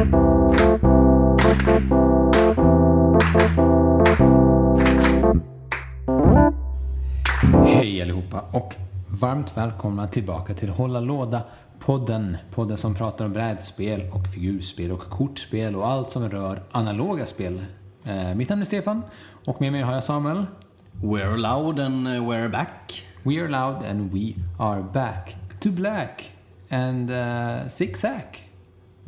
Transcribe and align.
Hej 0.00 0.06
allihopa 8.02 8.40
och 8.52 8.74
varmt 9.08 9.56
välkomna 9.56 10.06
tillbaka 10.06 10.54
till 10.54 10.68
Hålla 10.68 11.00
Låda-podden. 11.00 12.36
Podden 12.54 12.76
som 12.76 12.94
pratar 12.94 13.24
om 13.24 13.32
brädspel 13.32 14.10
och 14.12 14.26
figurspel 14.34 14.92
och 14.92 15.00
kortspel 15.00 15.76
och 15.76 15.88
allt 15.88 16.10
som 16.10 16.28
rör 16.28 16.62
analoga 16.70 17.26
spel. 17.26 17.64
Eh, 18.04 18.34
mitt 18.34 18.48
namn 18.48 18.62
är 18.62 18.66
Stefan 18.66 19.02
och 19.44 19.60
med 19.60 19.72
mig 19.72 19.82
har 19.82 19.94
jag 19.94 20.04
Samuel. 20.04 20.46
We're 21.02 21.36
loud 21.36 21.80
and 21.80 22.08
uh, 22.08 22.12
we're 22.12 22.48
back. 22.48 23.02
We 23.22 23.40
are 23.40 23.48
loud 23.48 23.84
and 23.84 24.12
we 24.12 24.34
are 24.58 24.82
back 24.82 25.36
to 25.60 25.70
black 25.70 26.30
and 26.70 27.10
uh, 27.10 27.68
zigzag. 27.68 28.49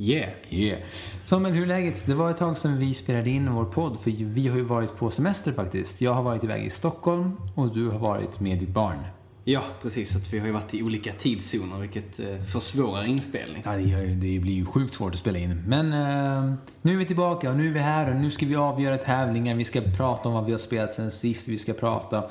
Yeah. 0.03 0.31
Yeah. 0.51 0.79
Samuel, 1.25 1.55
hur 1.55 1.63
är 1.63 1.67
läget? 1.67 2.07
Det 2.07 2.15
var 2.15 2.31
ett 2.31 2.37
tag 2.37 2.59
sedan 2.59 2.79
vi 2.79 2.95
spelade 2.95 3.31
in 3.31 3.53
vår 3.55 3.65
podd 3.65 4.01
för 4.01 4.11
vi 4.11 4.49
har 4.49 4.57
ju 4.57 4.63
varit 4.63 4.97
på 4.97 5.11
semester 5.11 5.53
faktiskt. 5.53 6.01
Jag 6.01 6.15
har 6.15 6.23
varit 6.23 6.45
iväg 6.45 6.65
i 6.67 6.71
Stockholm 6.71 7.33
och 7.55 7.75
du 7.75 7.89
har 7.89 7.99
varit 7.99 8.41
med 8.41 8.59
ditt 8.59 8.69
barn. 8.69 8.99
Ja, 9.45 9.63
precis. 9.83 10.17
Att 10.17 10.33
vi 10.33 10.39
har 10.39 10.47
ju 10.47 10.53
varit 10.53 10.75
i 10.75 10.83
olika 10.83 11.13
tidszoner 11.13 11.79
vilket 11.79 12.21
eh, 12.21 12.43
försvårar 12.53 13.05
inspelning. 13.05 13.63
Ja, 13.65 13.73
det, 13.73 13.83
ju- 13.83 14.07
det 14.15 14.39
blir 14.39 14.53
ju 14.53 14.67
sjukt 14.67 14.95
svårt 14.95 15.13
att 15.13 15.19
spela 15.19 15.39
in. 15.39 15.63
Men 15.67 15.93
eh, 15.93 16.55
nu 16.83 16.93
är 16.93 16.97
vi 16.99 17.05
tillbaka 17.07 17.51
och 17.51 17.57
nu 17.57 17.69
är 17.69 17.73
vi 17.73 17.81
här 17.81 18.11
och 18.11 18.17
nu 18.17 18.31
ska 18.31 18.47
vi 18.47 18.57
avgöra 18.57 18.99
tävlingar. 18.99 19.55
Vi 19.55 19.65
ska 19.65 19.81
prata 19.97 20.29
om 20.29 20.35
vad 20.35 20.45
vi 20.45 20.53
har 20.53 20.59
spelat 20.59 20.93
sen 20.93 21.11
sist. 21.11 21.49
Vi 21.49 21.59
ska 21.59 21.73
prata 21.73 22.25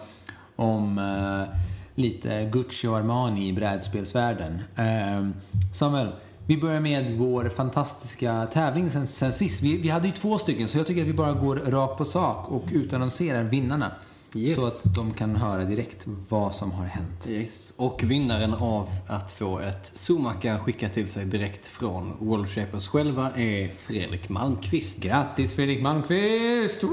om 0.55 0.97
eh, 0.97 1.57
lite 1.95 2.49
Gucci 2.51 2.87
och 2.87 2.97
Armani 2.97 3.47
i 3.47 3.53
brädspelsvärlden. 3.53 4.59
Eh, 4.75 5.29
Samuel, 5.73 6.07
vi 6.51 6.57
börjar 6.57 6.79
med 6.79 7.17
vår 7.17 7.49
fantastiska 7.49 8.47
tävling 8.53 8.91
sen, 8.91 9.07
sen 9.07 9.33
sist. 9.33 9.61
Vi, 9.61 9.77
vi 9.77 9.89
hade 9.89 10.07
ju 10.07 10.13
två 10.13 10.37
stycken 10.37 10.67
så 10.67 10.77
jag 10.77 10.87
tycker 10.87 11.01
att 11.01 11.07
vi 11.07 11.13
bara 11.13 11.33
går 11.33 11.55
rakt 11.55 11.97
på 11.97 12.05
sak 12.05 12.51
och 12.51 12.63
utannonserar 12.71 13.43
vinnarna. 13.43 13.91
Yes. 14.35 14.55
Så 14.55 14.67
att 14.67 14.95
de 14.95 15.13
kan 15.13 15.35
höra 15.35 15.65
direkt 15.65 16.07
vad 16.29 16.55
som 16.55 16.71
har 16.71 16.85
hänt. 16.85 17.27
Yes. 17.29 17.73
Och 17.75 18.03
vinnaren 18.03 18.53
av 18.53 18.89
att 19.07 19.31
få 19.31 19.59
ett 19.59 19.91
Zomaka 19.93 20.59
skickat 20.59 20.93
till 20.93 21.09
sig 21.09 21.25
direkt 21.25 21.67
från 21.67 22.13
World 22.19 22.49
Shapers 22.49 22.87
själva 22.87 23.31
är 23.31 23.73
Fredrik 23.87 24.29
Malmqvist. 24.29 25.03
Grattis 25.03 25.53
Fredrik 25.53 25.81
Malmqvist! 25.81 26.83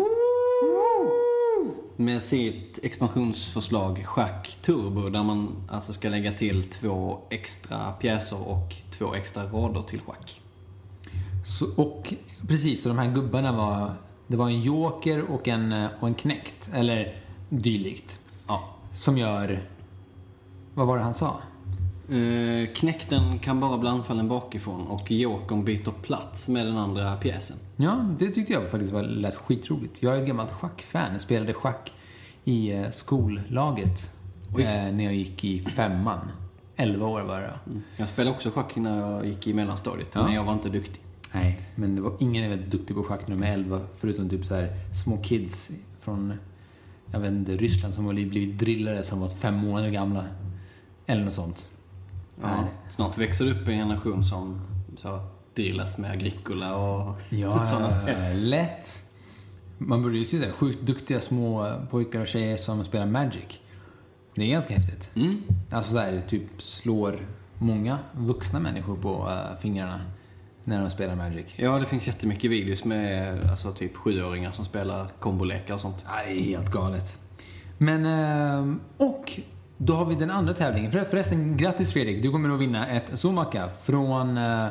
Med 2.01 2.23
sitt 2.23 2.79
expansionsförslag 2.83 4.07
Schack 4.07 4.59
Turbo 4.65 5.09
där 5.09 5.23
man 5.23 5.57
alltså 5.69 5.93
ska 5.93 6.09
lägga 6.09 6.33
till 6.33 6.71
två 6.71 7.19
extra 7.31 7.93
pjäser 7.93 8.49
och 8.49 8.75
två 8.99 9.15
extra 9.15 9.45
rader 9.45 9.83
till 9.83 10.01
schack. 10.01 10.41
Så, 11.47 11.83
och 11.83 12.15
precis, 12.49 12.83
så 12.83 12.89
de 12.89 12.99
här 12.99 13.15
gubbarna 13.15 13.53
var, 13.53 13.95
det 14.27 14.37
var 14.37 14.49
en 14.49 14.61
joker 14.61 15.31
och 15.31 15.49
en, 15.49 15.73
och 16.01 16.09
en 16.09 16.15
knäckt, 16.15 16.71
eller 16.73 17.23
dylikt. 17.49 18.19
Ja. 18.47 18.65
Som 18.95 19.19
gör, 19.19 19.69
vad 20.75 20.87
var 20.87 20.97
det 20.97 21.03
han 21.05 21.15
sa? 21.15 21.41
Eh, 22.11 22.75
knäkten 22.75 23.39
kan 23.39 23.61
bara 23.61 23.79
bli 23.79 23.89
anfallen 23.89 24.29
bakifrån 24.29 24.87
och 24.87 25.11
jokern 25.11 25.65
byter 25.65 25.93
plats 26.03 26.49
med 26.49 26.67
den 26.67 26.77
andra 26.79 27.17
pjäsen. 27.17 27.57
Ja, 27.77 28.05
det 28.19 28.31
tyckte 28.31 28.53
jag 28.53 28.71
faktiskt 28.71 28.93
var 28.93 29.03
lät 29.03 29.35
skitroligt. 29.35 30.03
Jag 30.03 30.15
är 30.15 30.19
ett 30.19 30.27
gammalt 30.27 30.53
schackfan, 30.53 31.19
spelade 31.19 31.55
schack 31.55 31.93
i 32.45 32.73
eh, 32.73 32.91
skollaget 32.91 34.15
eh, 34.59 34.65
när 34.65 35.05
jag 35.05 35.15
gick 35.15 35.45
i 35.45 35.61
femman. 35.61 36.19
Elva 36.77 37.07
år 37.07 37.21
var 37.23 37.41
det 37.41 37.53
då. 37.67 37.81
Jag 37.97 38.09
spelade 38.09 38.37
också 38.37 38.51
schack 38.51 38.77
när 38.77 38.99
jag 39.01 39.27
gick 39.27 39.47
i 39.47 39.53
mellanstadiet, 39.55 40.09
Ja. 40.13 40.23
men 40.25 40.35
jag 40.35 40.45
var 40.45 40.53
inte 40.53 40.69
duktig. 40.69 41.01
Nej, 41.33 41.61
men 41.75 41.97
det 41.97 42.03
var, 42.03 42.13
ingen 42.21 42.45
är 42.45 42.49
väldigt 42.49 42.71
duktig 42.71 42.97
på 42.97 43.03
schack 43.03 43.29
när 43.29 43.37
de 43.37 43.43
är 43.43 43.53
11, 43.53 43.81
förutom 43.99 44.29
typ 44.29 44.45
så 44.45 44.55
här 44.55 44.69
små 45.05 45.17
kids 45.23 45.71
från, 46.01 46.35
jag 47.13 47.21
vet 47.21 47.31
inte, 47.33 47.57
Ryssland 47.57 47.95
som 47.95 48.07
har 48.07 48.13
blivit 48.13 48.59
drillade 48.59 49.03
som 49.03 49.21
var 49.21 49.29
fem 49.29 49.55
månader 49.55 49.91
gamla. 49.91 50.25
Eller 51.07 51.25
något 51.25 51.35
sånt. 51.35 51.67
Ja, 52.43 52.65
snart 52.91 53.19
växer 53.19 53.51
upp 53.51 53.69
en 53.69 53.75
generation 53.79 54.25
som 54.25 54.61
så, 54.99 55.21
drillas 55.55 55.99
med 55.99 56.11
Agricola 56.11 56.77
och 56.77 57.15
Ja, 57.29 57.67
sådana 57.71 57.91
spel. 58.03 58.49
lätt. 58.51 59.03
Man 59.79 60.03
borde 60.03 60.19
ju 60.19 60.25
se 60.25 60.39
där, 60.39 60.53
sjukt 60.53 60.83
duktiga 60.83 61.21
små 61.21 61.73
pojkar 61.91 62.21
och 62.21 62.27
tjejer 62.27 62.57
som 62.57 62.85
spelar 62.85 63.07
Magic. 63.07 63.61
Det 64.35 64.43
är 64.43 64.51
ganska 64.51 64.75
häftigt. 64.75 65.11
Mm. 65.17 65.43
Alltså 65.71 65.95
där, 65.95 66.23
typ 66.29 66.63
slår 66.63 67.19
många 67.59 67.99
vuxna 68.13 68.61
människor 68.61 68.97
på 68.97 69.29
eh, 69.31 69.61
fingrarna 69.61 70.01
när 70.65 70.81
de 70.81 70.91
spelar 70.91 71.17
Magic. 71.17 71.47
Ja, 71.57 71.79
det 71.79 71.87
finns 71.87 72.07
jättemycket 72.07 72.51
videos 72.51 72.85
med 72.85 73.39
alltså, 73.51 73.73
typ 73.73 73.97
sjuåringar 73.97 74.53
som 74.53 74.65
spelar 74.65 75.07
kombolekar 75.21 75.75
och 75.75 75.81
sånt. 75.81 75.97
Ja, 76.05 76.13
det 76.27 76.33
är 76.33 76.43
helt 76.45 76.71
galet. 76.73 77.19
Men, 77.79 78.07
ehm, 78.07 78.81
och 78.97 79.41
då 79.79 79.95
har 79.95 80.05
vi 80.05 80.15
den 80.15 80.31
andra 80.31 80.55
tävlingen. 80.55 80.93
För- 80.93 81.05
Förresten, 81.05 81.57
grattis 81.57 81.93
Fredrik. 81.93 82.23
Du 82.23 82.31
kommer 82.31 82.51
att 82.55 82.61
vinna 82.61 82.87
ett 82.89 83.19
Zomaka 83.19 83.69
från 83.85 84.39
eh, 84.39 84.67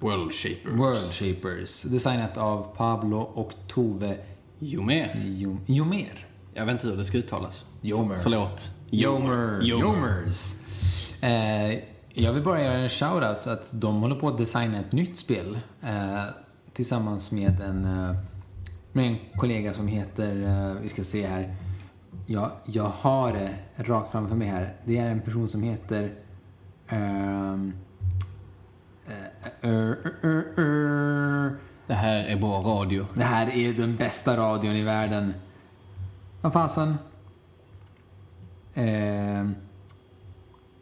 World 0.00 0.32
Shaper. 0.34 0.70
World 0.76 1.12
Shapers. 1.12 1.82
Designat 1.82 2.36
av 2.38 2.76
Pablo 2.76 3.16
och 3.18 3.52
Tove 3.68 4.16
Jomer. 4.58 5.12
Jo- 5.24 5.58
Jomer. 5.66 6.26
Jag 6.54 6.66
vet 6.66 6.72
inte 6.72 6.86
hur 6.86 6.96
det 6.96 7.04
ska 7.04 7.18
uttalas. 7.18 7.64
Jomer. 7.80 8.18
Förlåt. 8.22 8.70
Jomer. 8.90 9.60
Jomer. 9.62 9.82
Jomers. 9.84 10.52
Eh, 11.20 11.78
jag 12.16 12.32
vill 12.32 12.42
bara 12.42 12.62
göra 12.62 12.74
en 12.74 12.88
shoutout 12.88 13.42
så 13.42 13.50
att 13.50 13.70
de 13.80 14.00
håller 14.02 14.16
på 14.16 14.28
att 14.28 14.38
designa 14.38 14.78
ett 14.80 14.92
nytt 14.92 15.18
spel 15.18 15.58
eh, 15.82 16.22
tillsammans 16.72 17.30
med 17.32 17.60
en, 17.60 17.84
eh, 17.84 18.16
med 18.92 19.06
en 19.06 19.16
kollega 19.36 19.72
som 19.74 19.86
heter, 19.88 20.42
eh, 20.46 20.82
vi 20.82 20.88
ska 20.88 21.04
se 21.04 21.26
här, 21.26 21.54
jag, 22.26 22.50
jag 22.64 22.84
har 22.84 23.32
det 23.32 23.54
rakt 23.76 24.12
framför 24.12 24.36
mig 24.36 24.48
här. 24.48 24.74
Det 24.84 24.98
är 24.98 25.10
en 25.10 25.20
person 25.20 25.48
som 25.48 25.62
heter 25.62 26.10
ehm, 26.88 27.72
eh, 29.06 29.70
eh, 29.70 29.90
eh, 30.22 30.64
eh, 30.64 31.52
Det 31.86 31.94
här 31.94 32.24
är 32.24 32.36
bra 32.36 32.60
radio. 32.62 33.06
det 33.14 33.24
här 33.24 33.46
är 33.50 33.72
den 33.72 33.96
bästa 33.96 34.36
radion 34.36 34.76
i 34.76 34.82
världen. 34.82 35.34
Vad 36.40 36.52
fasen? 36.52 36.94
Eh, 38.74 39.44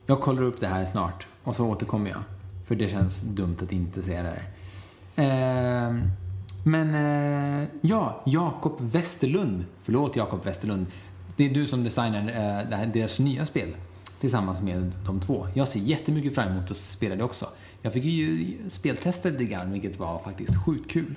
jag 0.06 0.20
kollar 0.20 0.42
upp 0.42 0.60
det 0.60 0.66
här 0.66 0.84
snart 0.84 1.26
och 1.44 1.56
så 1.56 1.66
återkommer 1.66 2.10
jag. 2.10 2.20
För 2.66 2.74
det 2.74 2.88
känns 2.88 3.20
dumt 3.20 3.56
att 3.62 3.72
inte 3.72 4.02
säga 4.02 4.22
det 4.22 4.28
här. 4.28 4.42
Eh, 5.16 5.94
men 6.64 6.94
eh, 6.94 7.68
ja, 7.80 8.22
Jakob 8.26 8.72
Westerlund. 8.80 9.64
Förlåt 9.82 10.16
Jakob 10.16 10.44
Westerlund. 10.44 10.86
Det 11.36 11.44
är 11.50 11.54
du 11.54 11.66
som 11.66 11.84
designar 11.84 12.20
eh, 12.20 12.68
det 12.70 12.76
här, 12.76 12.86
deras 12.86 13.18
nya 13.18 13.46
spel 13.46 13.68
tillsammans 14.20 14.62
med 14.62 14.92
de 15.06 15.20
två. 15.20 15.46
Jag 15.54 15.68
ser 15.68 15.80
jättemycket 15.80 16.34
fram 16.34 16.48
emot 16.52 16.70
att 16.70 16.76
spela 16.76 17.16
det 17.16 17.24
också. 17.24 17.46
Jag 17.82 17.92
fick 17.92 18.04
ju 18.04 18.54
speltesta 18.68 19.28
lite 19.28 19.44
grann, 19.44 19.72
vilket 19.72 19.98
var 19.98 20.18
faktiskt 20.18 20.64
sjukt 20.64 20.90
kul. 20.90 21.14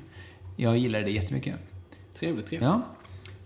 Jag 0.56 0.78
gillade 0.78 1.03
det 1.03 1.12
jättemycket. 1.12 1.56
Trevligt, 2.20 2.48
trevligt. 2.50 2.70
Ja. 2.70 2.81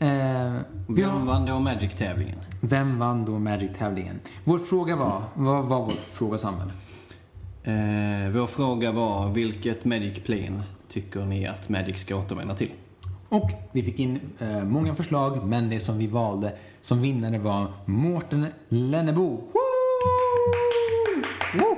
Eh, 0.08 0.54
Vem 0.88 1.10
har, 1.10 1.26
vann 1.26 1.46
då 1.46 1.60
Magic-tävlingen? 1.60 2.40
vem 2.62 3.00
vann 3.00 3.26
då 3.26 3.40
Magic-tävlingen? 3.40 4.20
Vår 4.44 4.58
fråga 4.60 4.96
var, 4.96 5.24
vad 5.34 5.66
var 5.66 5.86
vår 5.86 5.92
fråga 5.92 6.38
Samuel? 6.38 6.72
Eh, 7.64 8.32
vår 8.34 8.48
fråga 8.48 8.92
var, 8.92 9.30
vilket 9.32 9.86
Magic 9.86 10.24
Plane 10.24 10.64
tycker 10.92 11.26
ni 11.26 11.48
att 11.48 11.70
Magic 11.70 12.02
ska 12.02 12.16
återvända 12.16 12.56
till? 12.56 12.72
Och 13.30 13.52
vi 13.72 13.84
fick 13.84 14.00
in 14.00 14.20
eh, 14.40 14.64
många 14.64 14.96
förslag, 14.96 15.48
men 15.48 15.70
det 15.70 15.80
som 15.80 15.98
vi 15.98 16.08
valde 16.08 16.54
som 16.82 17.02
vinnare 17.02 17.40
var 17.40 17.68
Mårten 17.86 18.46
Lennebo. 18.70 19.44
Woo! 21.54 21.76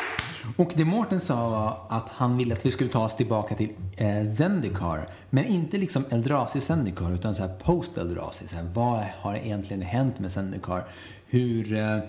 Och 0.57 0.71
det 0.75 0.85
Mårten 0.85 1.19
sa 1.19 1.49
var 1.49 1.97
att 1.97 2.09
han 2.09 2.37
ville 2.37 2.53
att 2.53 2.65
vi 2.65 2.71
skulle 2.71 2.89
ta 2.89 3.03
oss 3.03 3.15
tillbaka 3.15 3.55
till 3.55 3.69
eh, 3.97 4.25
Zendikar. 4.37 5.09
Men 5.29 5.45
inte 5.45 5.77
liksom 5.77 6.05
Eldrazi 6.09 6.61
Zendikar, 6.61 7.13
utan 7.13 7.35
så 7.35 7.41
här 7.41 7.55
post 7.63 7.97
Eldrazi. 7.97 8.47
Så 8.47 8.55
här, 8.55 8.65
vad 8.73 9.05
har 9.21 9.35
egentligen 9.35 9.81
hänt 9.81 10.19
med 10.19 10.31
Zendikar? 10.31 10.87
Hur, 11.27 11.73
eh, 11.73 11.99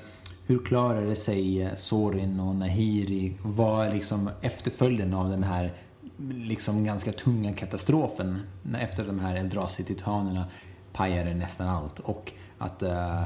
hur 0.47 0.65
klarade 0.65 1.17
sig 1.17 1.71
Sorin 1.77 2.41
och 2.41 2.55
Nahiri? 2.55 3.37
Vad 3.43 3.87
är 3.87 3.93
liksom 3.93 4.31
efterföljden 4.41 5.15
av 5.15 5.29
den 5.29 5.43
här 5.43 5.73
liksom 6.31 6.85
ganska 6.85 7.13
tunga 7.13 7.53
katastrofen 7.53 8.41
efter 8.79 9.07
de 9.07 9.21
här 9.21 9.37
Eldrazi-titanerna 9.37 10.45
pajade 10.93 11.35
nästan 11.35 11.69
allt 11.69 11.99
och 11.99 12.33
att 12.59 12.83
uh, 12.83 13.23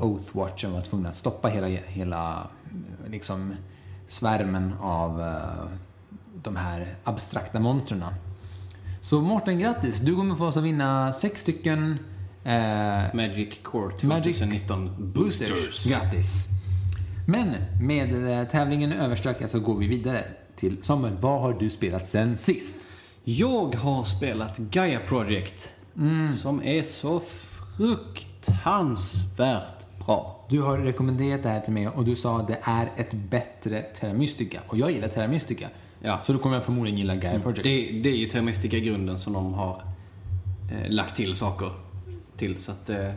Oathwatchen 0.00 0.72
var 0.72 0.80
tvungna 0.80 1.08
att 1.08 1.16
stoppa 1.16 1.48
hela, 1.48 1.66
hela 1.66 2.50
eh, 2.64 3.10
liksom 3.10 3.54
svärmen 4.08 4.74
av 4.80 5.20
eh, 5.20 5.66
de 6.42 6.56
här 6.56 6.96
abstrakta 7.04 7.60
monstren. 7.60 8.04
Så 9.02 9.20
Mårten, 9.20 9.58
grattis! 9.58 10.00
Du 10.00 10.16
kommer 10.16 10.34
få 10.34 10.46
oss 10.46 10.56
att 10.56 10.64
vinna 10.64 11.12
sex 11.12 11.40
stycken 11.40 11.98
eh, 12.44 13.14
Magic 13.14 13.54
Court 13.62 14.02
Magic 14.02 14.38
2019 14.38 14.90
boosters. 14.98 15.48
Boosters. 15.48 15.86
Grattis! 15.90 16.46
Men 17.28 17.54
med 17.80 18.50
tävlingen 18.50 18.92
överstökad 18.92 19.50
så 19.50 19.60
går 19.60 19.78
vi 19.78 19.86
vidare 19.86 20.24
till 20.56 20.82
Samuel, 20.82 21.16
vad 21.20 21.40
har 21.40 21.52
du 21.52 21.70
spelat 21.70 22.06
sen 22.06 22.36
sist? 22.36 22.76
Jag 23.24 23.74
har 23.74 24.04
spelat 24.04 24.58
Gaia 24.58 25.00
Project. 25.00 25.70
Som 26.42 26.62
är 26.62 26.82
så 26.82 27.22
fruktansvärt 27.76 29.86
bra. 30.06 30.46
Du 30.48 30.60
har 30.60 30.78
rekommenderat 30.78 31.42
det 31.42 31.48
här 31.48 31.60
till 31.60 31.72
mig 31.72 31.88
och 31.88 32.04
du 32.04 32.16
sa 32.16 32.40
att 32.40 32.48
det 32.48 32.58
är 32.62 32.90
ett 32.96 33.12
bättre 33.12 33.82
Terra 33.82 34.12
Mystica. 34.12 34.60
Och 34.66 34.78
jag 34.78 34.90
gillar 34.90 35.08
Terra 35.08 35.28
Mystica. 35.28 35.68
Ja. 36.00 36.20
Så 36.24 36.32
då 36.32 36.38
kommer 36.38 36.56
jag 36.56 36.64
förmodligen 36.64 36.98
gilla 36.98 37.14
Gaia 37.14 37.40
Project. 37.40 37.62
Det, 37.62 38.00
det 38.02 38.08
är 38.08 38.16
ju 38.16 38.28
Termistika 38.28 38.78
grunden 38.78 39.18
som 39.18 39.32
de 39.32 39.54
har 39.54 39.82
eh, 40.72 40.90
lagt 40.90 41.16
till 41.16 41.36
saker 41.36 41.70
till. 42.36 42.58
Så 42.58 42.72
att 42.72 42.90
eh, 42.90 43.10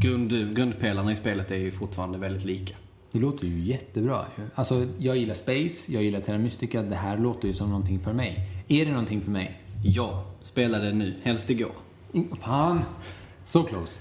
grund, 0.00 0.56
grundpelarna 0.56 1.12
i 1.12 1.16
spelet 1.16 1.50
är 1.50 1.56
ju 1.56 1.70
fortfarande 1.70 2.18
väldigt 2.18 2.44
lika. 2.44 2.74
Det 3.12 3.18
låter 3.18 3.46
ju 3.46 3.60
jättebra. 3.60 4.24
Alltså, 4.54 4.86
jag 4.98 5.16
gillar 5.16 5.34
Space, 5.34 5.92
jag 5.92 6.02
gillar 6.02 6.20
Terra 6.20 6.38
Mystica. 6.38 6.82
Det 6.82 6.96
här 6.96 7.18
låter 7.18 7.48
ju 7.48 7.54
som 7.54 7.70
någonting 7.70 8.00
för 8.00 8.12
mig. 8.12 8.48
Är 8.68 8.84
det 8.84 8.90
någonting 8.90 9.20
för 9.20 9.30
mig? 9.30 9.62
Jag 9.84 10.22
spelade 10.40 10.92
nu, 10.92 11.14
helst 11.22 11.50
igår. 11.50 11.72
Fan! 12.42 12.80
So 13.44 13.62
close. 13.62 14.00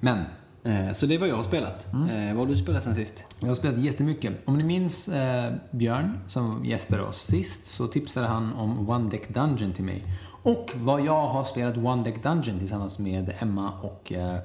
Men, 0.00 0.24
Eh, 0.64 0.92
så 0.92 1.06
det 1.06 1.14
är 1.14 1.18
vad 1.18 1.28
jag 1.28 1.36
har 1.36 1.42
spelat. 1.42 1.92
Mm. 1.92 2.08
Eh, 2.08 2.34
vad 2.36 2.46
har 2.46 2.54
du 2.54 2.60
spelat 2.60 2.84
sen 2.84 2.94
sist? 2.94 3.24
jag 3.40 3.48
har 3.48 3.54
spelat 3.54 3.78
jättemycket. 3.78 4.32
Om 4.44 4.58
ni 4.58 4.64
minns 4.64 5.08
eh, 5.08 5.52
Björn, 5.70 6.18
som 6.28 6.64
gästade 6.64 7.02
oss 7.02 7.22
sist, 7.22 7.64
så 7.64 7.86
tipsade 7.86 8.26
han 8.26 8.52
om 8.52 8.90
One 8.90 9.10
Deck 9.10 9.28
Dungeon 9.28 9.72
till 9.72 9.84
mig. 9.84 10.04
Och 10.42 10.70
vad 10.74 11.00
jag 11.00 11.26
har 11.26 11.44
spelat 11.44 11.76
One 11.76 12.04
Deck 12.04 12.22
Dungeon 12.22 12.58
tillsammans 12.58 12.98
med 12.98 13.32
Emma 13.38 13.72
och 13.82 14.12
eh, 14.12 14.36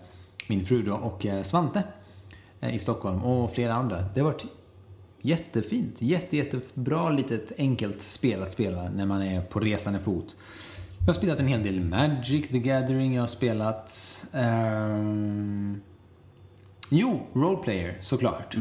min 0.48 0.66
fru 0.66 0.84
då, 0.84 0.94
och 0.94 1.26
Svante 1.44 1.84
i 2.62 2.80
Stockholm 2.80 3.24
och 3.24 3.54
flera 3.54 3.74
andra. 3.74 4.06
Det 4.14 4.20
har 4.20 4.32
varit 4.32 4.46
jättefint. 5.22 6.02
Jätte, 6.02 6.38
jättebra 6.38 7.10
litet 7.10 7.52
enkelt 7.58 8.02
spel 8.02 8.42
att 8.44 8.52
spela 8.54 8.90
när 8.90 9.06
man 9.06 9.22
är 9.22 9.42
på 9.42 9.60
resande 9.60 10.00
fot. 10.00 10.36
Jag 11.00 11.08
har 11.08 11.14
spelat 11.14 11.40
en 11.40 11.48
hel 11.48 11.64
del 11.64 11.80
Magic 11.80 12.48
the 12.48 12.60
Gathering. 12.60 13.14
Jag 13.16 13.22
har 13.22 13.28
spelat... 13.28 14.26
ehm, 14.34 15.82
Jo, 16.90 17.20
Roleplayer 17.34 17.98
såklart. 18.02 18.56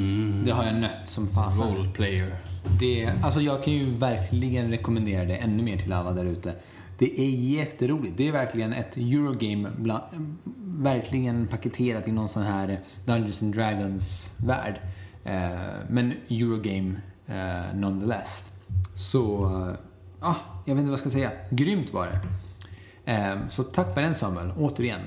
Det 0.44 0.50
har 0.50 0.64
jag 0.64 0.74
nött 0.74 1.08
som 1.08 1.28
fasen. 1.28 1.76
Roleplayer. 1.76 2.36
Det, 2.80 3.12
alltså 3.22 3.40
jag 3.40 3.64
kan 3.64 3.72
ju 3.72 3.98
verkligen 3.98 4.70
rekommendera 4.70 5.24
det 5.24 5.36
ännu 5.36 5.62
mer 5.62 5.76
till 5.76 5.92
alla 5.92 6.12
där 6.12 6.24
ute. 6.24 6.54
Det 6.98 7.20
är 7.20 7.30
jätteroligt. 7.30 8.16
Det 8.16 8.28
är 8.28 8.32
verkligen 8.32 8.72
ett 8.72 8.96
Eurogame, 8.96 9.70
bland, 9.76 10.02
verkligen 10.64 11.46
paketerat 11.46 12.08
i 12.08 12.12
någon 12.12 12.28
sån 12.28 12.42
här 12.42 12.80
Dungeons 13.04 13.42
and 13.42 13.54
Dragons-värld. 13.54 14.80
Eh, 15.24 15.50
men 15.88 16.12
Eurogame 16.28 16.94
eh, 17.26 17.76
nonetheless. 17.76 18.50
Så, 18.94 19.44
eh, 19.44 20.28
ah, 20.28 20.34
jag 20.64 20.74
vet 20.74 20.80
inte 20.80 20.90
vad 20.90 20.92
jag 20.92 20.98
ska 20.98 21.10
säga. 21.10 21.30
Grymt 21.50 21.92
var 21.92 22.06
det. 22.06 22.20
Så 23.50 23.62
tack 23.62 23.94
för 23.94 24.02
den 24.02 24.14
Samuel, 24.14 24.52
återigen. 24.58 25.00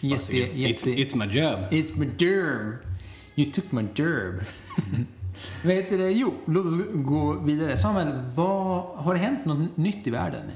Jätte, 0.00 0.36
jätte, 0.36 0.90
It's, 0.90 0.96
it's 0.96 1.16
my 1.16 1.24
job. 1.24 1.58
It's 1.70 1.98
my 1.98 2.06
derb. 2.06 2.76
You 3.34 3.52
took 3.52 3.72
my 3.72 3.82
derb. 3.82 4.44
Vad 5.64 5.74
heter 5.74 5.98
det? 5.98 6.10
Jo, 6.10 6.34
låt 6.44 6.66
oss 6.66 6.74
gå 6.94 7.32
vidare. 7.32 7.76
Samuel, 7.76 8.22
vad, 8.34 8.82
har 8.84 9.14
det 9.14 9.20
hänt 9.20 9.44
något 9.44 9.76
nytt 9.76 10.06
i 10.06 10.10
världen? 10.10 10.50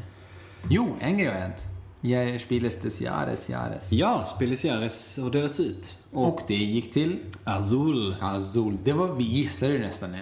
Jo, 0.71 0.97
en 1.01 1.19
grej 1.19 1.27
har 1.29 1.35
hänt. 1.41 1.67
Jag 2.01 2.41
spelades 2.41 2.81
des 2.81 3.01
Jahres, 3.01 3.49
Jahres. 3.49 3.93
Ja, 3.93 4.27
Spelis 4.37 4.65
Jahres 4.65 5.19
har 5.23 5.31
delats 5.31 5.61
ut. 5.61 5.99
Och, 6.13 6.29
Och 6.29 6.41
det 6.49 6.55
gick 6.55 6.93
till 6.93 7.19
Azul. 7.45 8.17
Azul. 8.21 8.77
Det 8.85 8.93
var, 8.93 9.15
vi 9.15 9.25
gissade 9.25 9.73
det 9.73 9.79
nästan. 9.79 10.15
eh. 10.15 10.21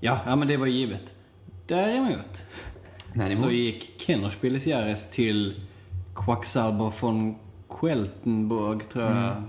Ja, 0.00 0.18
ja, 0.26 0.36
men 0.36 0.48
det 0.48 0.56
var 0.56 0.66
givet. 0.66 1.02
Däremot 1.66 2.44
Däremot- 3.14 3.38
så 3.44 3.50
gick 3.50 4.00
Kenner 4.00 4.30
Spelis 4.30 4.66
Jahres 4.66 5.10
till 5.10 5.60
Quacksalber 6.14 6.92
von 7.00 7.34
Queltenburg, 7.80 8.88
tror 8.92 9.04
jag. 9.04 9.42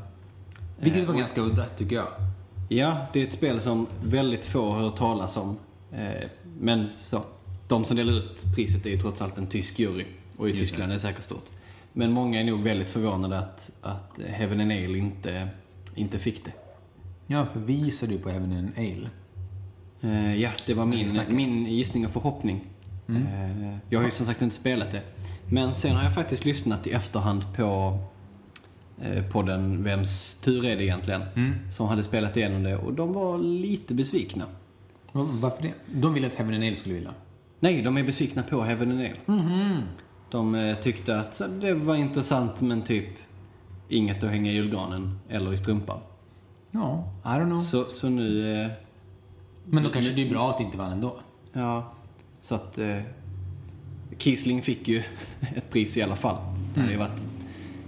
Vilket 0.80 1.08
var 1.08 1.14
ganska 1.16 1.42
udda, 1.42 1.66
tycker 1.66 1.96
jag. 1.96 2.08
Ja, 2.70 2.98
det 3.14 3.22
är 3.22 3.28
ett 3.28 3.34
spel 3.34 3.62
som 3.62 3.88
väldigt 4.04 4.46
få 4.46 4.74
hör 4.74 4.90
talas 4.90 5.38
om. 5.38 5.58
Eh, 5.92 6.30
Men 6.60 6.88
så, 7.02 7.24
de 7.72 7.86
som 7.86 7.98
delar 7.98 8.14
ut 8.14 8.42
priset 8.56 8.86
är 8.86 8.90
ju 8.90 8.98
trots 8.98 9.22
allt 9.22 9.38
en 9.38 9.48
tysk 9.48 9.80
jury. 9.80 10.06
Och 10.38 10.50
i 10.50 10.54
Tyskland 10.54 10.92
är 10.92 10.96
det 10.96 11.00
säkert 11.02 11.24
stort. 11.24 11.46
Men 11.94 12.12
många 12.12 12.40
är 12.40 12.44
nog 12.44 12.64
väldigt 12.64 12.90
förvånade 12.90 13.38
att, 13.40 13.72
att 13.82 14.20
Heaven 14.28 14.60
and 14.60 14.72
Ale 14.72 14.98
inte, 14.98 15.48
inte 15.96 16.20
fick 16.20 16.46
det. 16.46 16.52
Ja, 17.28 17.46
för 17.54 17.60
vi 17.60 17.74
gissade 17.74 18.14
ju 18.14 18.20
på 18.20 18.30
Heaven 18.30 18.54
and 18.58 18.72
Ale. 18.78 19.10
Eh, 20.02 20.36
Ja, 20.42 20.50
det 20.66 20.74
var 20.74 20.86
min, 20.86 21.08
min 21.36 21.66
gissning 21.66 22.06
och 22.06 22.12
förhoppning. 22.12 22.66
Eh, 23.10 23.78
Jag 23.90 24.00
har 24.00 24.06
ju 24.06 24.12
som 24.12 24.26
sagt 24.26 24.42
inte 24.42 24.56
spelat 24.56 24.92
det. 24.92 25.02
Men 25.50 25.74
sen 25.74 25.96
har 25.96 26.04
jag 26.04 26.14
faktiskt 26.16 26.46
lyssnat 26.46 26.88
i 26.88 26.92
efterhand 26.92 27.44
på 27.56 28.00
eh, 29.02 29.24
podden 29.26 29.84
Vems 29.84 30.36
tur 30.36 30.66
är 30.66 30.78
det 30.78 30.84
egentligen? 30.84 31.22
Som 31.78 31.88
hade 31.88 32.04
spelat 32.04 32.38
igenom 32.38 32.64
det 32.64 32.78
och 32.78 32.94
de 32.94 33.14
var 33.14 33.38
lite 33.38 33.94
besvikna. 33.94 34.46
Va- 35.12 35.22
Varför 35.42 35.62
det? 35.64 35.74
De 35.94 36.14
ville 36.14 36.28
att 36.28 36.34
Heaven 36.36 36.54
and 36.56 36.64
Ale 36.64 36.76
skulle 36.76 36.96
vilja. 36.96 37.14
Nej, 37.64 37.82
de 37.82 37.98
är 37.98 38.04
besvikna 38.04 38.44
på 38.44 38.62
Heaven 38.62 38.92
and 38.92 39.00
Ale. 39.00 39.82
De 40.32 40.56
eh, 40.56 40.76
tyckte 40.78 41.20
att 41.20 41.42
det 41.62 41.74
var 41.74 41.96
intressant 41.96 42.62
men 42.62 42.82
typ 42.82 43.08
inget 43.90 44.24
att 44.24 44.30
hänga 44.30 44.52
i 44.52 44.56
julgranen 44.56 45.20
eller 45.30 45.54
i 45.54 45.58
strumpan. 45.58 46.00
Ja, 46.72 47.04
I 47.24 47.28
don't 47.28 47.46
know. 47.46 47.60
Så, 47.60 47.86
så 47.90 48.10
nu, 48.10 48.62
eh, 48.62 48.72
Men 49.66 49.84
då 49.84 49.90
kanske 49.90 50.12
det 50.14 50.28
är 50.28 50.30
bra 50.30 50.50
att 50.50 50.58
det 50.58 50.64
inte 50.64 50.78
vann 50.78 50.92
ändå. 50.92 51.20
ja, 51.54 51.94
så 52.42 52.56
att 52.56 52.78
eh, 52.78 52.98
Kiesling 54.18 54.62
fick 54.62 54.88
ju 54.88 55.04
ett 55.56 55.70
pris 55.72 55.98
i 55.98 56.02
alla 56.02 56.16
fall. 56.16 56.38
Det 56.74 56.80
hade 56.80 56.92
ju 56.92 56.98
varit 57.00 57.22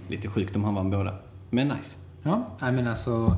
lite 0.08 0.28
sjukt 0.28 0.56
om 0.56 0.64
han 0.64 0.74
vann 0.74 0.90
båda. 0.90 1.14
Men 1.50 1.68
nice. 1.68 1.96
Ja, 2.22 2.46
nej 2.60 2.72
men 2.72 2.86
alltså 2.86 3.36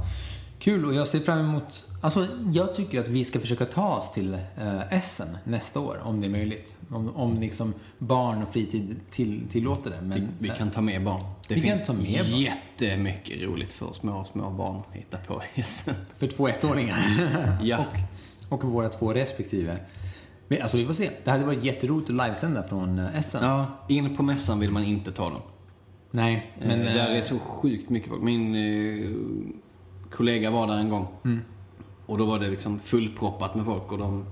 kul 0.58 0.84
och 0.84 0.94
jag 0.94 1.06
ser 1.08 1.20
fram 1.20 1.38
emot, 1.38 1.86
alltså 2.00 2.26
jag 2.52 2.74
tycker 2.74 3.00
att 3.00 3.08
vi 3.08 3.24
ska 3.24 3.40
försöka 3.40 3.64
ta 3.64 3.96
oss 3.96 4.12
till 4.12 4.34
eh, 4.34 4.92
Essen 4.92 5.28
nästa 5.44 5.80
år 5.80 6.00
om 6.04 6.20
det 6.20 6.26
är 6.26 6.30
möjligt. 6.30 6.76
Om, 6.90 7.16
om 7.16 7.40
liksom 7.40 7.74
barn 7.98 8.42
och 8.42 8.48
fritid 8.52 8.96
till, 9.10 9.42
tillåter 9.50 9.90
det. 9.90 10.00
Men, 10.02 10.20
Vi, 10.38 10.48
vi 10.48 10.48
kan 10.58 10.70
ta 10.70 10.80
med 10.80 11.04
barn. 11.04 11.22
Det 11.48 11.54
Vi 11.54 11.60
kan 11.60 11.68
finns 11.70 11.86
ta 11.86 11.92
med 11.92 12.26
barn. 12.30 12.40
jättemycket 12.40 13.42
roligt 13.42 13.72
för 13.74 13.92
små, 14.00 14.24
små 14.32 14.50
barn 14.50 14.76
att 14.90 14.96
hitta 14.96 15.18
på 15.18 15.42
Essen. 15.54 15.94
För 16.18 16.26
två 16.26 16.48
ettåringar. 16.48 17.58
Ja. 17.62 17.84
och, 18.48 18.64
och 18.64 18.70
våra 18.70 18.88
två 18.88 19.12
respektive. 19.12 19.76
Men, 20.48 20.62
alltså 20.62 20.76
vi 20.76 20.86
får 20.86 20.94
se. 20.94 21.10
Det 21.24 21.30
hade 21.30 21.44
varit 21.44 21.64
jätteroligt 21.64 22.10
att 22.10 22.16
livesända 22.16 22.62
från 22.62 22.98
eh, 22.98 23.18
Essen. 23.18 23.44
Ja, 23.44 23.66
in 23.88 24.16
på 24.16 24.22
mässan 24.22 24.60
vill 24.60 24.70
man 24.70 24.84
inte 24.84 25.12
ta 25.12 25.30
dem. 25.30 25.40
Nej, 26.10 26.52
men... 26.58 26.68
Men, 26.68 26.78
där 26.80 27.10
eh, 27.10 27.18
är 27.18 27.22
så 27.22 27.38
sjukt 27.38 27.90
mycket 27.90 28.08
folk. 28.08 28.22
Min 28.22 28.54
eh, 28.54 29.10
kollega 30.10 30.50
var 30.50 30.66
där 30.66 30.78
en 30.78 30.88
gång. 30.88 31.08
Mm. 31.24 31.40
Och 32.06 32.18
då 32.18 32.26
var 32.26 32.38
det 32.38 32.48
liksom 32.48 32.78
fullproppat 32.80 33.54
med 33.54 33.64
folk 33.64 33.92
och 33.92 33.98
de 33.98 34.24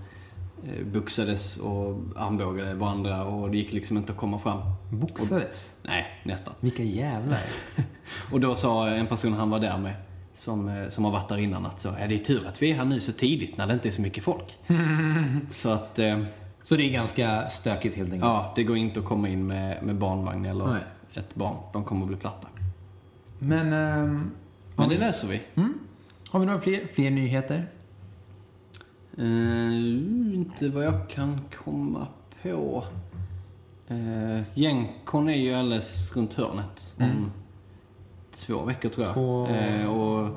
eh, 0.66 0.84
buxades 0.86 1.56
och 1.56 1.96
armbågade 2.16 2.74
varandra 2.74 3.24
och 3.24 3.50
det 3.50 3.56
gick 3.56 3.72
liksom 3.72 3.96
inte 3.96 4.12
att 4.12 4.18
komma 4.18 4.38
fram. 4.38 4.58
Boxades? 4.90 5.70
Nej, 5.82 6.06
nästan. 6.22 6.54
Vilka 6.60 6.82
jävlar. 6.82 7.42
Och 8.32 8.40
då 8.40 8.56
sa 8.56 8.88
en 8.88 9.06
person 9.06 9.32
han 9.32 9.50
var 9.50 9.60
där 9.60 9.78
med, 9.78 9.94
som, 10.34 10.68
eh, 10.68 10.88
som 10.88 11.04
har 11.04 11.12
varit 11.12 11.28
där 11.28 11.38
innan, 11.38 11.66
att 11.66 11.80
så, 11.80 11.88
ja, 12.00 12.06
det 12.06 12.14
är 12.14 12.24
tur 12.24 12.46
att 12.46 12.62
vi 12.62 12.70
är 12.70 12.74
här 12.74 12.84
nu 12.84 13.00
så 13.00 13.12
tidigt 13.12 13.56
när 13.56 13.66
det 13.66 13.74
inte 13.74 13.88
är 13.88 13.92
så 13.92 14.02
mycket 14.02 14.24
folk. 14.24 14.58
så 15.50 15.70
att, 15.70 15.98
eh, 15.98 16.20
Så 16.62 16.76
det 16.76 16.82
är 16.82 16.92
ganska 16.92 17.48
stökigt 17.48 17.96
helt 17.96 18.12
enkelt. 18.12 18.24
ja, 18.24 18.52
det 18.56 18.64
går 18.64 18.76
inte 18.76 19.00
att 19.00 19.06
komma 19.06 19.28
in 19.28 19.46
med, 19.46 19.82
med 19.82 19.96
barnvagn 19.96 20.44
eller 20.44 20.66
Nej. 20.66 20.82
ett 21.14 21.34
barn. 21.34 21.56
De 21.72 21.84
kommer 21.84 22.02
att 22.02 22.08
bli 22.08 22.16
platta. 22.16 22.48
Men... 23.38 23.72
ehm, 23.72 24.30
Men 24.76 24.88
det 24.88 24.98
löser 24.98 25.28
vi. 25.28 25.42
Mm. 25.54 25.78
Har 26.30 26.40
vi 26.40 26.46
några 26.46 26.60
fler, 26.60 26.86
fler 26.94 27.10
nyheter? 27.10 27.66
Eh, 29.18 30.34
inte 30.34 30.68
vad 30.68 30.84
jag 30.84 31.08
kan 31.10 31.40
komma 31.64 32.06
på. 32.42 32.84
Uh, 33.90 34.42
Genkon 34.54 35.28
är 35.28 35.34
ju 35.36 35.54
alldeles 35.54 36.16
runt 36.16 36.34
hörnet 36.34 36.94
om 36.98 37.32
två 38.36 38.62
veckor 38.64 38.88
tror 38.88 39.06
jag. 39.06 39.14
På- 39.14 39.46
Eh, 39.50 39.86
och 39.86 40.28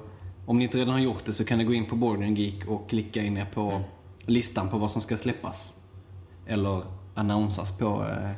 om 0.45 0.57
ni 0.57 0.63
inte 0.63 0.77
redan 0.77 0.93
har 0.93 0.99
gjort 1.01 1.25
det 1.25 1.33
så 1.33 1.45
kan 1.45 1.57
ni 1.57 1.63
gå 1.63 1.73
in 1.73 1.85
på 1.85 1.95
Boarding 1.95 2.35
Geek 2.35 2.67
och 2.67 2.89
klicka 2.89 3.23
in 3.23 3.37
er 3.37 3.45
på 3.53 3.81
listan 4.25 4.69
på 4.69 4.77
vad 4.77 4.91
som 4.91 5.01
ska 5.01 5.17
släppas. 5.17 5.73
Eller 6.47 6.81
annonsas 7.15 7.77
på, 7.77 7.85
uh, 8.01 8.31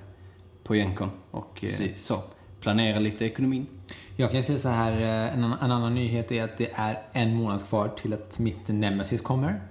på 0.64 0.74
Genkon. 0.76 1.10
Och 1.32 1.64
eh, 1.64 1.90
så. 1.98 2.22
Planera 2.62 3.00
lite 3.00 3.26
ekonomin. 3.26 3.68
Jag 4.16 4.32
kan 4.32 4.44
säga 4.44 4.60
så 4.60 4.70
här, 4.70 4.92
eh, 5.02 5.34
en, 5.34 5.44
annan- 5.44 5.60
en 5.62 5.72
annan 5.72 5.96
nyhet 5.96 6.32
är 6.32 6.44
att 6.44 6.58
det 6.58 6.70
är 6.76 7.02
en 7.14 7.36
månad 7.36 7.68
kvar 7.70 7.88
till 8.02 8.14
att 8.14 8.40
mitt 8.40 8.68
Nemesis 8.68 9.22
kommer. 9.22 9.62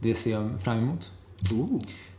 Det 0.00 0.14
ser 0.14 0.30
jag 0.30 0.60
fram 0.64 0.78
emot. 0.78 1.10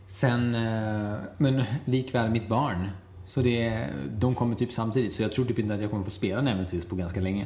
Sen, 0.08 0.56
eh, 0.56 1.14
men 1.38 1.64
likväl 1.86 2.30
mitt 2.30 2.48
barn. 2.48 2.90
Så 3.28 3.42
det, 3.42 3.86
de 4.20 4.36
kommer 4.36 4.56
typ 4.56 4.72
samtidigt, 4.72 5.14
så 5.14 5.22
jag 5.22 5.32
tror 5.32 5.46
typ 5.46 5.60
inte 5.60 5.74
att 5.74 5.82
jag 5.82 5.90
kommer 5.92 6.04
få 6.04 6.12
spela 6.12 6.42
Nemesis 6.42 6.86
på 6.86 6.96
ganska 6.96 7.20
länge. 7.20 7.46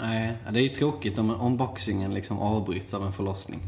Nej, 0.00 0.32
det 0.50 0.58
är 0.58 0.62
ju 0.62 0.68
tråkigt 0.68 1.18
om 1.18 1.30
unboxingen 1.40 2.14
liksom 2.14 2.38
avbryts 2.38 2.94
av 2.94 3.06
en 3.06 3.12
förlossning. 3.12 3.60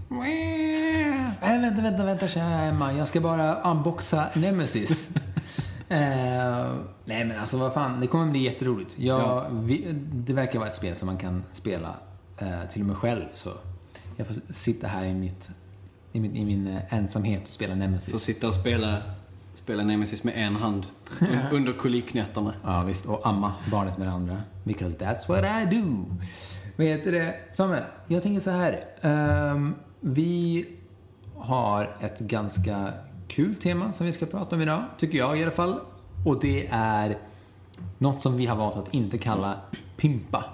Nej, 1.42 1.58
vänta, 1.60 1.82
vänta, 1.82 2.04
vänta 2.04 2.28
kära 2.28 2.60
Emma. 2.62 2.92
Jag 2.92 3.08
ska 3.08 3.20
bara 3.20 3.54
unboxa 3.70 4.26
Nemesis. 4.34 5.08
Eh, 5.88 6.74
nej 7.04 7.24
men 7.24 7.38
alltså 7.38 7.56
vad 7.58 7.72
fan, 7.74 8.00
det 8.00 8.06
kommer 8.06 8.30
bli 8.30 8.40
jätteroligt. 8.42 8.98
Jag, 8.98 9.20
Ja. 9.20 9.46
vi, 9.52 9.86
det 10.12 10.32
verkar 10.32 10.58
vara 10.58 10.68
ett 10.68 10.76
spel 10.76 10.96
som 10.96 11.06
man 11.06 11.16
kan 11.16 11.42
spela 11.52 11.94
eh, 12.38 12.68
till 12.72 12.80
och 12.82 12.86
med 12.86 12.96
själv. 12.96 13.24
Så 13.34 13.50
jag 14.16 14.26
får 14.26 14.36
sitta 14.52 14.86
här 14.86 15.04
i, 15.04 15.14
mitt, 15.14 15.50
i, 16.12 16.20
min, 16.20 16.36
i 16.36 16.44
min 16.44 16.66
eh, 16.66 16.94
ensamhet 16.94 17.42
och 17.42 17.48
spela 17.48 17.74
Nemesis. 17.74 18.12
Får 18.12 18.18
sitta 18.20 18.48
och 18.48 18.54
spela, 18.54 18.96
spela 19.54 19.82
Nemesis 19.84 20.24
med 20.24 20.34
en 20.36 20.56
hand 20.56 20.86
un- 21.20 21.50
under 21.52 21.72
koliknätterna. 21.72 22.54
Ja 22.64 22.82
visst, 22.82 23.06
och 23.06 23.26
amma 23.28 23.52
barnet 23.70 23.98
med 23.98 24.06
det 24.06 24.12
andra. 24.12 24.42
Because 24.64 24.96
that's 24.98 25.28
what 25.28 25.44
I 25.72 25.76
do. 25.80 26.04
Vad 26.76 26.86
heter 26.86 27.12
det? 27.12 27.34
Samuel, 27.52 27.82
jag 28.06 28.22
tänker 28.22 28.40
så 28.40 28.50
här. 28.50 28.84
Ehm, 29.00 29.74
vi 30.00 30.66
har 31.36 31.96
ett 32.00 32.18
ganska 32.20 32.92
kul 33.28 33.54
tema 33.54 33.92
som 33.92 34.06
vi 34.06 34.12
ska 34.12 34.26
prata 34.26 34.56
om 34.56 34.62
idag, 34.62 34.82
tycker 34.98 35.18
jag 35.18 35.38
i 35.38 35.42
alla 35.42 35.52
fall. 35.52 35.80
Och 36.24 36.40
det 36.40 36.68
är 36.70 37.18
något 37.98 38.20
som 38.20 38.36
vi 38.36 38.46
har 38.46 38.56
valt 38.56 38.76
att 38.76 38.94
inte 38.94 39.18
kalla 39.18 39.54
pimpa. 39.96 40.44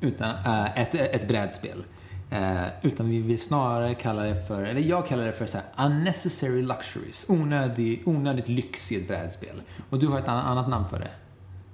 Utan 0.00 0.30
äh, 0.30 0.78
ett, 0.78 0.94
ett 0.94 1.28
brädspel. 1.28 1.84
Eh, 2.30 2.62
utan 2.82 3.08
vi 3.08 3.22
vill 3.22 3.40
snarare 3.40 3.94
kalla 3.94 4.22
det 4.22 4.46
för, 4.46 4.62
eller 4.62 4.80
jag 4.80 5.06
kallar 5.08 5.24
det 5.24 5.32
för 5.32 5.46
så 5.46 5.58
här, 5.58 5.86
unnecessary 5.86 6.62
luxuries. 6.62 7.26
Onödig, 7.28 8.02
onödigt 8.06 8.48
lyx 8.48 8.92
i 8.92 8.96
ett 8.96 9.08
brädspel. 9.08 9.62
Och 9.90 9.98
du 9.98 10.06
har 10.06 10.18
ett 10.18 10.28
annat, 10.28 10.68
namn 10.68 10.88
för 10.88 10.98
det. 10.98 11.10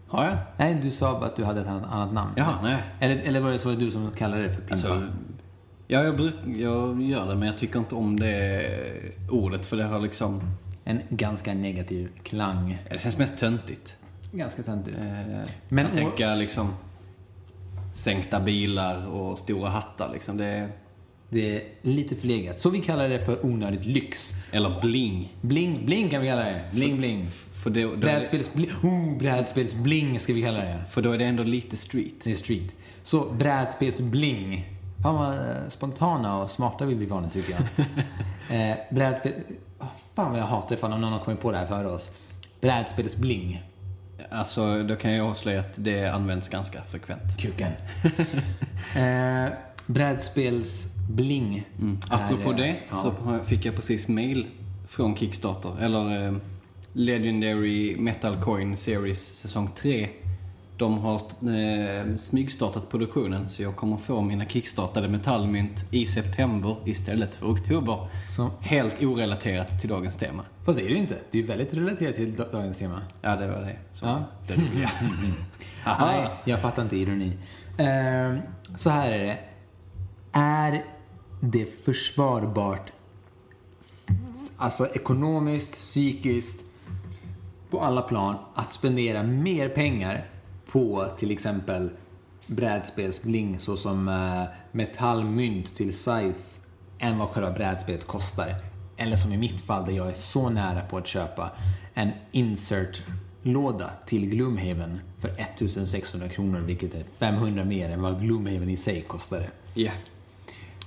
Har 0.09 0.25
jag? 0.25 0.37
Nej, 0.57 0.81
du 0.83 0.91
sa 0.91 1.13
bara 1.13 1.27
att 1.27 1.37
du 1.37 1.45
hade 1.45 1.61
ett 1.61 1.67
annat, 1.67 1.93
annat 1.93 2.13
namn. 2.13 2.33
Jaha, 2.37 2.55
nej. 2.63 2.83
Eller, 3.01 3.17
eller 3.17 3.41
var 3.41 3.51
det 3.51 3.59
så 3.59 3.71
du 3.71 3.91
som 3.91 4.11
kallade 4.11 4.43
det 4.43 4.51
för 4.51 4.61
pimpa? 4.61 4.75
Alltså, 4.75 5.09
ja, 5.87 6.05
jag, 6.05 6.17
bruk, 6.17 6.35
jag 6.57 7.03
gör 7.03 7.27
det, 7.27 7.35
men 7.35 7.49
jag 7.49 7.59
tycker 7.59 7.79
inte 7.79 7.95
om 7.95 8.21
det 8.21 8.71
ordet 9.31 9.67
för 9.67 9.77
det 9.77 9.85
har 9.85 10.01
liksom... 10.01 10.41
en 10.85 11.01
ganska 11.11 11.55
negativ 11.55 12.09
klang. 12.23 12.79
Det 12.91 12.99
känns 13.03 13.19
mest 13.19 13.39
töntigt. 13.39 13.97
Ganska 14.33 14.63
töntigt. 14.63 14.97
Eh, 14.99 15.43
Men 15.69 15.85
jag 15.85 15.95
tänker 15.95 16.37
liksom 16.37 16.75
sänkta 17.95 18.41
bilar 18.41 19.07
och 19.07 19.39
stora 19.39 19.69
hattar 19.69 20.13
liksom. 20.13 20.37
Det 20.37 20.45
är, 20.47 20.69
Det 21.29 21.57
är 21.57 21.63
lite 21.83 22.17
förlegat. 22.17 22.59
Så 22.61 22.71
vi 22.71 22.81
kallar 22.81 23.09
det 23.09 23.25
för 23.25 23.47
onödigt 23.47 23.85
lyx. 23.85 24.33
eller 24.53 24.81
bling. 24.81 25.33
Bling, 25.41 25.87
bling 25.87 26.09
kan 26.09 26.21
vi 26.23 26.29
kalla 26.29 26.45
det. 26.45 26.65
Bling, 26.73 26.97
bling. 26.97 27.27
För 27.63 27.71
då, 27.71 27.81
då, 27.91 27.97
Brädspelsbling, 27.97 28.71
oh, 28.83 29.19
brädspelsbling 29.19 30.21
ska 30.21 30.33
vi 30.33 30.43
kalla 30.43 30.59
det. 30.59 30.85
för 30.91 31.03
då 31.03 31.13
är 31.13 31.19
det 31.19 31.25
ändå 31.25 31.43
lite 31.43 31.77
street. 31.77 32.15
Det 32.25 32.31
är 32.31 32.35
street. 32.35 32.75
Så 33.03 33.31
brädspelsbling. 33.33 34.76
Fan 35.07 35.15
vad 35.15 35.35
eh, 35.35 35.69
spontana 35.69 36.39
och 36.39 36.51
smarta 36.51 36.85
vi 36.85 36.95
blir 36.95 37.07
vanligt 37.07 37.33
tycker 37.33 37.53
jag. 37.53 37.87
eh, 38.71 38.77
brädspel... 38.91 39.33
Oh, 39.79 39.87
fan 40.15 40.31
vad 40.31 40.41
jag 40.41 40.47
hatar 40.47 40.77
ifall 40.77 40.91
någon 40.91 41.13
har 41.13 41.21
kommit 41.21 41.41
på 41.41 41.53
det 41.53 41.59
här 41.59 41.67
före 41.67 41.89
oss. 41.89 42.11
Brädspelsbling. 42.61 43.63
Alltså, 44.31 44.83
då 44.83 44.97
kan 44.97 45.13
jag 45.13 45.27
avslöja 45.27 45.61
att 45.61 45.73
det 45.75 46.07
används 46.07 46.49
ganska 46.49 46.83
frekvent. 46.83 47.39
Kuken. 47.39 47.73
eh, 48.97 49.53
brädspelsbling. 49.87 51.67
Mm. 51.79 51.99
är, 52.11 52.25
Apropå 52.25 52.51
eh, 52.51 52.57
det 52.57 52.77
ja. 52.91 52.97
så 52.97 53.39
fick 53.45 53.65
jag 53.65 53.75
precis 53.75 54.09
mail 54.09 54.47
från 54.89 55.17
Kickstarter, 55.17 55.73
eller 55.81 56.27
eh, 56.27 56.35
Legendary 56.93 57.97
Metal 57.99 58.43
Coin 58.43 58.77
Series 58.77 59.37
säsong 59.37 59.71
3. 59.81 60.09
De 60.79 60.99
har 60.99 61.15
eh, 61.15 62.17
smygstartat 62.17 62.91
produktionen 62.91 63.49
så 63.49 63.63
jag 63.63 63.77
kommer 63.77 63.97
få 63.97 64.21
mina 64.21 64.47
kickstartade 64.47 65.09
metallmynt 65.09 65.85
i 65.91 66.07
september 66.07 66.77
istället 66.85 67.35
för 67.35 67.47
oktober. 67.47 68.09
Så, 68.37 68.51
Helt 68.61 69.03
orelaterat 69.03 69.81
till 69.81 69.89
dagens 69.91 70.17
tema. 70.17 70.43
fast 70.65 70.79
det 70.79 70.85
är 70.85 70.89
det 70.89 70.95
ju 70.95 70.99
inte. 71.01 71.17
Det 71.31 71.39
är 71.39 71.43
ju 71.43 71.49
väldigt 71.49 71.75
relaterat 71.75 72.15
till 72.15 72.37
da- 72.37 72.53
dagens 72.53 72.79
tema. 72.79 73.03
Ja, 73.23 73.37
det 73.37 73.47
var 73.47 73.61
det. 73.61 73.77
Så, 73.93 74.07
Ja. 74.07 74.25
det 74.49 74.55
vill 74.55 74.81
jag. 74.83 74.91
Aha. 75.87 76.07
Nej, 76.07 76.29
jag 76.45 76.61
fattar 76.63 76.83
inte 76.83 76.97
ironi. 76.97 77.33
Eh, 77.79 78.39
så 78.77 78.91
här 78.91 79.13
är 79.13 79.19
det. 79.27 79.39
Är 80.33 80.83
det 81.41 81.85
försvarbart, 81.85 82.93
alltså 84.57 84.87
ekonomiskt, 84.95 85.73
psykiskt, 85.73 86.61
på 87.71 87.81
alla 87.81 88.03
plan, 88.03 88.37
att 88.55 88.71
spendera 88.73 89.23
mer 89.23 89.69
pengar 89.69 90.25
på 90.67 91.09
till 91.19 91.31
exempel 91.31 91.91
brädspelsbling 92.47 93.61
såsom 93.61 94.09
eh, 94.09 94.45
metallmynt 94.73 95.75
till 95.75 95.93
Scythe 95.93 96.41
än 96.99 97.19
vad 97.19 97.29
själva 97.29 97.51
brädspelet 97.51 98.07
kostar. 98.07 98.55
Eller 98.97 99.17
som 99.17 99.33
i 99.33 99.37
mitt 99.37 99.61
fall 99.61 99.87
där 99.87 99.93
jag 99.93 100.09
är 100.09 100.15
så 100.15 100.51
nära 100.51 100.81
på 100.81 100.99
att 100.99 101.07
köpa 101.07 101.51
en 101.95 102.11
insert-låda 102.33 103.91
till 104.07 104.29
Gloomhaven 104.31 105.01
för 105.21 105.29
1600 105.29 106.29
kronor 106.29 106.61
vilket 106.61 106.95
är 106.95 107.05
500 107.19 107.65
mer 107.65 107.91
än 107.91 108.03
vad 108.03 108.21
Gloomhaven 108.21 108.71
i 108.71 108.77
sig 108.77 109.05
kostade. 109.09 109.51
Ja. 109.75 109.93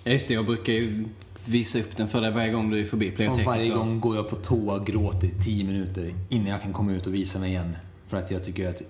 Ja, 0.04 0.12
Just 0.12 0.28
det, 0.28 0.34
jag 0.34 0.46
brukar 0.46 0.74
ju 0.74 1.06
visa 1.46 1.80
upp 1.80 1.98
den 1.98 2.08
för 2.08 2.22
dig 2.22 2.32
varje 2.32 2.52
gång 2.52 2.70
du 2.70 2.80
är 2.80 2.86
förbi 2.86 3.30
Och 3.30 3.40
varje 3.40 3.70
gång 3.70 4.00
går 4.00 4.16
jag 4.16 4.30
på 4.30 4.36
toa 4.36 4.76
och 4.76 4.88
gråter 4.88 5.28
i 5.28 5.44
10 5.44 5.64
minuter 5.64 6.16
innan 6.30 6.48
jag 6.48 6.62
kan 6.62 6.74
komma 6.74 6.92
ut 6.92 7.08
och 7.08 7.14
visa 7.14 7.40
mig 7.40 7.50
igen. 7.50 7.76
För 8.08 8.18
att 8.18 8.32
jag 8.32 8.44
tycker 8.44 8.70
att 8.70 8.82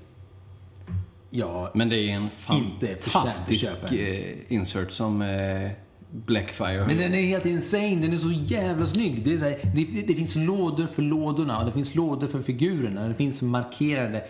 jag 1.29 1.71
Men 1.73 1.89
det 1.89 1.97
är 1.97 2.15
en 2.15 2.29
fantastisk 2.29 3.67
eh, 3.91 4.53
insert 4.53 4.91
som 4.91 5.21
eh, 5.21 5.71
Blackfire. 6.11 6.85
Men 6.87 6.97
den 6.97 7.13
är 7.13 7.21
helt 7.21 7.45
insane, 7.45 7.95
den 7.95 8.13
är 8.13 8.17
så 8.17 8.31
jävla 8.31 8.87
snygg. 8.87 9.25
Det, 9.25 9.33
är 9.33 9.37
så 9.37 9.43
här, 9.43 9.59
det, 9.75 10.01
det 10.07 10.13
finns 10.13 10.35
lådor 10.35 10.87
för 10.87 11.01
lådorna 11.01 11.59
och 11.59 11.65
det 11.65 11.71
finns 11.71 11.95
lådor 11.95 12.27
för 12.27 12.41
figurerna. 12.41 13.07
Det 13.07 13.13
finns 13.13 13.41
markerade 13.41 14.23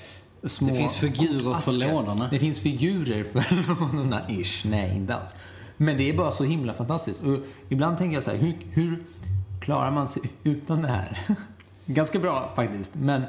små 0.44 0.68
Det 0.68 0.75
finns 0.75 0.94
figurer 0.94 1.60
för 1.60 1.72
lådorna. 1.72 2.27
Det 2.32 2.39
finns 2.39 2.60
figurer 2.60 3.24
för 3.24 3.68
lådorna, 3.68 4.22
ish. 4.29 4.65
Nej, 4.65 4.96
inte 4.96 5.15
alls. 5.15 5.36
Men 5.77 5.98
det 5.98 6.10
är 6.10 6.18
bara 6.18 6.32
så 6.32 6.44
himla 6.44 6.74
fantastiskt. 6.74 7.24
Och 7.24 7.38
ibland 7.70 7.98
tänker 7.98 8.13
jag 8.13 8.24
så 8.24 8.32
här, 8.32 8.38
hur, 8.38 8.53
hur 8.72 9.03
klarar 9.62 9.91
man 9.91 10.08
sig 10.08 10.22
utan 10.44 10.82
det 10.82 10.88
här? 10.88 11.20
Ganska 11.86 12.20
bra 12.20 12.51
faktiskt, 12.56 12.91
men 12.96 13.22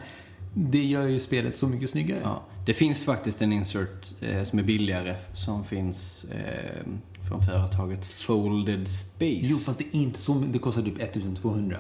det 0.55 0.85
gör 0.85 1.07
ju 1.07 1.21
spelet 1.21 1.57
så 1.57 1.67
mycket 1.67 1.91
snyggare. 1.91 2.21
Ja, 2.23 2.43
det 2.67 2.75
finns 2.75 3.05
faktiskt 3.05 3.43
en 3.43 3.53
insert 3.53 4.07
eh, 4.21 4.45
som 4.45 4.59
är 4.59 4.63
billigare 4.63 5.15
som 5.35 5.65
finns 5.65 6.25
eh, 6.25 6.87
från 7.29 7.47
företaget 7.47 8.07
Folded 8.07 8.89
Space. 8.89 9.41
Jo, 9.43 9.57
fast 9.57 9.79
det 9.79 9.85
är 9.85 10.01
inte 10.01 10.21
så 10.21 10.35
Det 10.35 10.59
kostar 10.59 10.83
typ 10.83 11.01
1200. 11.01 11.79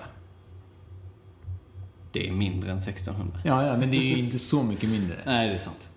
Det 2.12 2.28
är 2.28 2.32
mindre 2.32 2.70
än 2.70 2.78
1600. 2.78 3.40
Ja, 3.44 3.66
ja, 3.66 3.76
men 3.76 3.90
det 3.90 3.96
är 3.96 4.02
ju 4.16 4.18
inte 4.18 4.38
så 4.38 4.62
mycket 4.62 4.88
mindre. 4.90 5.16
Nej, 5.26 5.48
det 5.48 5.54
är 5.54 5.58
sant. 5.58 5.88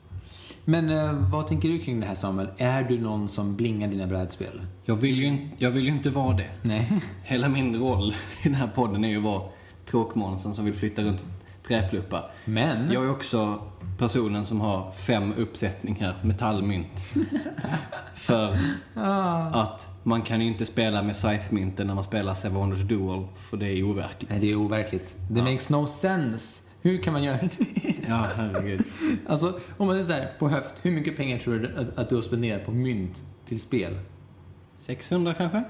Men 0.66 0.90
eh, 0.90 1.14
vad 1.32 1.48
tänker 1.48 1.70
du 1.70 1.80
kring 1.80 2.00
det 2.00 2.06
här 2.06 2.16
Samuel? 2.16 2.48
Är 2.58 2.84
du 2.84 3.00
någon 3.00 3.30
som 3.30 3.56
blingar 3.56 3.88
dina 3.88 4.08
brädspel? 4.08 4.62
Jag 4.86 4.96
vill, 4.96 5.16
ju, 5.16 5.26
in- 5.26 5.50
jag 5.58 5.72
vill 5.72 5.84
ju 5.86 5.92
inte 5.92 6.10
vara 6.10 6.38
det. 6.38 6.50
Nej. 6.62 6.92
Hela 7.24 7.50
min 7.50 7.76
roll 7.80 8.16
i 8.42 8.44
den 8.44 8.56
här 8.56 8.68
podden 8.68 9.04
är 9.04 9.10
ju 9.10 9.18
att 9.18 9.24
vara 9.24 9.44
tråkmånsen 9.90 10.56
som 10.56 10.66
vill 10.66 10.74
flytta 10.74 11.02
runt 11.02 11.22
träpluppar. 11.68 12.32
Men, 12.46 12.92
Jag 12.92 13.04
är 13.04 13.10
också 13.12 13.60
personen 14.08 14.46
som 14.46 14.62
har 14.62 14.92
fem 14.92 15.34
uppsättningar 15.38 16.16
metallmynt. 16.22 17.06
För 18.16 18.58
att 19.54 19.88
man 20.04 20.22
kan 20.22 20.42
ju 20.42 20.48
inte 20.48 20.66
spela 20.66 21.04
med 21.04 21.16
Scythe-mynten 21.16 21.88
när 21.88 21.96
man 21.96 22.04
spelar 22.04 22.34
Seven 22.34 22.58
Wonders 22.58 22.82
Duel, 22.82 23.26
för 23.50 23.58
det 23.58 23.68
är 23.68 23.84
overkligt. 23.84 24.30
nej 24.30 24.40
det 24.40 24.52
är 24.52 24.56
overkligt. 24.56 25.16
Det 25.32 25.42
makes 25.42 25.70
no 25.70 25.88
sense. 25.88 26.62
Hur 26.82 27.02
kan 27.02 27.14
man 27.14 27.24
göra 27.24 27.38
det? 27.38 27.50
Ja, 28.08 28.26
herregud. 28.36 28.84
alltså, 29.28 29.60
om 29.78 29.88
man 29.88 29.98
är 29.98 30.04
så 30.04 30.12
här 30.12 30.32
på 30.40 30.50
höft, 30.50 30.74
hur 30.82 30.92
mycket 30.92 31.18
pengar 31.18 31.40
tror 31.40 31.60
du 31.60 31.76
att, 31.78 31.98
att 31.98 32.10
du 32.10 32.16
har 32.16 32.22
spenderat 32.22 32.66
på 32.66 32.72
mynt 32.72 33.22
till 33.48 33.60
spel? 33.62 34.00
600 34.78 35.34
kanske? 35.34 35.64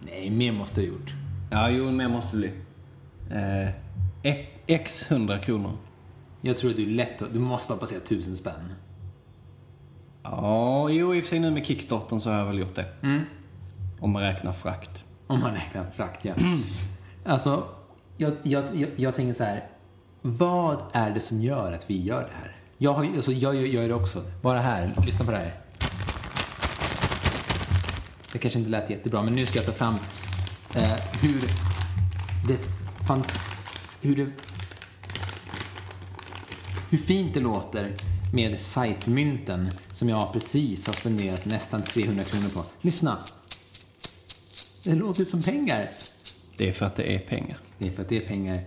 Nej, 0.00 0.30
mer 0.30 0.52
måste 0.52 0.80
du 0.80 0.86
ha 0.86 0.92
gjort. 0.98 1.14
Ja, 1.50 1.70
jo, 1.70 1.90
mer 1.90 2.08
måste 2.08 2.36
det 2.36 2.40
bli. 2.40 2.50
Eh, 3.36 3.68
e- 4.32 4.46
X 4.66 5.10
100 5.10 5.38
kronor. 5.38 5.72
Jag 6.40 6.56
tror 6.56 6.70
att 6.70 6.76
du 6.76 6.82
är 6.82 6.86
lätt 6.86 7.18
Du 7.32 7.38
måste 7.38 7.72
ha 7.72 7.80
passerat 7.80 8.06
tusen 8.06 8.36
spänn. 8.36 8.72
Ja, 10.22 10.90
jo, 10.90 11.14
i 11.14 11.20
och 11.20 11.24
för 11.24 11.28
sig 11.30 11.40
nu 11.40 11.50
med 11.50 11.66
Kickstarten 11.66 12.20
så 12.20 12.30
har 12.30 12.38
jag 12.38 12.46
väl 12.46 12.58
gjort 12.58 12.74
det. 12.74 12.86
Mm. 13.02 13.22
Om 14.00 14.10
man 14.10 14.22
räknar 14.22 14.52
frakt. 14.52 15.04
Om 15.26 15.40
man 15.40 15.54
räknar 15.54 15.90
frakt, 15.90 16.24
ja. 16.24 16.34
Alltså, 17.24 17.64
jag, 18.16 18.32
jag, 18.42 18.64
jag, 18.74 18.88
jag 18.96 19.14
tänker 19.14 19.34
så 19.34 19.44
här. 19.44 19.68
Vad 20.22 20.78
är 20.92 21.10
det 21.10 21.20
som 21.20 21.42
gör 21.42 21.72
att 21.72 21.90
vi 21.90 22.02
gör 22.02 22.20
det 22.20 22.36
här? 22.40 22.56
Jag, 22.78 22.92
har, 22.92 23.04
alltså, 23.04 23.32
jag 23.32 23.54
gör, 23.54 23.62
gör 23.62 23.88
det 23.88 23.94
också. 23.94 24.22
Bara 24.42 24.60
här, 24.60 24.92
lyssna 25.06 25.24
på 25.24 25.30
det 25.30 25.36
här. 25.36 25.54
Det 28.32 28.38
kanske 28.38 28.58
inte 28.58 28.70
lät 28.70 28.90
jättebra, 28.90 29.22
men 29.22 29.32
nu 29.32 29.46
ska 29.46 29.58
jag 29.58 29.66
ta 29.66 29.72
fram 29.72 29.94
eh, 30.74 30.94
hur 31.22 31.40
det... 32.46 32.58
Hur 34.00 34.16
det... 34.16 34.26
Hur 36.90 36.98
fint 36.98 37.34
det 37.34 37.40
låter 37.40 37.92
med 38.32 38.60
Scythe-mynten 38.60 39.70
som 39.92 40.08
jag 40.08 40.32
precis 40.32 40.86
har 40.86 40.94
spenderat 40.94 41.44
nästan 41.44 41.82
300 41.82 42.24
kronor 42.24 42.48
på. 42.54 42.64
Lyssna! 42.80 43.18
Det 44.84 44.94
låter 44.94 45.24
som 45.24 45.42
pengar. 45.42 45.88
Det 46.56 46.68
är 46.68 46.72
för 46.72 46.86
att 46.86 46.96
det 46.96 47.14
är 47.14 47.18
pengar. 47.18 47.58
Det 47.78 47.88
är 47.88 47.92
för 47.92 48.02
att 48.02 48.08
det 48.08 48.16
är 48.16 48.26
pengar. 48.26 48.64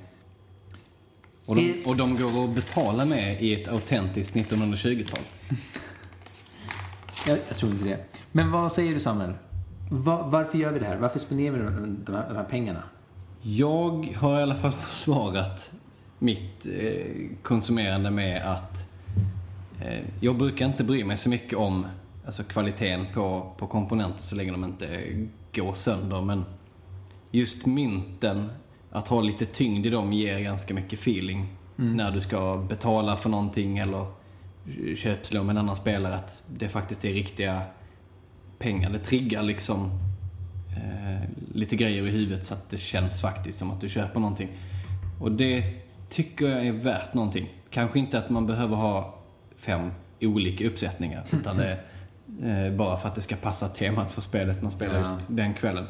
Och 1.45 1.55
de, 1.55 1.83
och 1.85 1.95
de 1.95 2.17
går 2.17 2.43
att 2.43 2.55
betala 2.55 3.05
med 3.05 3.43
i 3.43 3.61
ett 3.61 3.67
autentiskt 3.67 4.35
1920-tal. 4.35 5.23
Jag, 7.27 7.37
jag 7.47 7.57
tror 7.57 7.71
inte 7.71 7.85
det. 7.85 8.05
Men 8.31 8.51
vad 8.51 8.71
säger 8.71 8.93
du 8.93 8.99
Samuel? 8.99 9.33
Va, 9.91 10.27
varför 10.27 10.57
gör 10.57 10.71
vi 10.71 10.79
det 10.79 10.85
här? 10.85 10.97
Varför 10.97 11.19
spenderar 11.19 11.53
vi 11.53 11.59
de, 11.59 12.03
de, 12.05 12.15
här, 12.15 12.29
de 12.29 12.35
här 12.35 12.43
pengarna? 12.43 12.83
Jag 13.41 14.15
har 14.17 14.39
i 14.39 14.43
alla 14.43 14.55
fall 14.55 14.71
försvarat 14.71 15.71
mitt 16.19 16.65
eh, 16.65 17.27
konsumerande 17.43 18.11
med 18.11 18.51
att 18.51 18.85
eh, 19.81 19.99
jag 20.19 20.37
brukar 20.37 20.65
inte 20.65 20.83
bry 20.83 21.03
mig 21.03 21.17
så 21.17 21.29
mycket 21.29 21.57
om 21.57 21.85
alltså, 22.25 22.43
kvaliteten 22.43 23.05
på, 23.13 23.51
på 23.57 23.67
komponenter 23.67 24.21
så 24.21 24.35
länge 24.35 24.51
de 24.51 24.63
inte 24.63 24.87
går 25.53 25.73
sönder. 25.73 26.21
Men 26.21 26.45
just 27.31 27.65
mynten, 27.65 28.49
att 28.91 29.07
ha 29.07 29.21
lite 29.21 29.45
tyngd 29.45 29.85
i 29.85 29.89
dem 29.89 30.13
ger 30.13 30.39
ganska 30.39 30.73
mycket 30.73 30.99
feeling 30.99 31.47
mm. 31.77 31.97
när 31.97 32.11
du 32.11 32.21
ska 32.21 32.65
betala 32.69 33.17
för 33.17 33.29
någonting 33.29 33.77
eller 33.77 34.05
köpslå 34.95 35.43
med 35.43 35.53
en 35.53 35.57
annan 35.57 35.75
spelare. 35.75 36.15
Att 36.15 36.43
det 36.47 36.69
faktiskt 36.69 37.05
är 37.05 37.13
riktiga 37.13 37.61
pengar. 38.59 38.89
Det 38.89 38.99
triggar 38.99 39.43
liksom 39.43 39.91
eh, 40.77 41.29
lite 41.53 41.75
grejer 41.75 42.07
i 42.07 42.09
huvudet 42.09 42.45
så 42.45 42.53
att 42.53 42.69
det 42.69 42.77
känns 42.77 43.21
faktiskt 43.21 43.59
som 43.59 43.71
att 43.71 43.81
du 43.81 43.89
köper 43.89 44.19
någonting. 44.19 44.49
Och 45.19 45.31
det 45.31 45.63
tycker 46.09 46.47
jag 46.47 46.67
är 46.67 46.71
värt 46.71 47.13
någonting. 47.13 47.49
Kanske 47.69 47.99
inte 47.99 48.19
att 48.19 48.29
man 48.29 48.47
behöver 48.47 48.75
ha 48.75 49.15
fem 49.57 49.91
olika 50.21 50.67
uppsättningar. 50.67 51.25
Utan 51.31 51.57
det 51.57 51.79
är 52.43 52.67
eh, 52.67 52.73
bara 52.73 52.97
för 52.97 53.07
att 53.07 53.15
det 53.15 53.21
ska 53.21 53.35
passa 53.35 53.67
temat 53.67 54.11
för 54.11 54.21
spelet 54.21 54.61
man 54.61 54.71
spelar 54.71 54.99
just 54.99 55.11
den 55.27 55.53
kvällen. 55.53 55.85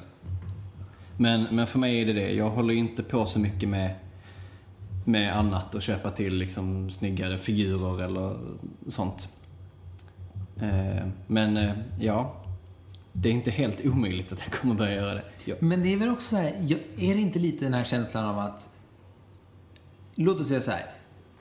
Men, 1.17 1.47
men 1.51 1.67
för 1.67 1.79
mig 1.79 2.01
är 2.01 2.05
det 2.05 2.13
det. 2.13 2.31
Jag 2.33 2.49
håller 2.49 2.73
inte 2.73 3.03
på 3.03 3.25
så 3.25 3.39
mycket 3.39 3.69
med, 3.69 3.95
med 5.05 5.37
annat 5.37 5.75
och 5.75 5.81
köpa 5.81 6.11
till 6.11 6.35
liksom 6.35 6.91
snyggare 6.91 7.37
figurer 7.37 8.03
eller 8.03 8.37
sånt. 8.87 9.29
Eh, 10.61 11.07
men 11.27 11.57
eh, 11.57 11.71
ja, 11.99 12.35
det 13.13 13.29
är 13.29 13.33
inte 13.33 13.51
helt 13.51 13.85
omöjligt 13.85 14.31
att 14.31 14.39
jag 14.45 14.61
kommer 14.61 14.75
börja 14.75 14.95
göra 14.95 15.13
det. 15.13 15.23
Ja. 15.45 15.55
Men 15.59 15.83
det 15.83 15.93
är 15.93 15.97
väl 15.97 16.09
också 16.09 16.27
så 16.29 16.35
här, 16.35 16.51
är 16.97 17.15
det 17.15 17.21
inte 17.21 17.39
lite 17.39 17.65
den 17.65 17.73
här 17.73 17.83
känslan 17.83 18.25
av 18.25 18.39
att, 18.39 18.69
låt 20.25 20.39
oss 20.39 20.47
säga 20.47 20.61
så 20.61 20.71
här, 20.71 20.85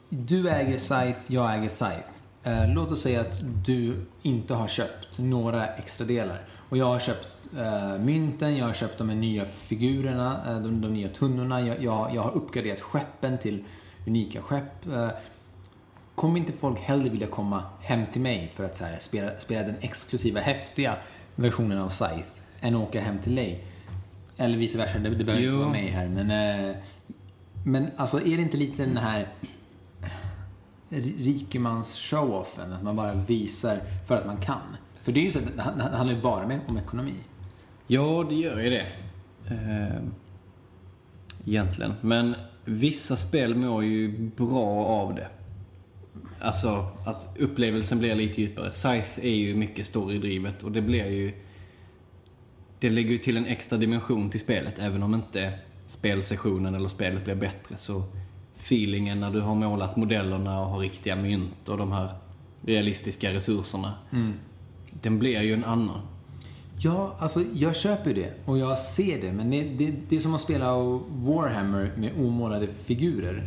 du 0.09 0.49
äger 0.49 0.79
Scythe, 0.79 1.21
jag 1.27 1.55
äger 1.55 1.69
Scythe. 1.69 2.05
Eh, 2.43 2.75
låt 2.75 2.93
oss 2.93 3.03
säga 3.03 3.21
att 3.21 3.41
du 3.65 4.07
inte 4.23 4.55
har 4.55 4.69
köpt 4.69 5.19
några 5.19 5.67
extra 5.67 6.07
delar. 6.07 6.45
Och 6.69 6.77
jag 6.77 6.87
har 6.87 6.99
köpt 6.99 7.39
eh, 7.57 7.99
mynten, 7.99 8.57
jag 8.57 8.67
har 8.67 8.73
köpt 8.73 8.99
de 8.99 9.07
nya 9.21 9.45
figurerna, 9.45 10.43
eh, 10.47 10.61
de, 10.63 10.81
de, 10.81 10.93
nya 10.93 11.09
tunnorna, 11.09 11.61
jag, 11.61 11.83
jag, 11.83 12.15
jag, 12.15 12.23
har 12.23 12.33
uppgraderat 12.33 12.81
skeppen 12.81 13.39
till 13.39 13.65
unika 14.07 14.43
skepp. 14.43 14.87
Eh, 14.87 15.09
kommer 16.15 16.39
inte 16.39 16.53
folk 16.53 16.81
hellre 16.81 17.09
vilja 17.09 17.27
komma 17.27 17.63
hem 17.81 18.03
till 18.13 18.21
mig 18.21 18.53
för 18.55 18.65
att 18.65 18.81
här, 18.81 18.97
spela, 19.01 19.31
spela 19.39 19.63
den 19.63 19.77
exklusiva, 19.81 20.41
häftiga 20.41 20.97
versionen 21.35 21.79
av 21.79 21.89
Scythe 21.89 22.25
än 22.61 22.75
åka 22.75 23.01
hem 23.01 23.19
till 23.19 23.35
dig? 23.35 23.65
Eller 24.37 24.57
vice 24.59 24.79
versa, 24.79 24.99
det, 24.99 25.11
det 25.11 25.25
behöver 25.25 25.45
jo. 25.45 25.51
inte 25.51 25.59
vara 25.59 25.73
mig 25.73 25.89
här. 25.89 26.09
Men, 26.09 26.31
eh, 26.71 26.77
men 27.65 27.91
alltså, 27.97 28.21
är 28.21 28.37
det 28.37 28.43
inte 28.43 28.57
lite 28.57 28.85
den 28.85 28.97
här 28.97 29.29
rikemans 31.19 31.97
show-offen? 31.97 32.73
Att 32.73 32.83
man 32.83 32.97
bara 32.97 33.15
visar 33.15 33.81
för 34.07 34.17
att 34.17 34.27
man 34.27 34.37
kan. 34.37 34.77
För 35.03 35.13
det 35.13 35.21
är 35.21 35.25
ju 35.25 35.31
så 35.31 35.39
att 35.39 35.57
det 35.57 35.63
handlar 35.63 36.15
ju 36.15 36.21
bara 36.21 36.61
om 36.69 36.79
ekonomi. 36.79 37.15
Ja, 37.87 38.27
det 38.29 38.35
gör 38.35 38.61
ju 38.61 38.71
det. 38.71 38.87
Ehm, 39.49 40.15
egentligen. 41.47 41.95
Men 42.01 42.35
vissa 42.65 43.17
spel 43.17 43.55
mår 43.55 43.85
ju 43.85 44.19
bra 44.19 44.85
av 44.85 45.15
det. 45.15 45.29
Alltså 46.41 46.87
att 47.07 47.37
upplevelsen 47.39 47.99
blir 47.99 48.15
lite 48.15 48.41
djupare. 48.41 48.73
Scythe 48.73 49.27
är 49.27 49.35
ju 49.35 49.55
mycket 49.57 49.87
storydrivet 49.87 50.63
och 50.63 50.73
det 50.73 50.83
blir 50.83 51.07
ju... 51.07 51.33
Det 52.81 52.91
lägger 52.91 53.11
ju 53.11 53.19
till 53.19 53.37
en 53.37 53.47
extra 53.47 53.79
dimension 53.79 54.31
till 54.31 54.41
spelet. 54.41 54.75
Även 54.79 55.03
om 55.03 55.15
inte 55.15 55.59
spelsessionen 55.89 56.75
eller 56.75 56.89
spelet 56.89 57.25
blir 57.25 57.35
bättre 57.35 57.77
så 57.77 58.03
feelingen 58.57 59.21
när 59.21 59.31
du 59.31 59.41
har 59.41 59.55
målat 59.55 59.97
modellerna 59.97 60.61
och 60.61 60.67
har 60.67 60.79
riktiga 60.79 61.17
mynt 61.17 61.69
och 61.69 61.79
de 61.79 61.93
här 61.93 62.09
realistiska 62.63 63.33
resurserna. 63.33 63.95
Mm. 64.13 64.33
Den 65.03 65.19
blir 65.19 65.43
ju 65.43 65.55
en 65.55 65.65
annan. 65.65 66.01
Ja, 66.81 67.17
alltså 67.19 67.45
jag 67.55 67.77
köper 67.77 68.15
det 68.15 68.33
och 68.45 68.59
jag 68.59 68.79
ser 68.79 69.23
det. 69.23 69.33
Men 69.33 69.51
det, 69.51 69.63
det, 69.63 69.95
det 70.09 70.17
är 70.17 70.21
som 70.21 70.35
att 70.35 70.41
spela 70.41 70.77
Warhammer 71.09 71.93
med 71.97 72.13
omålade 72.19 72.67
figurer. 72.67 73.43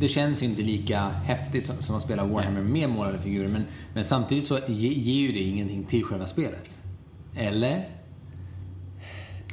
Det 0.00 0.08
känns 0.08 0.42
ju 0.42 0.46
inte 0.46 0.62
lika 0.62 1.08
häftigt 1.08 1.66
som, 1.66 1.82
som 1.82 1.96
att 1.96 2.02
spela 2.02 2.24
Warhammer 2.24 2.62
med 2.62 2.90
målade 2.90 3.18
figurer. 3.18 3.48
Men, 3.48 3.64
men 3.94 4.04
samtidigt 4.04 4.46
så 4.46 4.58
ger 4.58 4.90
ge 4.90 5.26
ju 5.26 5.32
det 5.32 5.40
ingenting 5.40 5.84
till 5.84 6.04
själva 6.04 6.26
spelet. 6.26 6.78
Eller? 7.36 7.88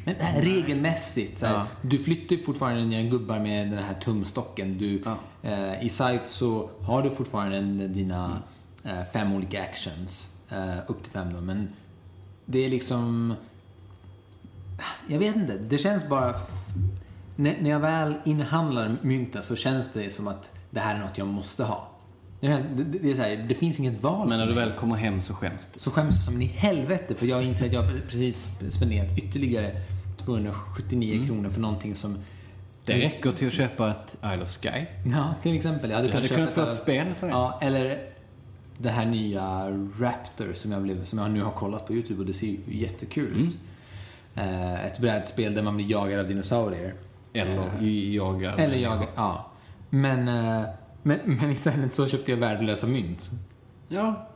Men 0.07 0.15
det 0.17 0.23
här, 0.23 0.41
regelmässigt, 0.41 1.39
så 1.39 1.45
här, 1.45 1.53
ja. 1.53 1.67
du 1.81 1.99
flyttar 1.99 2.35
ju 2.35 2.43
fortfarande 2.43 2.81
dina 2.81 3.09
gubbar 3.09 3.39
med 3.39 3.67
den 3.67 3.83
här 3.83 3.93
tumstocken. 3.93 4.77
Du, 4.77 5.01
ja. 5.05 5.17
eh, 5.41 5.85
I 5.85 5.89
Scythe 5.89 6.25
så 6.25 6.69
har 6.81 7.03
du 7.03 7.09
fortfarande 7.09 7.87
dina 7.87 8.41
mm. 8.83 8.97
eh, 8.97 9.05
fem 9.13 9.33
olika 9.33 9.63
actions. 9.63 10.35
Eh, 10.49 10.77
upp 10.87 11.03
till 11.03 11.11
fem 11.11 11.33
då, 11.33 11.41
men 11.41 11.69
det 12.45 12.65
är 12.65 12.69
liksom... 12.69 13.33
Jag 15.07 15.19
vet 15.19 15.35
inte, 15.35 15.57
det 15.57 15.77
känns 15.77 16.09
bara... 16.09 16.35
När, 17.35 17.55
när 17.61 17.69
jag 17.69 17.79
väl 17.79 18.15
inhandlar 18.25 18.97
mynten 19.01 19.43
så 19.43 19.55
känns 19.55 19.87
det 19.93 20.13
som 20.13 20.27
att 20.27 20.51
det 20.69 20.79
här 20.79 20.95
är 20.95 20.99
något 20.99 21.17
jag 21.17 21.27
måste 21.27 21.63
ha. 21.63 21.91
Det, 22.39 22.65
det, 23.01 23.11
är 23.11 23.15
så 23.15 23.21
här, 23.21 23.45
det 23.49 23.55
finns 23.55 23.79
inget 23.79 24.03
val. 24.03 24.27
Men 24.27 24.39
när 24.39 24.47
du 24.47 24.53
väl 24.53 24.71
kommer 24.71 24.95
hem 24.95 25.21
så 25.21 25.33
skäms 25.33 25.69
du? 25.73 25.79
Så 25.79 25.91
skäms 25.91 26.15
jag 26.15 26.23
som 26.23 26.41
i 26.41 26.45
helvete 26.45 27.15
för 27.15 27.25
jag 27.25 27.43
inser 27.43 27.65
att 27.65 27.73
jag 27.73 27.85
precis 28.09 28.59
spenderat 28.69 29.17
ytterligare 29.17 29.71
279 30.17 31.13
mm. 31.15 31.27
kronor 31.27 31.49
för 31.49 31.61
någonting 31.61 31.95
som... 31.95 32.17
Det 32.85 32.93
räcker 32.93 33.31
till 33.31 33.47
att 33.47 33.53
köpa 33.53 33.91
ett 33.91 34.17
Isle 34.33 34.43
of 34.43 34.57
Sky. 34.61 34.85
Ja, 35.05 35.35
till 35.41 35.55
exempel. 35.55 35.89
Jag 35.89 35.97
hade, 35.97 36.07
du 36.07 36.13
hade 36.13 36.27
kunnat 36.27 36.51
få 36.51 36.61
ett 36.61 36.77
spel 36.77 37.07
för 37.19 37.27
det. 37.27 37.33
Ja, 37.33 37.59
eller 37.61 37.99
det 38.77 38.89
här 38.89 39.05
nya 39.05 39.69
Raptor 39.99 40.53
som 40.53 40.71
jag, 40.71 40.81
blev, 40.81 41.05
som 41.05 41.19
jag 41.19 41.31
nu 41.31 41.41
har 41.41 41.51
kollat 41.51 41.87
på 41.87 41.93
YouTube 41.93 42.19
och 42.19 42.25
det 42.25 42.33
ser 42.33 42.47
ju 42.47 42.57
jättekul 42.67 43.31
ut. 43.31 43.55
Mm. 44.35 44.49
Uh, 44.49 44.85
ett 44.85 44.99
brädspel 44.99 45.53
där 45.53 45.63
man 45.63 45.75
blir 45.75 45.91
jagad 45.91 46.19
av 46.19 46.27
dinosaurier. 46.27 46.93
Eller 47.33 47.81
uh, 47.81 48.15
jagad. 48.15 48.59
Eller 48.59 48.77
jagad, 48.77 49.07
ja. 49.15 49.51
Men, 49.89 50.27
uh, 50.27 50.67
men, 51.03 51.19
men 51.23 51.51
istället 51.51 51.93
så 51.93 52.07
köpte 52.07 52.31
jag 52.31 52.37
värdelösa 52.37 52.87
mynt. 52.87 53.29
Ja. 53.87 54.27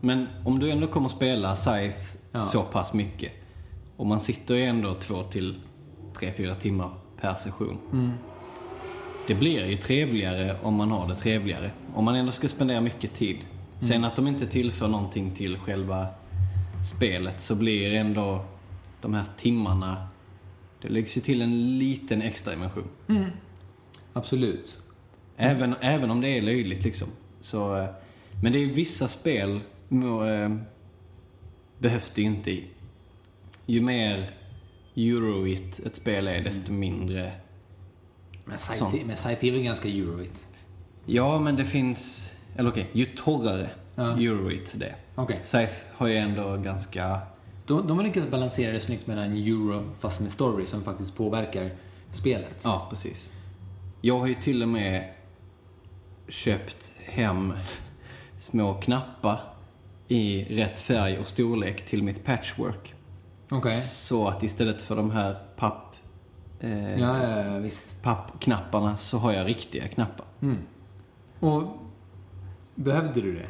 Men 0.00 0.26
om 0.44 0.58
du 0.58 0.70
ändå 0.70 0.86
kommer 0.86 1.06
att 1.06 1.14
spela 1.16 1.56
Scythe 1.56 2.18
ja. 2.32 2.40
så 2.40 2.62
pass 2.62 2.92
mycket 2.92 3.32
och 3.96 4.06
man 4.06 4.20
sitter 4.20 4.54
ju 4.54 4.64
ändå 4.64 4.94
två 4.94 5.22
till 5.22 5.60
tre, 6.18 6.32
fyra 6.36 6.54
timmar 6.54 6.90
per 7.20 7.34
session. 7.34 7.78
Mm. 7.92 8.10
Det 9.26 9.34
blir 9.34 9.66
ju 9.66 9.76
trevligare 9.76 10.56
om 10.62 10.74
man 10.74 10.90
har 10.90 11.08
det 11.08 11.16
trevligare. 11.16 11.70
Om 11.94 12.04
man 12.04 12.14
ändå 12.14 12.32
ska 12.32 12.48
spendera 12.48 12.80
mycket 12.80 13.14
tid 13.14 13.36
Mm. 13.80 13.88
Sen 13.88 14.04
att 14.04 14.16
de 14.16 14.26
inte 14.26 14.46
tillför 14.46 14.88
någonting 14.88 15.30
till 15.30 15.58
själva 15.58 16.06
spelet 16.96 17.42
så 17.42 17.54
blir 17.54 17.94
ändå 17.94 18.44
de 19.00 19.14
här 19.14 19.24
timmarna, 19.38 20.08
det 20.82 20.88
läggs 20.88 21.16
ju 21.16 21.20
till 21.20 21.42
en 21.42 21.78
liten 21.78 22.22
extra 22.22 22.52
dimension. 22.52 22.88
Mm. 23.08 23.30
Absolut. 24.12 24.78
Även, 25.36 25.74
även 25.80 26.10
om 26.10 26.20
det 26.20 26.28
är 26.28 26.42
löjligt 26.42 26.84
liksom. 26.84 27.08
Så, 27.40 27.76
eh, 27.76 27.88
men 28.42 28.52
det 28.52 28.58
är 28.58 28.66
vissa 28.66 29.08
spel 29.08 29.60
må, 29.88 30.24
eh, 30.24 30.56
behövs 31.78 32.10
det 32.10 32.22
ju 32.22 32.26
inte 32.26 32.50
i. 32.50 32.64
Ju 33.66 33.80
mer 33.80 34.30
euroigt 34.96 35.80
ett 35.80 35.96
spel 35.96 36.26
är, 36.26 36.44
desto 36.44 36.68
mm. 36.68 36.80
mindre 36.80 37.32
Men 38.44 38.58
sci-fi 39.16 39.48
är 39.48 39.52
väl 39.52 39.62
ganska 39.62 39.88
euroigt? 39.88 40.46
Ja, 41.06 41.38
men 41.40 41.56
det 41.56 41.64
finns 41.64 42.32
eller 42.56 42.70
okej, 42.70 42.86
ju 42.92 43.04
torrare 43.04 43.70
ja. 43.94 44.02
Euroit 44.02 44.74
det. 44.76 44.94
Okay. 45.16 45.36
Scythe 45.36 45.74
har 45.92 46.06
ju 46.06 46.16
ändå 46.16 46.56
ganska... 46.56 47.18
De, 47.66 47.86
de 47.86 47.96
har 47.96 48.04
lyckats 48.04 48.30
balansera 48.30 48.72
det 48.72 48.80
snyggt 48.80 49.06
med 49.06 49.18
en 49.18 49.32
euro 49.32 49.84
fast 50.00 50.20
med 50.20 50.32
story 50.32 50.66
som 50.66 50.82
faktiskt 50.82 51.16
påverkar 51.16 51.70
spelet. 52.12 52.60
Ja, 52.64 52.86
precis. 52.90 53.30
Jag 54.00 54.18
har 54.18 54.26
ju 54.26 54.34
till 54.34 54.62
och 54.62 54.68
med 54.68 55.12
köpt 56.28 56.92
hem 57.04 57.52
små 58.38 58.74
knappar 58.74 59.40
i 60.08 60.44
rätt 60.44 60.80
färg 60.80 61.18
och 61.18 61.28
storlek 61.28 61.86
till 61.86 62.02
mitt 62.02 62.24
patchwork. 62.24 62.94
Okay. 63.50 63.80
Så 63.80 64.28
att 64.28 64.42
istället 64.42 64.82
för 64.82 64.96
de 64.96 65.10
här 65.10 65.36
papp... 65.56 65.94
Eh, 66.60 67.00
ja, 67.00 67.22
ja, 67.22 67.44
ja, 67.44 67.58
visst. 67.58 68.02
pappknapparna 68.02 68.96
så 68.96 69.18
har 69.18 69.32
jag 69.32 69.46
riktiga 69.46 69.88
knappar. 69.88 70.26
Mm. 70.40 70.58
Och 71.40 71.62
Behövde 72.76 73.20
du 73.20 73.34
det? 73.34 73.48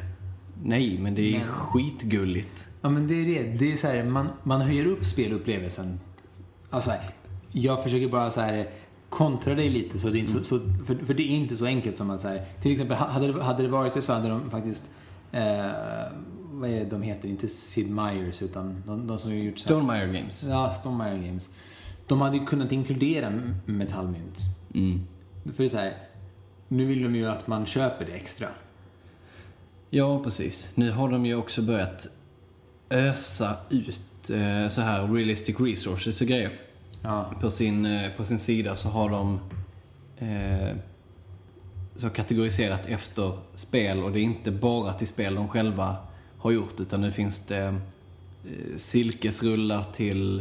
Nej, 0.63 0.97
men 0.99 1.15
det 1.15 1.35
är 1.35 1.39
men... 1.39 1.47
skitgulligt. 1.47 2.67
Ja, 2.81 2.89
men 2.89 3.07
det 3.07 3.13
är 3.13 3.25
det. 3.25 3.57
Det 3.57 3.73
är 3.73 3.77
så 3.77 3.87
här, 3.87 4.03
man, 4.03 4.27
man 4.43 4.61
höjer 4.61 4.85
upp 4.85 5.05
spelupplevelsen. 5.05 5.99
Alltså, 6.69 6.91
jag 7.51 7.83
försöker 7.83 8.09
bara 8.09 8.31
så 8.31 8.41
här 8.41 8.69
kontra 9.09 9.55
dig 9.55 9.69
lite. 9.69 9.99
Så 9.99 10.09
det 10.09 10.19
inte 10.19 10.31
så, 10.31 10.43
så, 10.43 10.59
för, 10.85 10.95
för 11.05 11.13
det 11.13 11.23
är 11.23 11.35
inte 11.35 11.57
så 11.57 11.65
enkelt 11.65 11.97
som 11.97 12.07
man 12.07 12.19
säger. 12.19 12.45
Till 12.61 12.71
exempel 12.71 12.97
hade 12.97 13.31
det, 13.31 13.43
hade 13.43 13.63
det 13.63 13.69
varit 13.69 13.93
så 13.93 14.01
så 14.01 14.13
hade 14.13 14.29
de 14.29 14.49
faktiskt 14.49 14.83
eh, 15.31 15.65
vad 16.59 16.69
är 16.69 16.85
de 16.85 17.01
heter? 17.01 17.29
Inte 17.29 17.47
Sid 17.47 17.87
Meier's 17.87 18.43
utan 18.43 18.83
de, 18.85 19.07
de 19.07 19.19
som 19.19 19.31
har 19.31 19.37
gjort 19.37 19.59
Stonemaier 19.59 20.13
Games. 20.13 20.43
Ja, 20.43 20.71
Stonemaier 20.71 21.27
Games. 21.27 21.49
De 22.07 22.21
hade 22.21 22.37
ju 22.37 22.45
kunnat 22.45 22.71
inkludera 22.71 23.41
metallmynt. 23.65 24.39
Mm. 24.73 25.07
För 25.43 25.63
det 25.63 25.63
är 25.63 25.69
så 25.69 25.77
här, 25.77 25.93
nu 26.67 26.85
vill 26.85 27.03
de 27.03 27.15
ju 27.15 27.27
att 27.27 27.47
man 27.47 27.65
köper 27.65 28.05
det 28.05 28.11
extra. 28.11 28.47
Ja, 29.89 30.23
precis. 30.23 30.71
Nu 30.75 30.91
har 30.91 31.09
de 31.09 31.25
ju 31.25 31.35
också 31.35 31.61
börjat 31.61 32.07
ösa 32.89 33.57
ut 33.69 34.29
eh, 34.29 34.69
så 34.69 34.81
här 34.81 35.07
realistic 35.07 35.59
resources 35.59 36.21
och 36.21 36.27
grejer. 36.27 36.51
Ja. 37.01 37.33
På 37.41 37.51
sin, 37.51 37.85
eh, 37.85 38.11
på 38.17 38.25
sin 38.25 38.39
sida 38.39 38.75
så 38.75 38.89
har 38.89 39.09
de 39.09 39.39
eh, 40.17 40.75
så 41.95 42.09
kategoriserat 42.09 42.85
efter 42.85 43.37
spel 43.55 44.03
och 44.03 44.11
det 44.11 44.19
är 44.19 44.23
inte 44.23 44.51
bara 44.51 44.93
till 44.93 45.07
spel 45.07 45.35
de 45.35 45.47
själva 45.47 45.95
har 46.47 46.53
gjort 46.53 46.79
utan 46.79 47.01
nu 47.01 47.11
finns 47.11 47.39
det 47.39 47.65
eh, 48.45 48.77
silkesrullar 48.77 49.85
till 49.95 50.39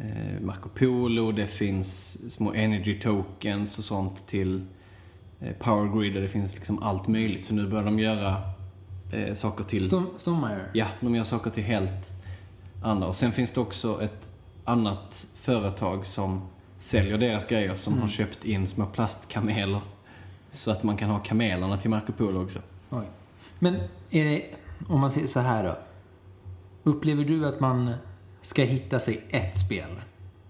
eh, 0.00 0.40
Marco 0.40 0.68
Polo, 0.68 1.32
det 1.32 1.46
finns 1.46 2.18
små 2.34 2.52
energy 2.52 3.00
tokens 3.00 3.78
och 3.78 3.84
sånt 3.84 4.26
till 4.26 4.62
eh, 5.40 5.52
Power 5.52 5.98
Grid 5.98 6.16
och 6.16 6.22
det 6.22 6.28
finns 6.28 6.54
liksom 6.54 6.82
allt 6.82 7.08
möjligt. 7.08 7.46
Så 7.46 7.54
nu 7.54 7.68
börjar 7.68 7.84
de 7.84 7.98
göra 7.98 8.36
eh, 9.12 9.34
saker 9.34 9.64
till... 9.64 9.86
Stom, 9.86 10.06
Stonemaier. 10.18 10.70
Ja, 10.72 10.86
de 11.00 11.14
gör 11.14 11.24
saker 11.24 11.50
till 11.50 11.64
helt 11.64 12.12
andra. 12.82 13.08
Och 13.08 13.14
sen 13.14 13.32
finns 13.32 13.52
det 13.52 13.60
också 13.60 14.02
ett 14.02 14.30
annat 14.64 15.26
företag 15.34 16.06
som 16.06 16.48
säljer 16.78 17.18
deras 17.18 17.46
grejer 17.46 17.74
som 17.74 17.98
har 17.98 18.08
köpt 18.08 18.44
in 18.44 18.68
små 18.68 18.86
plastkameler. 18.86 19.80
Så 20.50 20.70
att 20.70 20.82
man 20.82 20.96
kan 20.96 21.10
ha 21.10 21.18
kamelerna 21.18 21.76
till 21.76 21.90
Marco 21.90 22.12
Polo 22.12 22.44
också. 22.44 22.58
Oj. 22.90 23.04
Men 23.58 23.74
är 24.10 24.24
det, 24.24 24.44
om 24.90 25.00
man 25.00 25.10
säger 25.10 25.26
så 25.26 25.40
här 25.40 25.64
då. 25.64 25.78
Upplever 26.82 27.24
du 27.24 27.46
att 27.46 27.60
man 27.60 27.94
ska 28.42 28.62
hitta 28.62 28.98
sig 28.98 29.20
ett 29.30 29.58
spel? 29.58 29.90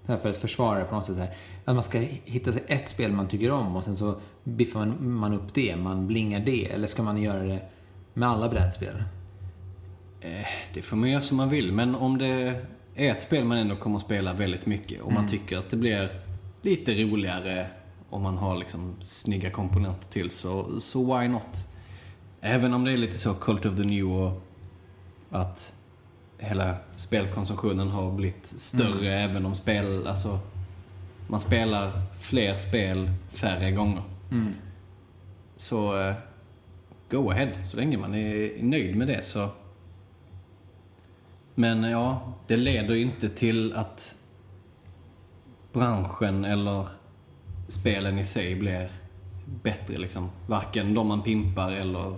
För 0.05 0.31
att 0.31 0.37
försvara 0.37 0.85
på 0.85 0.95
något 0.95 1.05
sätt. 1.05 1.19
Här. 1.19 1.37
Att 1.65 1.75
man 1.75 1.83
ska 1.83 1.99
hitta 2.25 2.53
sig 2.53 2.65
ett 2.67 2.89
spel 2.89 3.13
man 3.13 3.29
tycker 3.29 3.51
om 3.51 3.77
och 3.77 3.85
sen 3.85 3.97
så 3.97 4.21
biffar 4.45 4.81
man, 4.81 5.13
man 5.13 5.33
upp 5.33 5.55
det, 5.55 5.77
man 5.77 6.07
blingar 6.07 6.41
det. 6.41 6.67
Eller 6.67 6.87
ska 6.87 7.03
man 7.03 7.23
göra 7.23 7.43
det 7.43 7.61
med 8.15 8.29
alla 8.29 8.49
brädspel? 8.49 9.05
Eh, 10.21 10.47
det 10.75 10.83
får 10.83 10.97
man 10.97 11.11
göra 11.11 11.23
som 11.23 11.37
man 11.37 11.49
vill, 11.49 11.73
men 11.73 11.95
om 11.95 12.19
det 12.19 12.61
är 12.95 13.11
ett 13.11 13.23
spel 13.23 13.45
man 13.45 13.59
ändå 13.59 13.77
kommer 13.77 13.97
att 13.97 14.05
spela 14.05 14.35
väldigt 14.35 14.67
mycket 14.67 15.01
och 15.01 15.13
man 15.13 15.29
tycker 15.29 15.59
att 15.59 15.71
det 15.71 15.77
blir 15.77 16.09
lite 16.63 16.95
roligare 16.95 17.67
om 18.11 18.23
man 18.23 18.39
har 18.39 18.57
liksom 18.57 18.97
snygga 19.01 19.51
komponenter 19.51 20.09
till 20.13 20.31
så, 20.31 20.81
så 20.81 21.19
why 21.19 21.29
not? 21.29 21.70
Även 22.41 22.75
om 22.75 22.85
det 22.85 22.93
är 22.93 22.97
lite 22.97 23.19
så 23.19 23.35
Cult 23.35 23.67
of 23.67 23.77
the 23.77 23.83
New 23.83 24.13
och 24.13 24.43
att 25.31 25.75
hela 26.39 26.77
spelkonsumtionen 26.97 27.89
har 27.89 28.13
blivit 28.13 28.47
större 28.47 29.15
även 29.15 29.47
om 29.47 29.55
spel, 29.55 30.07
alltså 30.07 30.39
man 31.29 31.41
spelar 31.41 31.93
fler 32.21 32.57
spel 32.57 33.11
färre 33.31 33.71
gånger. 33.71 34.03
Så 35.57 36.01
eh, 36.01 36.15
go 37.11 37.31
ahead, 37.31 37.63
så 37.63 37.77
länge 37.77 37.97
man 37.97 38.15
är 38.15 38.63
nöjd 38.63 38.97
med 38.97 39.09
det 39.09 39.25
så. 39.25 39.49
Men 41.55 41.83
ja, 41.83 42.33
det 42.47 42.57
leder 42.57 42.95
inte 42.95 43.29
till 43.29 43.75
att 43.75 44.17
branschen 45.73 46.45
eller 46.45 46.87
spelen 47.69 48.19
i 48.19 48.25
sig 48.25 48.55
blir 48.55 48.91
bättre 49.63 49.97
liksom. 49.97 50.31
Varken 50.47 50.95
de 50.95 51.09
man 51.09 51.23
pimpar 51.23 51.73
eller 51.73 52.15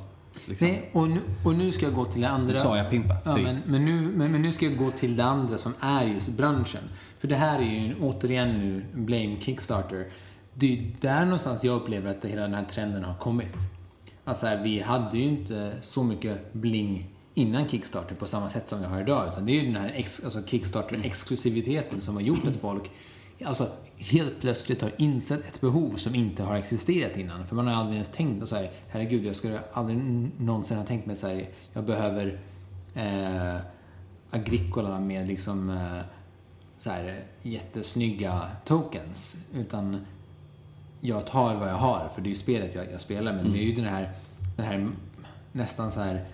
liksom. 0.47 0.68
Nej, 0.68 0.90
och 0.92 1.09
nu, 1.09 1.21
och 1.45 1.55
nu 1.55 1.73
ska 1.73 1.85
jag 1.87 1.95
gå 1.95 2.05
till 2.05 2.21
det 2.21 2.29
andra. 2.29 2.55
Nu 2.55 2.61
sa 2.61 2.77
jag 2.77 2.90
pimpa. 2.90 3.16
Ja, 3.25 3.37
men, 3.37 3.62
men, 3.66 3.85
nu, 3.85 4.01
men, 4.01 4.33
men 4.33 4.42
nu 4.42 4.53
ska 4.53 4.64
jag 4.64 4.79
gå 4.79 4.90
till 4.90 5.16
det 5.16 5.25
andra 5.25 5.59
som 5.59 5.75
är 5.81 6.05
just 6.05 6.29
branschen. 6.29 6.83
För 7.18 7.29
det 7.29 7.35
här 7.35 7.59
är 7.59 7.87
ju 7.87 7.95
återigen 8.01 8.59
nu 8.59 8.85
Blame 8.95 9.37
Kickstarter. 9.40 10.07
Det 10.55 10.66
är 10.66 10.71
ju 10.71 10.92
där 11.01 11.25
någonstans 11.25 11.64
jag 11.64 11.77
upplever 11.77 12.11
att 12.11 12.25
hela 12.25 12.42
den 12.42 12.55
här 12.55 12.64
trenden 12.64 13.05
har 13.05 13.14
kommit. 13.14 13.55
Alltså 14.25 14.47
här, 14.47 14.62
vi 14.62 14.81
hade 14.81 15.18
ju 15.18 15.25
inte 15.25 15.73
så 15.81 16.03
mycket 16.03 16.53
bling 16.53 17.09
innan 17.35 17.68
Kickstarter 17.68 18.14
på 18.14 18.27
samma 18.27 18.51
sätt 18.51 18.68
som 18.68 18.81
vi 18.81 18.87
har 18.87 19.01
idag. 19.01 19.29
Utan 19.29 19.47
det 19.47 19.53
är 19.53 19.55
ju 19.55 19.66
den 19.73 19.83
här 19.83 19.92
ex, 19.95 20.25
alltså 20.25 20.38
Kickstarter-exklusiviteten 20.38 22.01
som 22.01 22.14
har 22.14 22.23
gjort 22.23 22.47
att 22.47 22.57
folk 22.57 22.90
alltså, 23.44 23.68
helt 23.96 24.40
plötsligt 24.40 24.83
har 24.83 24.92
insett 24.96 25.48
ett 25.48 25.61
behov 25.61 25.96
som 25.96 26.14
inte 26.14 26.42
har 26.42 26.57
existerat 26.57 27.16
innan. 27.16 27.46
För 27.46 27.57
man 27.57 27.66
har 27.66 27.74
aldrig 27.74 27.94
ens 27.94 28.11
tänkt 28.11 28.48
så 28.48 28.57
här, 28.57 28.70
herregud, 28.88 29.24
jag 29.24 29.37
skulle 29.37 29.61
aldrig 29.72 29.98
någonsin 30.38 30.76
ha 30.76 30.85
tänkt 30.85 31.07
mig 31.07 31.16
så 31.16 31.26
här, 31.26 31.48
jag 31.72 31.85
behöver 31.85 32.38
eh, 32.94 33.57
Agricola 34.31 35.00
med 35.00 35.26
liksom 35.26 35.70
eh, 35.70 36.00
så 36.78 36.90
här, 36.90 37.20
jättesnygga 37.42 38.50
tokens. 38.64 39.37
Utan 39.55 40.07
jag 41.00 41.26
tar 41.26 41.55
vad 41.55 41.68
jag 41.68 41.74
har, 41.74 42.09
för 42.14 42.22
det 42.22 42.28
är 42.28 42.31
ju 42.31 42.37
spelet 42.37 42.74
jag, 42.74 42.92
jag 42.92 43.00
spelar. 43.00 43.33
Men 43.33 43.52
det 43.52 43.59
är 43.59 43.66
ju 43.66 43.74
den 43.74 43.85
här, 43.85 44.12
den 44.57 44.66
här 44.66 44.90
nästan 45.52 45.92
så 45.92 46.00
här 46.00 46.24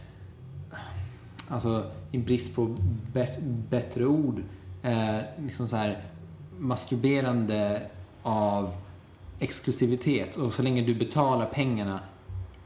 alltså 1.48 1.90
i 2.12 2.18
brist 2.18 2.54
på 2.54 2.76
bet- 3.12 3.42
bättre 3.70 4.06
ord, 4.06 4.42
eh, 4.82 5.18
liksom 5.38 5.68
så 5.68 5.76
här 5.76 6.04
masturberande 6.58 7.82
av 8.22 8.72
exklusivitet. 9.38 10.36
Och 10.36 10.52
så 10.52 10.62
länge 10.62 10.82
du 10.82 10.94
betalar 10.94 11.46
pengarna 11.46 12.00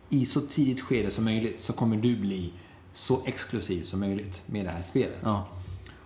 i 0.09 0.27
så 0.27 0.41
tidigt 0.41 0.81
skede 0.81 1.11
som 1.11 1.25
möjligt 1.25 1.61
så 1.61 1.73
kommer 1.73 1.97
du 1.97 2.17
bli 2.17 2.53
så 2.95 3.21
exklusiv 3.27 3.83
som 3.83 4.01
möjligt 4.01 4.43
med 4.47 4.65
det 4.65 4.71
här 4.71 4.83
spelet. 4.83 5.19
Ja. 5.23 5.47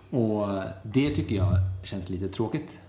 Och 0.09 0.47
det 0.83 1.09
tycker 1.09 1.35
jag 1.35 1.55
känns 1.83 2.09
lite 2.09 2.27
tråkigt. 2.27 2.79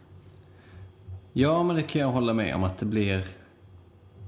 Ja, 1.32 1.62
men 1.62 1.76
det 1.76 1.82
kan 1.82 2.00
jag 2.00 2.08
hålla 2.08 2.34
med 2.34 2.54
om 2.54 2.64
att 2.64 2.78
det 2.78 2.86
blir... 2.86 3.26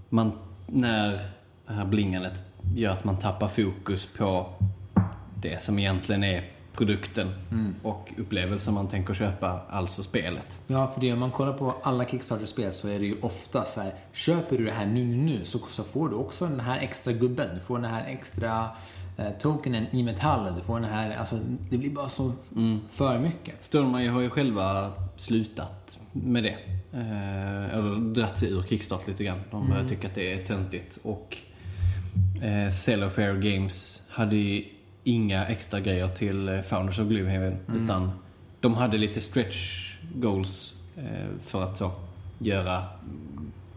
Man, 0.08 0.32
när 0.66 1.10
det 1.66 1.72
här 1.72 1.84
blingandet 1.84 2.32
gör 2.74 2.90
att 2.90 3.04
man 3.04 3.18
tappar 3.18 3.48
fokus 3.48 4.08
på 4.16 4.46
det 5.36 5.62
som 5.62 5.78
egentligen 5.78 6.24
är 6.24 6.50
produkten 6.80 7.28
och 7.82 8.12
upplevelsen 8.18 8.74
man 8.74 8.88
tänker 8.88 9.14
köpa, 9.14 9.60
alltså 9.70 10.02
spelet. 10.02 10.60
Ja, 10.66 10.90
för 10.94 11.00
det 11.00 11.12
om 11.12 11.18
man 11.18 11.30
kollar 11.30 11.52
på 11.52 11.74
alla 11.82 12.04
Kickstarter-spel 12.04 12.72
så 12.72 12.88
är 12.88 12.98
det 12.98 13.06
ju 13.06 13.14
ofta 13.20 13.64
så 13.64 13.80
här, 13.80 13.94
köper 14.12 14.58
du 14.58 14.64
det 14.64 14.72
här 14.72 14.86
nu, 14.86 15.04
nu, 15.04 15.44
så, 15.44 15.58
så 15.58 15.84
får 15.84 16.08
du 16.08 16.14
också 16.14 16.46
den 16.46 16.60
här 16.60 16.80
extra 16.80 17.12
gubben, 17.12 17.48
du 17.54 17.60
får 17.60 17.78
den 17.78 17.90
här 17.90 18.06
extra 18.06 18.68
eh, 19.16 19.30
tokenen 19.40 19.86
i 19.90 20.02
metallen, 20.02 20.54
du 20.54 20.62
får 20.62 20.80
den 20.80 20.90
här, 20.90 21.16
alltså 21.16 21.38
det 21.70 21.78
blir 21.78 21.90
bara 21.90 22.08
så 22.08 22.32
för 22.90 23.18
mycket. 23.18 23.64
Stonemaier 23.64 24.10
har 24.10 24.20
ju 24.20 24.30
själva 24.30 24.92
slutat 25.16 25.98
med 26.12 26.42
det. 26.42 26.56
Eh, 26.92 27.74
eller 27.74 28.14
dratt 28.14 28.38
sig 28.38 28.52
ur 28.52 28.62
Kickstart 28.62 29.08
lite 29.08 29.24
grann. 29.24 29.40
De 29.50 29.68
börjar 29.68 29.88
tycka 29.88 30.06
att 30.06 30.14
det 30.14 30.32
är 30.32 30.46
töntigt. 30.46 30.98
Och 31.02 31.36
eh, 32.42 32.70
Cellofair 32.70 33.34
Games 33.34 34.02
hade 34.08 34.36
ju 34.36 34.64
inga 35.04 35.46
extra 35.46 35.80
grejer 35.80 36.08
till 36.08 36.48
eh, 36.48 36.60
Founders 36.60 36.98
of 36.98 37.08
Gloomhaven. 37.08 37.56
Utan 37.84 38.12
de 38.60 38.74
hade 38.74 38.98
lite 38.98 39.20
stretch 39.20 39.90
goals 40.14 40.74
eh, 40.96 41.28
för 41.44 41.62
att 41.62 41.78
så 41.78 41.92
göra 42.38 42.84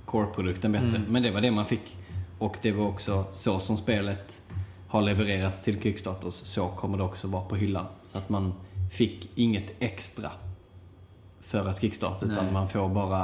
core-produkten 0.06 0.72
bättre. 0.72 1.02
Men 1.10 1.24
det 1.24 1.32
var 1.32 1.42
det 1.42 1.52
man 1.52 1.66
fick. 1.66 1.98
Och 2.40 2.58
det 2.62 2.72
var 2.72 2.88
också 2.88 3.26
så 3.34 3.60
som 3.60 3.78
spelet 3.78 4.42
har 4.88 5.02
levererats 5.02 5.64
till 5.64 5.82
Kickstarters. 5.82 6.34
Så 6.34 6.68
kommer 6.68 6.98
det 6.98 7.04
också 7.04 7.28
vara 7.28 7.44
på 7.46 7.56
hyllan. 7.56 7.86
Så 8.12 8.18
att 8.18 8.30
man 8.30 8.54
fick 8.92 9.30
inget 9.36 9.74
extra 9.80 10.32
för 11.42 11.68
att 11.68 11.82
kickstarta 11.82 12.26
utan 12.26 12.54
man 12.54 12.70
får 12.70 12.90
bara 12.90 13.24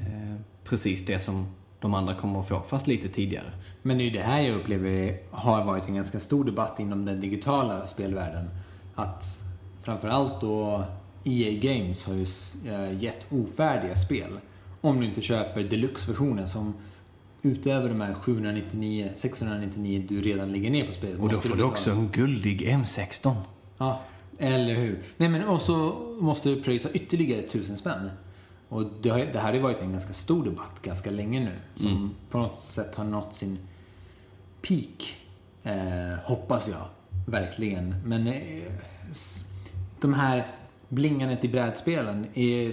eh, 0.00 0.36
precis 0.64 1.06
det 1.06 1.20
som 1.20 1.46
de 1.80 1.94
andra 1.94 2.14
kommer 2.14 2.40
att 2.40 2.48
få, 2.48 2.62
fast 2.68 2.86
lite 2.86 3.08
tidigare. 3.08 3.52
Men 3.82 3.98
det 3.98 4.04
är 4.04 4.06
ju 4.06 4.10
det 4.10 4.22
här 4.22 4.40
jag 4.40 4.56
upplever 4.56 5.18
har 5.30 5.64
varit 5.64 5.88
en 5.88 5.94
ganska 5.94 6.20
stor 6.20 6.44
debatt 6.44 6.80
inom 6.80 7.04
den 7.04 7.20
digitala 7.20 7.86
spelvärlden. 7.86 8.50
Att 8.94 9.24
framförallt 9.82 10.40
då 10.40 10.84
EA 11.24 11.52
Games 11.52 12.04
har 12.04 12.14
ju 12.14 12.26
eh, 12.72 13.02
gett 13.02 13.26
ofärdiga 13.30 13.96
spel. 13.96 14.38
Om 14.80 15.00
du 15.00 15.06
inte 15.06 15.22
köper 15.22 15.62
deluxe-versionen 15.62 16.48
som 16.48 16.74
utöver 17.42 17.88
de 17.88 18.00
här 18.00 18.14
799, 18.14 19.10
699 19.16 20.06
du 20.08 20.20
redan 20.20 20.52
lägger 20.52 20.70
ner 20.70 20.86
på 20.86 20.92
spelet. 20.92 21.18
Och 21.18 21.28
då 21.28 21.36
får 21.36 21.48
du 21.48 21.54
betala. 21.54 21.72
också 21.72 21.90
en 21.90 22.08
guldig 22.08 22.68
M16. 22.68 23.34
Ja, 23.78 24.02
eller 24.38 24.74
hur. 24.74 25.02
Nej 25.16 25.28
men 25.28 25.44
och 25.44 25.60
så 25.60 25.94
måste 26.20 26.48
du 26.48 26.62
pröjsa 26.62 26.88
ytterligare 26.90 27.42
tusen 27.42 27.76
spänn. 27.76 28.10
Och 28.68 28.84
det, 29.02 29.08
har, 29.08 29.18
det 29.18 29.38
här 29.38 29.46
har 29.46 29.54
ju 29.54 29.60
varit 29.60 29.82
en 29.82 29.92
ganska 29.92 30.12
stor 30.12 30.44
debatt 30.44 30.82
ganska 30.82 31.10
länge 31.10 31.40
nu. 31.40 31.52
Som 31.74 32.14
på 32.30 32.38
något 32.38 32.58
sätt 32.58 32.94
har 32.94 33.04
nått 33.04 33.34
sin 33.34 33.58
peak. 34.68 35.16
Eh, 35.62 36.18
hoppas 36.24 36.68
jag. 36.68 36.86
Verkligen. 37.26 37.94
Men 38.04 38.26
eh, 38.26 38.72
de 40.00 40.14
här 40.14 40.46
blingandet 40.88 41.44
i 41.44 41.48
brädspelen 41.48 42.26
är... 42.34 42.72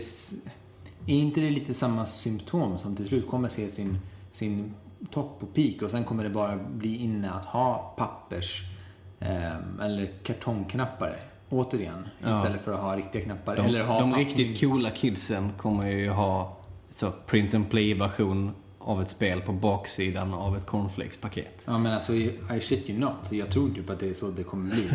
Är 1.08 1.15
inte 1.15 1.41
det 1.41 1.49
lite 1.49 1.73
samma 1.73 2.06
symptom 2.06 2.77
som 2.77 2.95
till 2.95 3.08
slut 3.08 3.29
kommer 3.29 3.49
se 3.49 3.69
sin, 3.69 3.97
sin 4.34 4.73
topp 5.12 5.38
och 5.39 5.53
peak 5.53 5.82
och 5.82 5.91
sen 5.91 6.03
kommer 6.03 6.23
det 6.23 6.29
bara 6.29 6.56
bli 6.56 6.97
inne 6.97 7.32
att 7.32 7.45
ha 7.45 7.93
pappers 7.97 8.63
eh, 9.19 9.58
eller 9.82 10.12
kartongknappar 10.23 11.33
återigen 11.53 12.07
Ja. 12.23 12.37
istället 12.37 12.61
för 12.61 12.73
att 12.73 12.79
ha 12.81 12.95
riktiga 12.95 13.21
knappar. 13.23 13.55
De, 13.55 13.61
eller 13.65 13.83
ha 13.83 13.99
de 13.99 14.13
riktigt 14.13 14.59
coola 14.59 14.89
kidsen 14.89 15.51
kommer 15.57 15.87
ju 15.91 16.09
ha 16.09 16.57
så 16.95 17.11
print 17.27 17.53
and 17.53 17.69
play-version 17.69 18.51
av 18.79 19.01
ett 19.01 19.09
spel 19.09 19.41
på 19.41 19.51
baksidan 19.51 20.33
av 20.33 20.57
ett 20.57 20.65
cornflakes-paket. 20.65 21.61
Ja 21.65 21.77
men 21.77 21.93
alltså, 21.93 22.13
I 22.13 22.59
shit 22.61 22.89
you 22.89 22.99
not. 22.99 23.31
Jag 23.31 23.49
tror 23.49 23.69
typ 23.69 23.89
att 23.89 23.99
det 23.99 24.09
är 24.09 24.13
så 24.13 24.27
det 24.31 24.43
kommer 24.43 24.75
bli. 24.75 24.83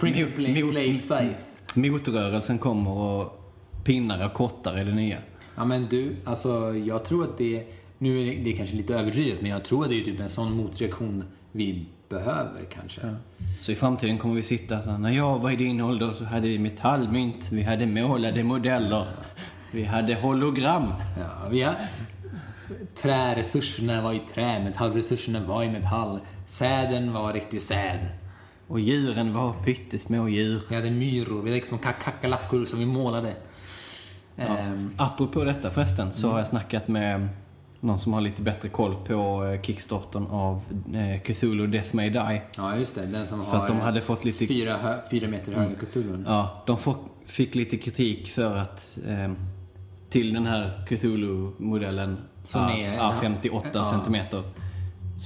print 0.00 0.16
and 0.16 0.34
play, 0.34 0.70
play 0.70 0.94
site. 0.94 1.34
Motrörelsen 1.74 2.58
kommer 2.58 2.90
och 2.90 3.52
pinnar 3.84 4.26
och 4.26 4.32
kottar 4.32 4.80
i 4.80 4.84
det 4.84 4.94
nya. 4.94 5.18
Ja 5.54 5.64
men 5.64 5.86
du, 5.86 6.16
alltså 6.24 6.74
jag 6.76 7.04
tror 7.04 7.24
att 7.24 7.38
det, 7.38 7.66
nu 7.98 8.20
är 8.22 8.26
det, 8.26 8.42
det 8.44 8.52
är 8.52 8.56
kanske 8.56 8.76
lite 8.76 8.94
överdrivet, 8.94 9.40
men 9.40 9.50
jag 9.50 9.64
tror 9.64 9.84
att 9.84 9.90
det 9.90 10.00
är 10.00 10.04
typ 10.04 10.20
en 10.20 10.30
sån 10.30 10.56
motreaktion 10.56 11.24
vi 11.52 11.86
behöver 12.12 12.64
kanske. 12.64 13.00
Så 13.60 13.72
i 13.72 13.74
framtiden 13.74 14.18
kommer 14.18 14.34
vi 14.34 14.42
sitta 14.42 14.82
så 14.82 14.90
här, 14.90 14.98
när 14.98 15.10
jag 15.12 15.38
var 15.38 15.50
i 15.50 15.56
din 15.56 15.80
ålder 15.80 16.12
så 16.18 16.24
hade 16.24 16.48
vi 16.48 16.58
metallmynt, 16.58 17.48
vi 17.52 17.62
hade 17.62 17.86
målade 17.86 18.42
modeller, 18.44 19.06
vi 19.72 19.84
hade 19.84 20.14
hologram. 20.14 20.92
Ja, 21.18 21.48
vi 21.50 21.62
har, 21.62 21.74
träresurserna 22.96 24.02
var 24.02 24.12
i 24.12 24.20
trä, 24.34 24.64
metallresurserna 24.64 25.40
var 25.40 25.62
i 25.62 25.70
metall, 25.70 26.20
säden 26.46 27.12
var 27.12 27.32
riktig 27.32 27.62
säd. 27.62 27.98
Och 28.68 28.80
djuren 28.80 29.34
var 29.34 29.52
pyttesmå 29.52 30.28
djur. 30.28 30.60
Vi 30.68 30.74
hade 30.76 30.90
myror, 30.90 31.34
vi 31.42 31.50
hade 31.50 31.50
liksom 31.60 31.78
kak- 31.78 32.02
kackerlackor 32.04 32.64
som 32.64 32.78
vi 32.78 32.86
målade. 32.86 33.32
Ehm, 34.36 34.90
Apropå 34.98 35.44
detta 35.44 35.70
förresten 35.70 36.12
så 36.14 36.30
har 36.30 36.38
jag 36.38 36.46
snackat 36.48 36.88
med 36.88 37.28
någon 37.82 37.98
som 37.98 38.12
har 38.12 38.20
lite 38.20 38.42
bättre 38.42 38.68
koll 38.68 38.94
på 39.06 39.44
eh, 39.44 39.60
kickstarten 39.62 40.26
av 40.26 40.60
eh, 40.94 41.20
Cthulhu 41.22 41.66
Death 41.66 41.96
May 41.96 42.10
Die. 42.10 42.42
ja, 42.56 42.76
just 42.76 42.94
det. 42.94 43.06
Den 43.06 43.26
som 43.26 43.44
För 43.44 43.50
har 43.56 43.62
att 43.62 43.68
de 43.68 43.80
hade 43.80 44.00
fått 44.00 44.24
lite 44.24 44.46
fyra, 44.46 44.76
hö, 44.76 44.98
fyra 45.10 45.28
meter 45.28 45.52
höga 45.52 45.74
Cthulhun. 45.74 46.24
Ja, 46.28 46.62
de 46.66 46.76
fick 47.26 47.54
lite 47.54 47.76
kritik 47.76 48.28
för 48.30 48.56
att 48.56 48.98
eh, 49.08 49.32
till 50.10 50.34
den 50.34 50.46
här 50.46 50.86
Cthulhu-modellen, 50.88 52.16
Som 52.44 52.60
A- 52.60 52.72
är- 52.72 52.98
A58 52.98 53.62
ja. 53.74 53.84
centimeter, 53.84 54.42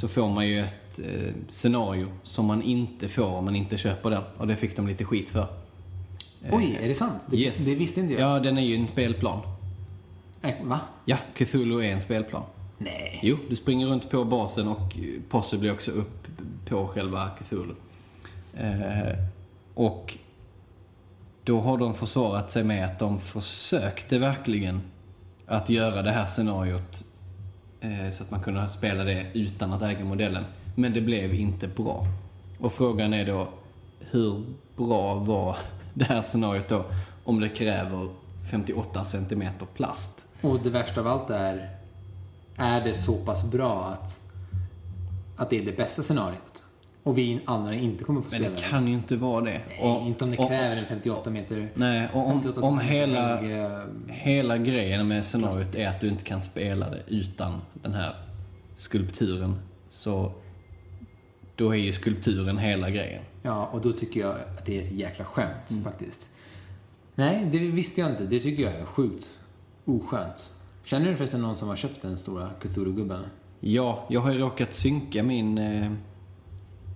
så 0.00 0.08
får 0.08 0.28
man 0.28 0.48
ju 0.48 0.60
ett 0.60 0.98
eh, 0.98 1.32
scenario 1.48 2.08
som 2.22 2.46
man 2.46 2.62
inte 2.62 3.08
får 3.08 3.26
om 3.26 3.44
man 3.44 3.56
inte 3.56 3.78
köper 3.78 4.10
den. 4.10 4.22
Och 4.36 4.46
det 4.46 4.56
fick 4.56 4.76
de 4.76 4.86
lite 4.86 5.04
skit 5.04 5.30
för. 5.30 5.46
Oj, 6.52 6.78
är 6.82 6.88
det 6.88 6.94
sant? 6.94 7.22
Det, 7.26 7.36
Yes. 7.36 7.66
det 7.66 7.74
visste 7.74 8.00
inte 8.00 8.12
jag. 8.14 8.22
Ja, 8.36 8.40
den 8.40 8.58
är 8.58 8.62
ju 8.62 8.74
en 8.76 8.88
spelplan. 8.88 9.40
Va? 10.62 10.80
Ja, 11.04 11.16
Cthulhu 11.34 11.84
är 11.84 11.92
en 11.92 12.00
spelplan. 12.00 12.42
Nej. 12.78 13.20
Jo, 13.22 13.36
du 13.48 13.56
springer 13.56 13.86
runt 13.86 14.10
på 14.10 14.24
basen 14.24 14.68
och 14.68 14.98
eh, 14.98 15.22
possibly 15.28 15.70
också 15.70 15.90
upp 15.90 16.26
på 16.68 16.86
själva 16.86 17.30
Cthulhu. 17.38 17.74
Eh, 18.54 19.18
och 19.74 20.18
då 21.44 21.60
har 21.60 21.78
de 21.78 21.94
försvarat 21.94 22.52
sig 22.52 22.64
med 22.64 22.84
att 22.84 22.98
de 22.98 23.20
försökte 23.20 24.18
verkligen 24.18 24.80
att 25.46 25.68
göra 25.68 26.02
det 26.02 26.10
här 26.10 26.26
scenariot 26.26 27.04
eh, 27.80 28.10
så 28.12 28.22
att 28.22 28.30
man 28.30 28.42
kunde 28.42 28.68
spela 28.68 29.04
det 29.04 29.26
utan 29.32 29.72
att 29.72 29.82
äga 29.82 30.04
modellen. 30.04 30.44
Men 30.74 30.92
det 30.92 31.00
blev 31.00 31.34
inte 31.34 31.68
bra. 31.68 32.06
Och 32.60 32.72
frågan 32.72 33.14
är 33.14 33.26
då, 33.26 33.48
hur 34.10 34.44
bra 34.76 35.14
var 35.14 35.56
det 35.94 36.04
här 36.04 36.22
scenariot 36.22 36.68
då 36.68 36.84
om 37.24 37.40
det 37.40 37.48
kräver 37.48 38.08
58 38.50 39.04
centimeter 39.04 39.66
plast? 39.74 40.25
Och 40.40 40.60
det 40.60 40.70
värsta 40.70 41.00
av 41.00 41.06
allt 41.06 41.30
är, 41.30 41.70
är 42.56 42.84
det 42.84 42.94
så 42.94 43.14
pass 43.16 43.44
bra 43.44 43.84
att, 43.84 44.20
att 45.36 45.50
det 45.50 45.58
är 45.58 45.64
det 45.64 45.76
bästa 45.76 46.02
scenariot? 46.02 46.62
Och 47.02 47.18
vi 47.18 47.40
andra 47.44 47.74
inte 47.74 48.04
kommer 48.04 48.20
få 48.20 48.28
Men 48.30 48.40
spela 48.40 48.56
det 48.56 48.62
kan 48.62 48.88
ju 48.88 48.94
inte 48.94 49.16
vara 49.16 49.40
det. 49.44 49.60
Nej, 49.80 50.06
inte 50.06 50.24
om 50.24 50.30
det 50.30 50.36
och- 50.38 50.48
kräver 50.48 50.76
en 50.76 50.86
58 50.86 51.30
meter... 51.30 51.68
Nej, 51.74 52.08
och 52.12 52.26
om, 52.28 52.42
58 52.42 52.68
om 52.68 52.78
hela, 52.80 53.40
eh, 53.40 53.82
hela 54.08 54.58
grejen 54.58 55.08
med 55.08 55.26
scenariot 55.26 55.74
är 55.74 55.88
att 55.88 56.00
du 56.00 56.08
inte 56.08 56.24
kan 56.24 56.42
spela 56.42 56.90
det 56.90 57.02
utan 57.06 57.60
den 57.82 57.94
här 57.94 58.14
skulpturen, 58.74 59.58
så 59.88 60.32
då 61.56 61.70
är 61.70 61.76
ju 61.78 61.92
skulpturen 61.92 62.58
hela 62.58 62.90
grejen. 62.90 63.22
Ja, 63.42 63.66
och 63.72 63.80
då 63.80 63.92
tycker 63.92 64.20
jag 64.20 64.30
att 64.58 64.66
det 64.66 64.78
är 64.78 64.82
ett 64.82 64.92
jäkla 64.92 65.24
skämt 65.24 65.70
Mm. 65.70 65.84
faktiskt. 65.84 66.28
Nej, 67.14 67.48
det 67.52 67.58
visste 67.58 68.00
jag 68.00 68.10
inte. 68.10 68.24
Det 68.24 68.40
tycker 68.40 68.62
jag 68.62 68.74
är 68.74 68.84
sjukt 68.84 69.26
oskönt. 69.86 70.52
Känner 70.84 71.10
du 71.10 71.16
förresten 71.16 71.42
någon 71.42 71.56
som 71.56 71.68
har 71.68 71.76
köpt 71.76 72.02
den 72.02 72.18
stora 72.18 72.50
Cthulhu-gubben? 72.60 73.22
Ja, 73.60 74.06
jag 74.08 74.20
har 74.20 74.32
ju 74.32 74.38
råkat 74.38 74.74
synka 74.74 75.22
min, 75.22 75.58
eh, 75.58 75.86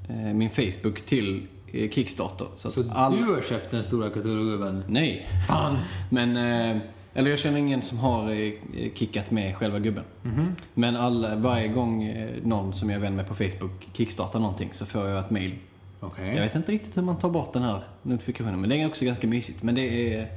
eh, 0.09 0.35
min 0.35 0.50
Facebook 0.50 1.07
till 1.07 1.46
eh, 1.72 1.90
Kickstarter. 1.90 2.46
Så, 2.57 2.70
Så 2.70 2.90
all... 2.90 3.16
du 3.16 3.35
har 3.35 3.42
köpt 3.42 3.70
den 3.70 3.85
stora 3.85 4.11
Cthulhu-gubben? 4.11 4.85
Nej. 4.88 5.29
Fan! 5.48 5.79
Men, 6.11 6.37
eh, 6.37 6.83
eller 7.14 7.31
jag 7.31 7.38
känner 7.38 7.59
ingen 7.59 7.83
som 7.83 7.98
har 7.98 8.31
eh, 8.31 8.53
kickat 8.94 9.31
med 9.31 9.57
själva 9.57 9.79
gubben. 9.79 10.05
Mhm. 10.22 10.57
Men 10.74 10.96
alla, 10.96 11.37
varje 11.37 11.68
gång 11.68 12.14
någon 12.42 12.72
som 12.74 12.90
jag 12.90 12.96
är 12.96 13.00
vän 13.03 13.16
med 13.16 13.29
på 13.29 13.35
Facebook 13.35 13.88
kickstartar 13.92 14.38
någonting 14.38 14.70
så 14.72 14.87
får 14.87 15.09
jag 15.09 15.18
ett 15.18 15.31
mail 15.31 15.55
Okej. 16.00 16.35
Jag 16.35 16.42
vet 16.42 16.55
inte 16.55 16.72
riktigt 16.72 16.96
hur 16.96 17.03
man 17.03 17.18
tar 17.18 17.31
bort 17.31 17.53
den 17.53 17.62
här 17.62 17.81
notifikationen, 18.03 18.61
men 18.61 18.70
det 18.70 18.83
är 18.83 18.87
också 18.87 19.05
ganska 19.05 19.26
mysigt. 19.26 19.62
Men 19.62 19.74
det 19.74 20.14
är, 20.14 20.29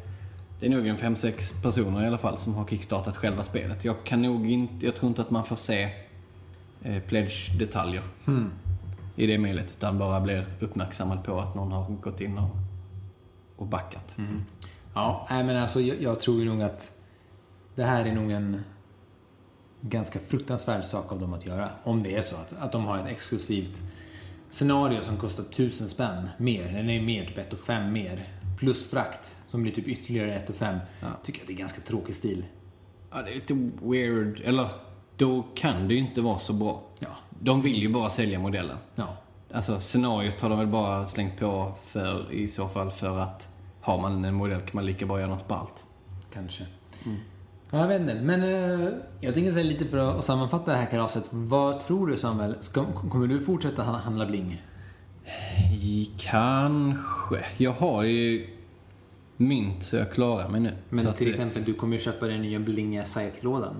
det 0.63 0.67
är 0.67 0.71
nog 0.71 0.87
en 0.87 0.97
fem 0.97 1.15
sex 1.15 1.51
personer 1.61 2.03
i 2.03 2.07
alla 2.07 2.17
fall 2.17 2.37
som 2.37 2.55
har 2.55 2.65
kickstartat 2.65 3.17
själva 3.17 3.43
spelet. 3.43 3.85
Jag 3.85 4.03
kan 4.03 4.21
nog 4.21 4.51
inte, 4.51 4.85
jag 4.85 4.95
tror 4.95 5.09
inte 5.09 5.21
att 5.21 5.29
man 5.31 5.45
får 5.45 5.55
se 5.55 5.89
eh, 6.83 7.03
pledge-detaljer 7.03 8.03
Hmm. 8.25 8.51
i 9.15 9.27
det 9.27 9.37
mejlet, 9.37 9.65
utan 9.77 9.97
bara 9.97 10.21
blir 10.21 10.45
uppmärksammad 10.59 11.23
på 11.23 11.39
att 11.39 11.55
någon 11.55 11.71
har 11.71 11.89
gått 11.89 12.21
in 12.21 12.37
och, 12.37 12.49
och 13.55 13.67
backat. 13.67 14.15
Ja, 14.93 15.27
nej 15.29 15.43
men 15.43 15.57
alltså 15.57 15.81
jag, 15.81 16.01
jag 16.01 16.19
tror 16.19 16.39
ju 16.39 16.45
nog 16.45 16.61
att 16.61 16.91
det 17.75 17.83
här 17.83 18.05
är 18.05 18.15
nog 18.15 18.31
en 18.31 18.61
ganska 19.81 20.19
fruktansvärd 20.19 20.85
sak 20.85 21.11
av 21.11 21.19
dem 21.19 21.33
att 21.33 21.45
göra. 21.45 21.69
Om 21.83 22.03
det 22.03 22.15
är 22.15 22.21
så 22.21 22.35
att, 22.35 22.53
att 22.59 22.71
de 22.71 22.85
har 22.85 22.99
ett 22.99 23.07
exklusivt 23.07 23.81
scenario 24.49 25.01
som 25.01 25.17
kostar 25.17 25.43
tusen 25.43 25.89
spänn 25.89 26.29
mer. 26.37 26.73
Den 26.73 26.89
är 26.89 27.01
mer, 27.01 27.25
typ 27.25 27.37
1 27.37 27.59
fem 27.67 27.93
mer. 27.93 28.27
Plus 28.59 28.89
frakt 28.91 29.35
som 29.53 29.61
blir 29.61 29.71
typ 29.71 29.87
ytterligare 29.87 30.33
1 30.35 30.57
fem. 30.57 30.77
Ja. 30.99 31.07
Tycker 31.23 31.39
jag 31.39 31.47
det 31.47 31.53
är 31.53 31.57
ganska 31.57 31.81
tråkig 31.81 32.15
stil. 32.15 32.45
Ja, 33.11 33.21
det 33.21 33.31
är 33.31 33.35
lite 33.35 33.53
weird, 33.81 34.41
eller 34.45 34.69
då 35.17 35.43
kan 35.55 35.87
det 35.87 35.93
ju 35.93 35.99
inte 35.99 36.21
vara 36.21 36.39
så 36.39 36.53
bra. 36.53 36.81
Ja. 36.99 37.07
De 37.39 37.61
vill 37.61 37.81
ju 37.81 37.89
bara 37.93 38.09
sälja 38.09 38.39
modellen. 38.39 38.77
Ja. 38.95 39.17
Alltså 39.53 39.79
scenariot 39.79 40.41
har 40.41 40.49
de 40.49 40.57
väl 40.57 40.67
bara 40.67 41.05
slängt 41.07 41.39
på 41.39 41.73
för, 41.85 42.31
i 42.31 42.47
så 42.49 42.67
fall 42.67 42.91
för 42.91 43.19
att 43.19 43.47
har 43.81 44.01
man 44.01 44.25
en 44.25 44.33
modell 44.33 44.59
kan 44.61 44.69
man 44.73 44.85
lika 44.85 45.05
bra 45.05 45.19
göra 45.19 45.29
något 45.29 45.47
ballt. 45.47 45.83
Kanske. 46.33 46.63
Ja, 47.71 47.79
jag 47.79 47.87
vet 47.87 48.01
inte. 48.01 48.15
Men 48.15 48.43
eh, 48.43 48.89
jag 49.21 49.33
tänker 49.33 49.51
säga 49.51 49.63
lite 49.63 49.85
för 49.85 49.97
att, 49.97 50.15
att 50.15 50.25
sammanfatta 50.25 50.71
det 50.71 50.77
här 50.77 50.85
kalaset. 50.85 51.27
Vad 51.29 51.85
tror 51.87 52.07
du 52.07 52.17
Samuel? 52.17 52.55
Ska, 52.59 52.85
kommer 52.85 53.27
du 53.27 53.39
fortsätta 53.39 53.83
han- 53.83 53.95
handla 54.01 54.25
bling? 54.25 54.61
Kanske. 56.17 57.45
Jag 57.57 57.71
har 57.71 58.03
ju 58.03 58.47
mynt 59.37 59.83
så 59.85 59.95
jag 59.95 60.11
klarar 60.11 60.49
mig 60.49 60.61
nu. 60.61 60.71
Men 60.89 61.03
så 61.03 61.09
att 61.09 61.17
till 61.17 61.25
det- 61.25 61.31
exempel, 61.31 61.63
du 61.63 61.73
kommer 61.73 61.93
ju 61.97 62.03
köpa 62.03 62.27
den 62.27 62.41
nya 62.41 62.59
blinga 62.59 63.05
Scythe-lådan. 63.05 63.75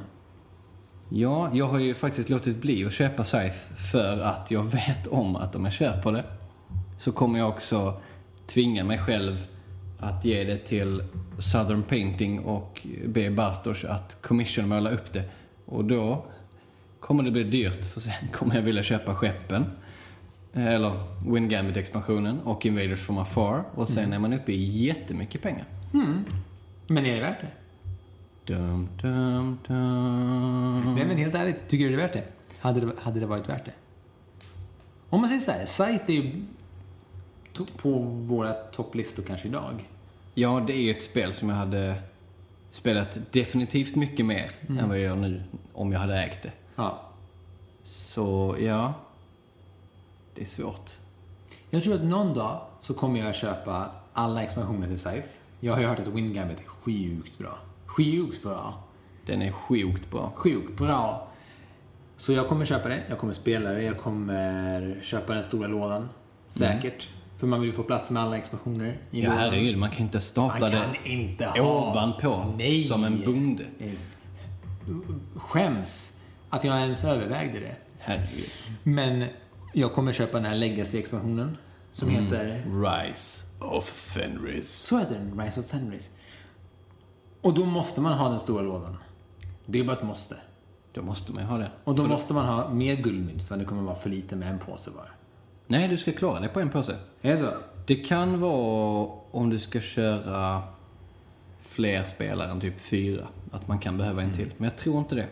Ja, 1.10 1.50
jag 1.54 1.68
har 1.68 1.80
ju 1.80 1.94
faktiskt 1.94 2.30
låtit 2.30 2.62
bli 2.62 2.86
att 2.86 2.94
köpa 2.94 3.24
Scythe 3.24 3.76
för 3.92 4.20
att 4.22 4.52
jag 4.52 4.64
vet 4.64 5.08
om 5.08 5.36
att 5.36 5.56
om 5.56 5.66
jag 5.66 5.74
köper 5.74 6.12
det 6.12 6.24
så 7.00 7.12
kommer 7.12 7.40
jag 7.40 7.50
också 7.50 8.02
tvinga 8.48 8.84
mig 8.84 8.98
själv 8.98 9.48
att 10.00 10.26
ge 10.26 10.44
det 10.44 10.58
till 10.58 11.04
Southern 11.40 11.84
Painting 11.84 12.40
och 12.40 12.88
be 13.06 13.30
Bartosz 13.32 13.84
att 13.84 14.22
commission 14.22 14.68
måla 14.70 14.90
upp 14.92 15.14
det. 15.14 15.24
Och 15.66 15.86
då 15.86 16.26
kommer 17.00 17.24
det 17.24 17.32
bli 17.32 17.44
dyrt 17.44 17.86
för 17.94 18.02
sen 18.02 18.14
kommer 18.34 18.56
jag 18.56 18.62
vilja 18.62 18.84
köpa 18.84 19.16
skeppen. 19.16 19.66
Eller 20.54 21.04
Wind 21.26 21.52
Gambit-expansionen 21.52 22.40
och 22.44 22.66
Invaders 22.66 23.00
from 23.00 23.18
Afar. 23.18 23.64
Och 23.76 23.90
sen 23.90 24.14
är 24.14 24.20
man 24.20 24.34
uppe 24.34 24.52
i 24.52 24.86
jättemycket 24.86 25.42
pengar. 25.42 25.66
Men 26.88 27.06
är 27.06 27.16
det 27.16 27.22
värt 27.22 27.42
det? 27.42 27.52
Dum, 28.54 28.90
dum, 29.02 29.60
dum. 29.68 30.96
Nej 30.96 31.06
men 31.06 31.18
helt 31.18 31.36
ärligt, 31.36 31.68
tycker 31.68 31.86
du 31.86 31.96
det 31.96 32.04
är 32.04 32.08
värt 32.08 32.14
det? 32.14 32.24
Hade 32.60 32.80
det, 32.80 32.92
hade 33.02 33.20
det 33.20 33.26
varit 33.26 33.50
värt 33.50 33.66
det? 33.66 33.74
Om 35.10 35.22
man 35.22 35.30
säger 35.30 35.42
så 35.42 35.52
här, 35.52 35.66
Scythe 35.66 36.12
är 36.12 36.16
ju 36.16 36.46
på 37.78 38.00
våra 38.00 38.54
topplistor 38.54 39.24
kanske 39.24 39.48
idag. 39.48 39.90
Ja, 40.34 40.64
det 40.68 40.74
är 40.74 40.82
ju 40.82 40.92
ett 40.92 41.04
spel 41.04 41.34
som 41.34 41.50
jag 41.50 41.56
hade 41.56 41.96
spelat 42.72 43.18
definitivt 43.32 43.96
mycket 43.96 44.26
mer 44.26 44.52
än 44.70 44.88
vad 44.90 44.98
jag 44.98 45.04
gör 45.04 45.16
nu 45.16 45.44
om 45.74 45.92
jag 45.92 46.00
hade 46.00 46.20
ägt 46.24 46.44
det. 46.44 46.52
Ja. 46.76 47.02
Så 47.84 48.56
ja, 48.60 48.94
det 50.36 50.42
är 50.42 50.46
svårt. 50.46 50.92
Jag 51.70 51.84
tror 51.84 51.96
att 51.96 52.04
någon 52.04 52.34
dag 52.34 52.62
så 52.82 52.94
kommer 52.94 53.20
jag 53.20 53.36
köpa 53.36 53.92
alla 54.14 54.44
expansioner 54.44 54.88
till 54.88 55.00
Scythe. 55.00 55.28
Jag 55.60 55.74
har 55.74 55.82
ju 55.82 55.88
hört 55.88 56.00
att 56.00 56.08
Wind 56.08 56.36
Gambit 56.36 56.60
är 56.60 56.64
sjukt 56.66 57.38
bra. 57.38 57.58
Sjukt 57.86 58.44
bra. 58.44 58.84
Den 59.26 59.42
är 59.42 59.52
sjukt 59.52 60.12
bra. 60.12 60.32
Sjukt 60.36 60.78
bra. 60.78 61.28
Så 62.18 62.34
jag 62.34 62.48
kommer 62.50 62.66
köpa 62.66 62.90
det, 62.90 63.04
jag 63.10 63.20
kommer 63.20 63.34
spela 63.34 63.70
det, 63.70 63.84
jag 63.84 63.98
kommer 63.98 65.00
köpa 65.04 65.34
den 65.34 65.44
stora 65.44 65.68
lådan. 65.68 66.10
Säkert. 66.50 67.10
För 67.38 67.48
man 67.48 67.60
vill 67.62 67.70
ju 67.70 67.76
få 67.76 67.84
plats 67.84 68.12
med 68.12 68.24
alla 68.24 68.38
expansioner 68.38 68.98
Ja, 69.12 69.32
herregud, 69.32 69.78
man 69.78 69.90
kan 69.90 70.02
inte 70.02 70.22
stapla 70.22 70.60
Man 70.60 70.72
kan 70.72 70.82
det 71.04 71.10
inte 71.10 71.46
ha... 71.46 71.90
ovanpå 71.92 72.54
Nej. 72.58 72.84
som 72.84 73.04
en 73.04 73.22
bonde. 73.26 73.66
Skäms 75.36 76.20
att 76.50 76.64
jag 76.64 76.80
ens 76.80 77.04
övervägde 77.04 77.60
det. 77.60 77.76
Herregud. 78.00 78.50
Men 78.84 79.26
jag 79.74 79.94
kommer 79.94 80.14
köpa 80.14 80.38
den 80.38 80.46
här 80.46 80.56
Legacy-expansionen. 80.56 81.58
Som 81.92 82.10
Mm. 82.10 82.24
heter... 82.24 82.64
Rise 82.84 83.44
of 83.60 83.86
Fenris. 83.90 84.70
Så 84.74 85.00
heter 85.00 85.16
den, 85.16 85.42
Rise 85.42 85.60
of 85.60 85.66
Fenris. 85.66 86.10
Och 87.42 87.54
då 87.54 87.66
måste 87.66 88.02
man 88.02 88.14
ha 88.14 88.30
den 88.30 88.40
stora 88.40 88.62
lådan. 88.62 88.98
Det 89.66 89.80
är 89.80 89.84
bara 89.84 89.98
ett 89.98 90.04
måste. 90.04 90.36
Då 90.94 91.02
måste 91.02 91.32
man 91.32 91.44
ju 91.44 91.50
ha 91.50 91.58
det. 91.58 91.72
Och 91.84 91.96
då 91.96 92.02
För 92.02 92.10
måste 92.10 92.34
man 92.34 92.46
ha 92.46 92.70
mer 92.70 92.96
guldmynt 92.96 93.48
för 93.48 93.58
det 93.58 93.66
kommer 93.66 93.82
vara 93.82 93.96
för 93.96 94.10
lite 94.10 94.36
med 94.36 94.50
en 94.50 94.60
påse 94.60 94.92
bara. 94.92 95.08
Nej, 95.68 95.88
du 95.88 95.98
ska 95.98 96.12
klara 96.12 96.40
det 96.40 96.48
på 96.48 96.60
en 96.60 96.70
påse. 96.70 96.98
Är 97.22 97.32
det 97.32 97.38
så? 97.38 97.50
Det 97.86 97.96
kan 97.96 98.40
vara 98.42 99.10
om 99.32 99.50
du 99.50 99.60
ska 99.60 99.80
köra 99.82 100.62
fler 101.62 102.04
spelare 102.04 102.52
än 102.52 102.62
typ 102.62 102.82
fyra. 102.82 103.28
Att 103.52 103.68
man 103.68 103.80
kan 103.80 103.98
behöva 103.98 104.22
en 104.22 104.34
till. 104.34 104.54
Men 104.58 104.64
jag 104.70 104.78
tror 104.78 105.00
inte 105.00 105.16
det. 105.16 105.28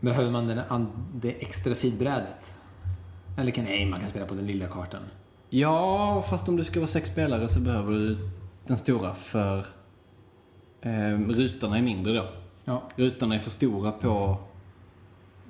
Behöver 0.00 0.30
man 0.30 0.46
den, 0.46 0.88
det 1.14 1.30
extra 1.42 1.74
sidbrädet? 1.74 2.54
Eller 3.36 3.50
kan, 3.50 3.64
nej, 3.64 3.86
man 3.86 4.00
kan 4.00 4.10
spela 4.10 4.26
på 4.26 4.34
den 4.34 4.46
lilla 4.46 4.66
kartan. 4.66 5.00
Ja, 5.50 6.22
fast 6.30 6.48
om 6.48 6.56
du 6.56 6.64
ska 6.64 6.80
vara 6.80 6.86
sex 6.88 7.10
spelare 7.10 7.48
så 7.48 7.60
behöver 7.60 7.92
du 7.92 8.28
den 8.66 8.76
stora 8.78 9.14
för 9.14 9.58
eh, 10.80 11.18
rutorna 11.28 11.78
är 11.78 11.82
mindre 11.82 12.12
då. 12.12 12.28
Ja. 12.64 12.82
Rutorna 12.96 13.34
är 13.34 13.38
för 13.38 13.50
stora 13.50 13.92
på 13.92 14.38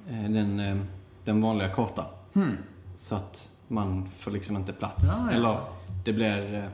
eh, 0.08 0.22
den, 0.30 0.60
eh, 0.60 0.76
den 1.24 1.40
vanliga 1.42 1.68
kartan. 1.68 2.04
Hmm. 2.32 2.56
Så 2.94 3.14
att 3.14 3.48
man 3.68 4.08
får 4.18 4.30
liksom 4.30 4.56
inte 4.56 4.72
plats. 4.72 5.06
Ja, 5.08 5.26
ja. 5.30 5.36
Eller 5.36 5.58
det 6.04 6.12
blir 6.12 6.54
eh, 6.54 6.64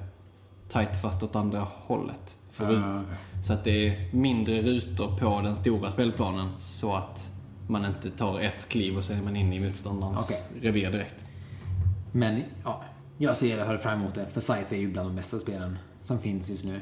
tight 0.73 1.01
fast 1.03 1.23
åt 1.23 1.37
andra 1.37 1.61
hållet. 1.61 2.37
För 2.51 2.67
rut- 2.67 3.05
Så 3.47 3.53
att 3.53 3.65
det 3.65 3.89
är 3.89 4.15
mindre 4.15 4.63
rutor 4.63 5.19
på 5.19 5.41
den 5.41 5.57
stora 5.57 5.91
spelplanen 5.91 6.49
så 6.59 6.95
att 6.95 7.29
man 7.67 7.85
inte 7.85 8.11
tar 8.11 8.41
ett 8.41 8.69
kliv 8.69 8.97
och 8.99 9.05
så 9.05 9.13
är 9.13 9.23
man 9.23 9.37
inne 9.37 9.57
i 9.57 9.61
motståndarens 9.61 10.31
Okej. 10.31 10.63
revir 10.63 10.91
direkt. 10.91 11.15
Men, 12.13 12.43
ja. 12.65 12.85
Jag 13.19 13.37
ser 13.37 13.59
jag 13.59 13.67
håller 13.67 13.79
fram 13.79 14.01
emot 14.01 14.15
det. 14.15 14.27
För 14.27 14.41
Scythe 14.41 14.77
är 14.77 14.79
ju 14.79 14.89
bland 14.89 15.09
de 15.09 15.17
bästa 15.17 15.39
spelen 15.39 15.79
som 16.03 16.19
finns 16.19 16.51
just 16.51 16.65
nu. 16.65 16.81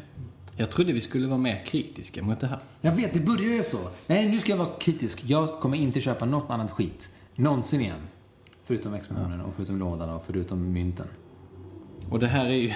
Jag 0.56 0.70
trodde 0.70 0.92
vi 0.92 1.00
skulle 1.00 1.28
vara 1.28 1.38
mer 1.38 1.64
kritiska 1.66 2.22
mot 2.22 2.40
det 2.40 2.46
här. 2.46 2.58
Jag 2.80 2.92
vet, 2.92 3.14
det 3.14 3.20
börjar 3.20 3.52
ju 3.52 3.62
så. 3.62 3.78
Nej, 4.06 4.28
nu 4.28 4.40
ska 4.40 4.50
jag 4.50 4.56
vara 4.56 4.74
kritisk. 4.80 5.24
Jag 5.24 5.60
kommer 5.60 5.76
inte 5.76 6.00
köpa 6.00 6.24
något 6.24 6.50
annat 6.50 6.70
skit. 6.70 7.08
Någonsin 7.34 7.80
igen. 7.80 8.00
Förutom 8.64 8.94
expansionen 8.94 9.40
och 9.40 9.52
förutom 9.56 9.78
lådan 9.78 10.10
och 10.10 10.24
förutom 10.26 10.72
mynten. 10.72 11.06
Och 12.10 12.18
det 12.18 12.26
här 12.26 12.44
är 12.44 12.54
ju... 12.54 12.72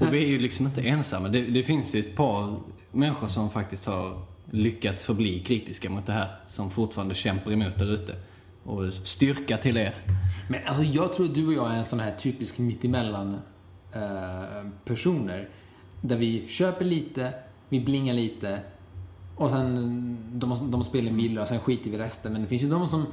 och 0.00 0.14
vi 0.14 0.24
är 0.24 0.28
ju 0.28 0.38
liksom 0.38 0.66
inte 0.66 0.82
ensamma. 0.82 1.28
Det, 1.28 1.40
det 1.40 1.62
finns 1.62 1.94
ju 1.94 2.00
ett 2.00 2.16
par 2.16 2.56
människor 2.92 3.28
som 3.28 3.50
faktiskt 3.50 3.86
har 3.86 4.22
lyckats 4.50 5.02
förbli 5.02 5.40
kritiska 5.40 5.90
mot 5.90 6.06
det 6.06 6.12
här. 6.12 6.28
Som 6.48 6.70
fortfarande 6.70 7.14
kämpar 7.14 7.52
emot 7.52 7.78
där 7.78 7.94
ute. 7.94 8.14
Och 8.62 8.92
styrka 8.92 9.56
till 9.56 9.76
er. 9.76 9.94
Men 10.48 10.66
alltså 10.66 10.82
jag 10.82 11.12
tror 11.12 11.26
att 11.26 11.34
du 11.34 11.46
och 11.46 11.52
jag 11.52 11.72
är 11.72 11.76
en 11.76 11.84
sån 11.84 12.00
här 12.00 12.14
typisk 12.16 12.58
mittemellan 12.58 13.38
eh, 13.94 14.68
personer. 14.84 15.48
Där 16.00 16.16
vi 16.16 16.48
köper 16.48 16.84
lite, 16.84 17.32
vi 17.68 17.80
blingar 17.80 18.14
lite 18.14 18.60
och 19.36 19.50
sen 19.50 20.16
de, 20.32 20.70
de 20.70 20.84
spelar 20.84 21.12
mildare 21.12 21.42
och 21.42 21.48
sen 21.48 21.60
skiter 21.60 21.90
vi 21.90 21.98
resten. 21.98 22.32
Men 22.32 22.42
det 22.42 22.48
finns 22.48 22.62
ju 22.62 22.68
de 22.68 22.88
som 22.88 23.06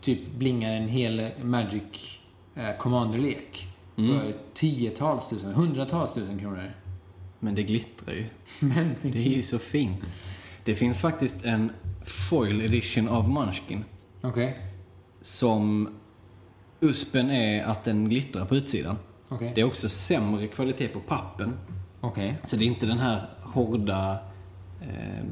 typ 0.00 0.34
blingar 0.34 0.72
en 0.72 0.88
hel 0.88 1.30
Magic 1.42 2.18
eh, 2.54 2.76
Commander-lek 2.78 3.66
för 3.96 4.34
tiotals 4.54 5.28
tusen, 5.28 5.54
hundratals 5.54 6.14
tusen 6.14 6.38
kronor. 6.38 6.74
Men 7.38 7.54
det 7.54 7.62
glittrar 7.62 8.14
ju. 8.14 8.26
Men 8.66 8.94
Det 9.02 9.18
är 9.18 9.36
ju 9.36 9.42
så 9.42 9.58
fint. 9.58 10.00
Det 10.64 10.74
finns 10.74 10.98
faktiskt 10.98 11.44
en 11.44 11.70
foil 12.04 12.60
edition 12.60 13.08
av 13.08 13.28
Munchkin. 13.30 13.84
Okej, 14.22 14.58
Som 15.22 15.88
USPen 16.80 17.30
är 17.30 17.64
att 17.64 17.84
den 17.84 18.08
glittrar 18.08 18.44
på 18.44 18.56
utsidan. 18.56 18.96
okej, 19.28 19.52
Det 19.54 19.60
är 19.60 19.64
också 19.64 19.88
sämre 19.88 20.46
kvalitet 20.46 20.88
på 20.88 21.00
pappen. 21.00 21.52
okej. 22.00 22.34
Så 22.44 22.56
det 22.56 22.64
är 22.64 22.66
inte 22.66 22.86
den 22.86 22.98
här 22.98 23.26
hårda, 23.42 24.18
eh, 24.82 25.24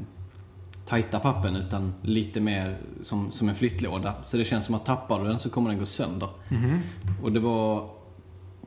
tajta 0.87 1.19
pappen 1.19 1.55
utan 1.55 1.93
lite 2.01 2.39
mer 2.39 2.77
som, 3.03 3.31
som 3.31 3.49
en 3.49 3.55
flyttlåda. 3.55 4.13
Så 4.23 4.37
det 4.37 4.45
känns 4.45 4.65
som 4.65 4.75
att 4.75 4.85
tappar 4.85 5.19
du 5.23 5.27
den 5.29 5.39
så 5.39 5.49
kommer 5.49 5.69
den 5.69 5.79
gå 5.79 5.85
sönder. 5.85 6.29
Mhm. 6.49 6.79
Och 7.23 7.31
det 7.31 7.39
var, 7.39 7.89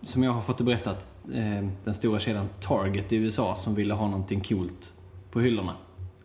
som 0.02 0.22
jag 0.22 0.33
har 0.33 0.42
fått 0.42 0.59
det 0.59 0.64
berättat, 0.64 1.07
eh, 1.35 1.68
den 1.85 1.94
stora 1.94 2.20
kedjan 2.20 2.48
Target 2.61 3.12
i 3.12 3.16
USA 3.16 3.57
som 3.57 3.74
ville 3.74 3.94
ha 3.94 4.09
någonting 4.09 4.40
coolt 4.40 4.92
på 5.31 5.40
hyllorna. 5.40 5.72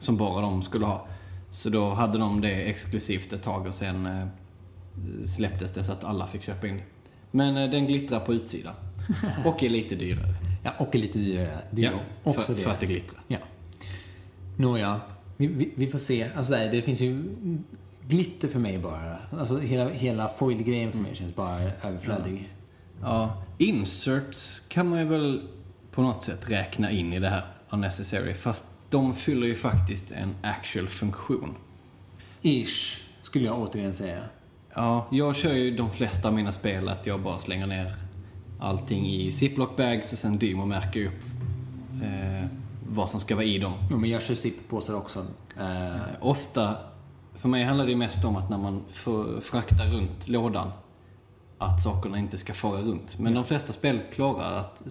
Som 0.02 0.18
bara 0.18 0.42
de 0.42 0.64
skulle 0.64 0.86
ha. 0.86 1.08
Så 1.52 1.70
då 1.70 1.90
hade 1.90 2.18
de 2.18 2.42
det 2.42 2.52
exklusivt 2.52 3.34
ett 3.34 3.44
tag 3.44 3.68
och 3.68 3.74
sen 3.74 4.06
eh, 4.06 4.28
släpptes 5.26 5.74
det 5.74 5.84
så 5.84 5.92
att 5.92 6.04
alla 6.04 6.28
fick 6.28 6.44
köpa 6.44 6.68
in 6.68 6.78
det. 6.78 6.84
Men 7.32 7.58
eh, 7.58 7.70
den 7.70 7.88
glittrar 7.88 8.20
på 8.20 8.34
utsidan. 8.34 8.74
Och 9.46 9.64
är 9.64 9.70
lite 9.70 9.96
dyrare. 9.96 10.36
Ja, 10.64 10.72
och 10.80 10.96
är 10.96 11.00
lite 11.00 11.20
dyrare. 11.20 11.58
Det 11.72 11.86
är 11.86 12.00
också 12.24 12.42
för, 12.42 12.56
det. 12.56 12.62
för 12.62 12.72
att 12.72 12.80
det 12.80 12.86
glittrar. 12.86 13.22
Ja. 13.28 13.38
Nåja, 14.58 15.02
vi, 15.38 15.48
vi, 15.48 15.74
vi 15.76 15.88
får 15.88 16.00
se. 16.00 16.30
Alltså 16.36 16.54
det 16.54 16.82
finns 16.82 17.00
ju 17.00 17.24
glitter 18.08 18.48
för 18.48 18.60
mig 18.60 18.80
bara. 18.80 19.18
Alltså 19.40 19.58
hela, 19.58 19.90
hela 19.90 20.28
foil-grejen 20.28 20.92
för 20.92 21.00
mig 21.00 21.16
känns 21.16 21.36
bara 21.36 21.62
överflödig. 21.62 22.50
Ja, 23.02 23.44
inserts 23.58 24.62
kan 24.68 24.90
man 24.90 25.00
ju 25.00 25.06
väl 25.06 25.42
på 25.92 26.02
något 26.02 26.24
sätt 26.24 26.50
räkna 26.50 26.92
in 26.92 27.14
i 27.14 27.20
det 27.20 27.30
här 27.30 27.44
unnecessary. 27.70 28.34
Fast 28.34 28.66
de 28.92 29.16
fyller 29.16 29.48
ju 29.48 29.56
faktiskt 29.56 30.12
en 30.12 30.36
actual 30.42 30.88
funktion. 30.88 31.56
Ish, 32.42 33.02
skulle 33.22 33.46
jag 33.46 33.60
återigen 33.60 33.94
säga. 33.94 34.24
Ja, 34.74 35.08
jag 35.12 35.36
kör 35.36 35.54
ju 35.54 35.78
de 35.78 35.92
flesta 35.92 36.28
av 36.28 36.34
mina 36.34 36.52
spel 36.52 36.90
att 36.90 37.08
jag 37.08 37.22
bara 37.22 37.40
slänger 37.40 37.68
ner 37.68 37.96
allting 38.60 39.08
i 39.08 39.32
ziplock 39.32 39.78
bags 39.78 40.14
och 40.14 40.20
sen 40.20 40.38
Dymo-märker 40.38 41.06
upp 41.06 41.24
eh, 42.04 42.48
vad 42.90 43.10
som 43.10 43.20
ska 43.20 43.36
vara 43.36 43.46
i 43.46 43.58
dem. 43.58 43.74
Jo, 43.92 43.98
men 43.98 44.10
jag 44.10 44.22
kör 44.22 44.36
zip-påsar 44.36 44.94
också. 44.94 45.26
Eh, 45.60 46.02
ofta, 46.20 46.76
för 47.36 47.50
mig 47.50 47.64
handlar 47.64 47.88
det 47.88 47.96
mest 47.96 48.26
om 48.26 48.36
att 48.36 48.50
när 48.50 48.58
man 48.58 48.82
fraktar 49.42 49.86
runt 49.86 50.28
lådan 50.28 50.72
att 51.62 51.84
sakerna 51.84 52.20
inte 52.20 52.38
ska 52.38 52.54
fara 52.54 52.82
runt. 52.82 53.20
Men 53.20 53.34
de 53.34 53.46
flesta 53.46 53.74
spel 53.74 54.00
klarar 54.14 54.60
att 54.60 54.84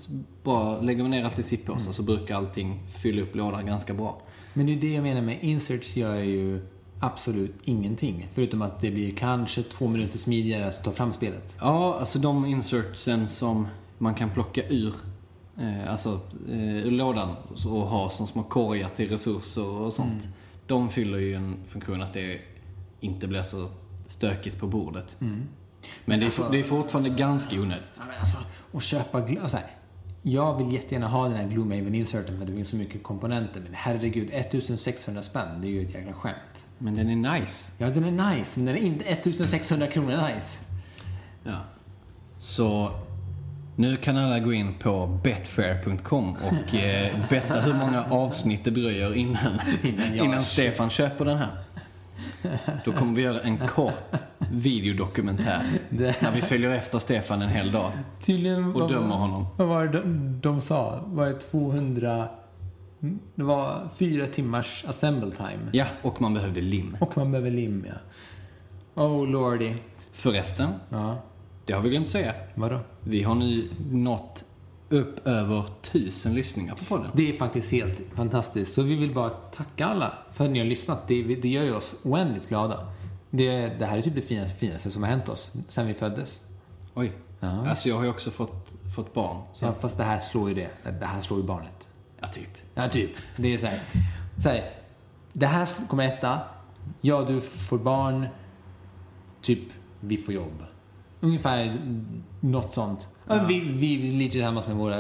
bara 0.42 0.80
lägger 0.80 1.02
man 1.02 1.10
ner 1.10 1.24
allt 1.24 1.38
i 1.38 1.42
zippåsar 1.42 1.92
så 1.92 2.02
brukar 2.02 2.36
allting 2.36 2.80
fylla 3.02 3.22
upp 3.22 3.34
lådan 3.34 3.66
ganska 3.66 3.94
bra. 3.94 4.22
men 4.54 4.66
det 4.66 4.72
är 4.72 4.76
det 4.76 4.94
jag 4.94 5.02
menar 5.02 5.20
med 5.20 5.38
inserts 5.42 5.96
gör 5.96 6.16
ju 6.16 6.60
absolut 7.00 7.54
ingenting. 7.64 8.28
Förutom 8.34 8.62
att 8.62 8.80
det 8.80 8.90
blir 8.90 9.14
kanske 9.16 9.62
två 9.62 9.88
minuter 9.88 10.18
smidigare 10.18 10.68
att 10.68 10.84
ta 10.84 10.92
fram 10.92 11.12
spelet. 11.12 11.56
Ja, 11.60 11.96
alltså 12.00 12.18
de 12.18 12.46
insertsen 12.46 13.28
som 13.28 13.66
man 13.98 14.14
kan 14.14 14.30
plocka 14.30 14.68
ur, 14.68 14.94
eh, 15.58 15.90
alltså, 15.90 16.20
eh, 16.50 16.76
ur 16.86 16.90
lådan 16.90 17.36
och 17.66 17.86
ha 17.86 18.10
som 18.10 18.26
små 18.26 18.42
korgar 18.42 18.88
till 18.96 19.08
resurser 19.08 19.66
och 19.66 19.92
sånt. 19.92 20.28
De 20.66 20.88
fyller 20.88 21.18
ju 21.18 21.34
en 21.34 21.56
funktion 21.68 22.02
att 22.02 22.14
det 22.14 22.40
inte 23.00 23.26
blir 23.26 23.42
så 23.42 23.68
stökigt 24.06 24.58
på 24.58 24.66
bordet. 24.66 25.16
Men 26.04 26.18
det 26.20 26.24
är, 26.24 26.26
Alltså- 26.26 26.48
det 26.52 26.60
är 26.60 26.64
fortfarande 26.64 27.10
ganska 27.10 27.56
onödigt. 27.60 27.84
Alltså, 28.20 28.38
och 28.72 28.82
köpa 28.82 29.20
gl- 29.20 29.48
så 29.48 29.56
här, 29.56 29.66
Jag 30.22 30.56
vill 30.64 30.72
jättegärna 30.74 31.08
ha 31.08 31.24
den 31.28 31.36
här 31.36 31.48
Gloomhaven 31.48 31.94
inserten 31.94 32.38
för 32.38 32.44
det 32.46 32.52
finns 32.52 32.68
så 32.68 32.76
mycket 32.76 33.02
komponenter. 33.02 33.60
Men 33.60 33.74
herregud, 33.74 34.28
1600 34.32 35.22
spänn, 35.22 35.60
det 35.60 35.66
är 35.66 35.70
ju 35.70 35.82
ett 35.88 35.94
jäkla 35.94 36.12
skämt. 36.12 36.64
Men 36.78 36.94
den 36.94 37.10
är 37.26 37.40
nice. 37.40 37.70
Ja, 37.78 37.90
den 37.90 38.04
är 38.20 38.34
nice, 38.34 38.58
men 38.60 38.66
den 38.66 38.76
är 38.76 38.80
inte 38.80 39.04
1600 39.04 39.86
kronor 39.86 40.10
nice. 40.34 40.58
Ja. 41.44 41.56
Så 42.38 42.90
nu 43.76 43.96
kan 43.96 44.16
alla 44.16 44.38
gå 44.40 44.52
in 44.52 44.74
på 44.74 45.06
betfair.com 45.24 46.36
och 46.44 46.74
eh, 46.74 47.16
betta 47.30 47.60
hur 47.60 47.74
många 47.74 48.04
avsnitt 48.04 48.64
det 48.64 48.70
dröjer 48.70 49.14
innan, 49.14 49.60
Innan 49.82 50.14
innan. 50.14 50.44
Stefan 50.44 50.90
köper 50.90 51.24
den 51.24 51.38
här. 51.38 51.48
Då 52.84 52.92
kommer 52.92 53.14
vi 53.14 53.22
göra 53.22 53.40
en 53.40 53.58
kort 53.68 54.02
videodokumentär 54.52 55.62
Det- 55.90 56.22
när 56.22 56.32
vi 56.32 56.42
följer 56.42 56.70
efter 56.70 56.98
Stefan 56.98 57.42
en 57.42 57.48
hel 57.48 57.72
dag 57.72 57.90
Tydligen... 58.20 58.74
och 58.74 58.88
dömer 58.88 59.14
honom. 59.14 59.46
Vad 59.56 59.68
var 59.68 59.86
det 59.86 59.98
de, 60.00 60.40
de 60.42 60.60
sa? 60.60 61.00
Var 61.06 61.26
det 61.26 61.34
200... 61.34 62.28
Det 63.34 63.42
var 63.42 63.88
fyra 63.96 64.26
timmars 64.26 64.84
assemble 64.88 65.30
time. 65.30 65.58
Ja, 65.72 65.86
och 66.02 66.20
man 66.20 66.34
behövde 66.34 66.60
lim. 66.60 66.96
Och 67.00 67.16
man 67.16 67.30
behöver 67.32 67.50
lim, 67.50 67.86
ja. 67.88 69.02
Oh 69.04 69.26
lordy. 69.28 69.74
Förresten, 70.12 70.68
Ja, 70.88 71.18
det 71.66 71.72
har 71.72 71.80
vi 71.80 71.90
glömt 71.90 72.08
säga. 72.08 72.34
vadå? 72.54 72.80
Vi 73.00 73.22
har 73.22 73.34
nu 73.34 73.68
nått 73.90 74.44
upp 74.88 75.26
över 75.26 75.64
tusen 75.82 76.34
lyssningar 76.34 76.74
på 76.74 76.84
podden. 76.84 77.10
Det 77.14 77.30
är 77.30 77.38
faktiskt 77.38 77.72
helt 77.72 77.98
fantastiskt. 78.14 78.74
Så 78.74 78.82
vi 78.82 78.94
vill 78.96 79.14
bara 79.14 79.30
tacka 79.30 79.86
alla 79.86 80.12
för 80.40 80.44
att 80.44 80.50
ni 80.50 80.58
har 80.58 80.66
lyssnat. 80.66 81.08
Det, 81.08 81.22
det 81.22 81.48
gör 81.48 81.62
ju 81.62 81.74
oss 81.74 81.94
oändligt 82.02 82.48
glada. 82.48 82.86
Det, 83.30 83.66
det 83.66 83.86
här 83.86 83.98
är 83.98 84.02
typ 84.02 84.14
det 84.14 84.20
finaste, 84.20 84.56
finaste 84.56 84.90
som 84.90 85.02
har 85.02 85.10
hänt 85.10 85.28
oss 85.28 85.52
sen 85.68 85.86
vi 85.86 85.94
föddes. 85.94 86.40
Oj. 86.94 87.12
Ja. 87.40 87.68
Alltså 87.68 87.88
jag 87.88 87.96
har 87.96 88.04
ju 88.04 88.10
också 88.10 88.30
fått, 88.30 88.68
fått 88.96 89.14
barn. 89.14 89.42
Så 89.52 89.64
Ja, 89.64 89.74
fast 89.80 89.96
det 89.96 90.04
här 90.04 90.20
slår 90.20 90.48
ju 90.48 90.54
det. 90.54 90.68
Det 91.00 91.06
här 91.06 91.22
slår 91.22 91.40
ju 91.40 91.46
barnet. 91.46 91.88
ja, 92.20 92.28
typ. 92.28 92.48
Ja, 92.74 92.88
typ. 92.88 93.10
Det 93.36 93.54
är 93.54 93.58
så 93.58 93.66
här. 93.66 93.80
Så 94.38 94.48
här 94.48 94.70
det 95.32 95.46
här 95.46 95.68
kommer 95.88 96.04
etta. 96.08 96.40
Ja, 97.00 97.24
du 97.24 97.40
får 97.40 97.78
barn. 97.78 98.26
Typ, 99.42 99.68
vi 100.00 100.16
får 100.16 100.34
jobb. 100.34 100.64
Ungefär 101.20 101.80
något 102.40 102.72
sånt. 102.72 103.08
Ja. 103.26 103.44
Vi, 103.48 103.60
vi 103.60 104.08
är 104.08 104.12
lite 104.12 104.32
tillsammans 104.32 104.66
med 104.66 104.76
våra 104.76 104.96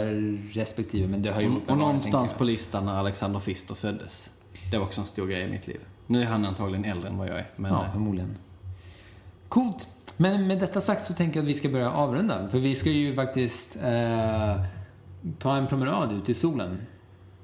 respektive, 0.52 1.08
men 1.08 1.22
det 1.22 1.32
har 1.32 1.40
ju 1.40 1.48
Och, 1.48 1.70
och 1.70 1.78
någonstans 1.78 2.32
på 2.32 2.44
listan 2.44 2.84
när 2.86 2.94
Alexander 2.94 3.40
Fister 3.40 3.74
föddes. 3.74 4.30
Det 4.70 4.78
var 4.78 4.86
också 4.86 5.00
en 5.00 5.06
stor 5.06 5.26
grej 5.26 5.42
i 5.42 5.50
mitt 5.50 5.66
liv. 5.66 5.80
Nu 6.06 6.22
är 6.22 6.26
han 6.26 6.44
antagligen 6.44 6.84
äldre 6.84 7.08
än 7.08 7.18
vad 7.18 7.28
jag 7.28 7.38
är. 7.38 7.46
Men. 7.56 7.72
Ja, 7.72 7.84
eh, 7.84 7.92
förmodligen. 7.92 8.36
Coolt. 9.48 9.88
Men 10.16 10.46
med 10.46 10.58
detta 10.58 10.80
sagt 10.80 11.04
så 11.04 11.14
tänker 11.14 11.36
jag 11.36 11.44
att 11.44 11.50
vi 11.50 11.54
ska 11.54 11.68
börja 11.68 11.90
avrunda. 11.90 12.48
För 12.48 12.58
vi 12.58 12.74
ska 12.74 12.90
ju 12.90 13.14
faktiskt 13.14 13.76
eh, 13.76 14.62
ta 15.38 15.56
en 15.56 15.66
promenad 15.66 16.12
ut 16.12 16.28
i 16.28 16.34
solen. 16.34 16.78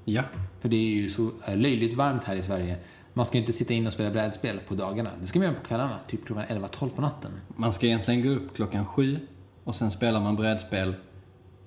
ja. 0.05 0.23
För 0.59 0.69
det 0.69 0.75
är 0.75 0.95
ju 0.95 1.09
så 1.09 1.31
eh, 1.47 1.57
löjligt 1.57 1.93
varmt 1.93 2.23
här 2.23 2.35
i 2.35 2.41
Sverige. 2.41 2.77
Man 3.13 3.25
ska 3.25 3.37
ju 3.37 3.41
inte 3.41 3.53
sitta 3.53 3.73
inne 3.73 3.87
och 3.87 3.93
spela 3.93 4.11
brädspel 4.11 4.59
på 4.67 4.75
dagarna. 4.75 5.11
Det 5.21 5.27
ska 5.27 5.39
man 5.39 5.47
göra 5.47 5.59
på 5.59 5.67
kvällarna, 5.67 5.99
typ 6.07 6.25
klockan 6.25 6.45
11-12 6.45 6.89
på 6.89 7.01
natten. 7.01 7.31
Man 7.47 7.73
ska 7.73 7.85
egentligen 7.85 8.23
gå 8.23 8.29
upp 8.29 8.55
klockan 8.55 8.85
sju 8.85 9.19
och 9.63 9.75
sen 9.75 9.91
spelar 9.91 10.21
man 10.21 10.35
brädspel 10.35 10.95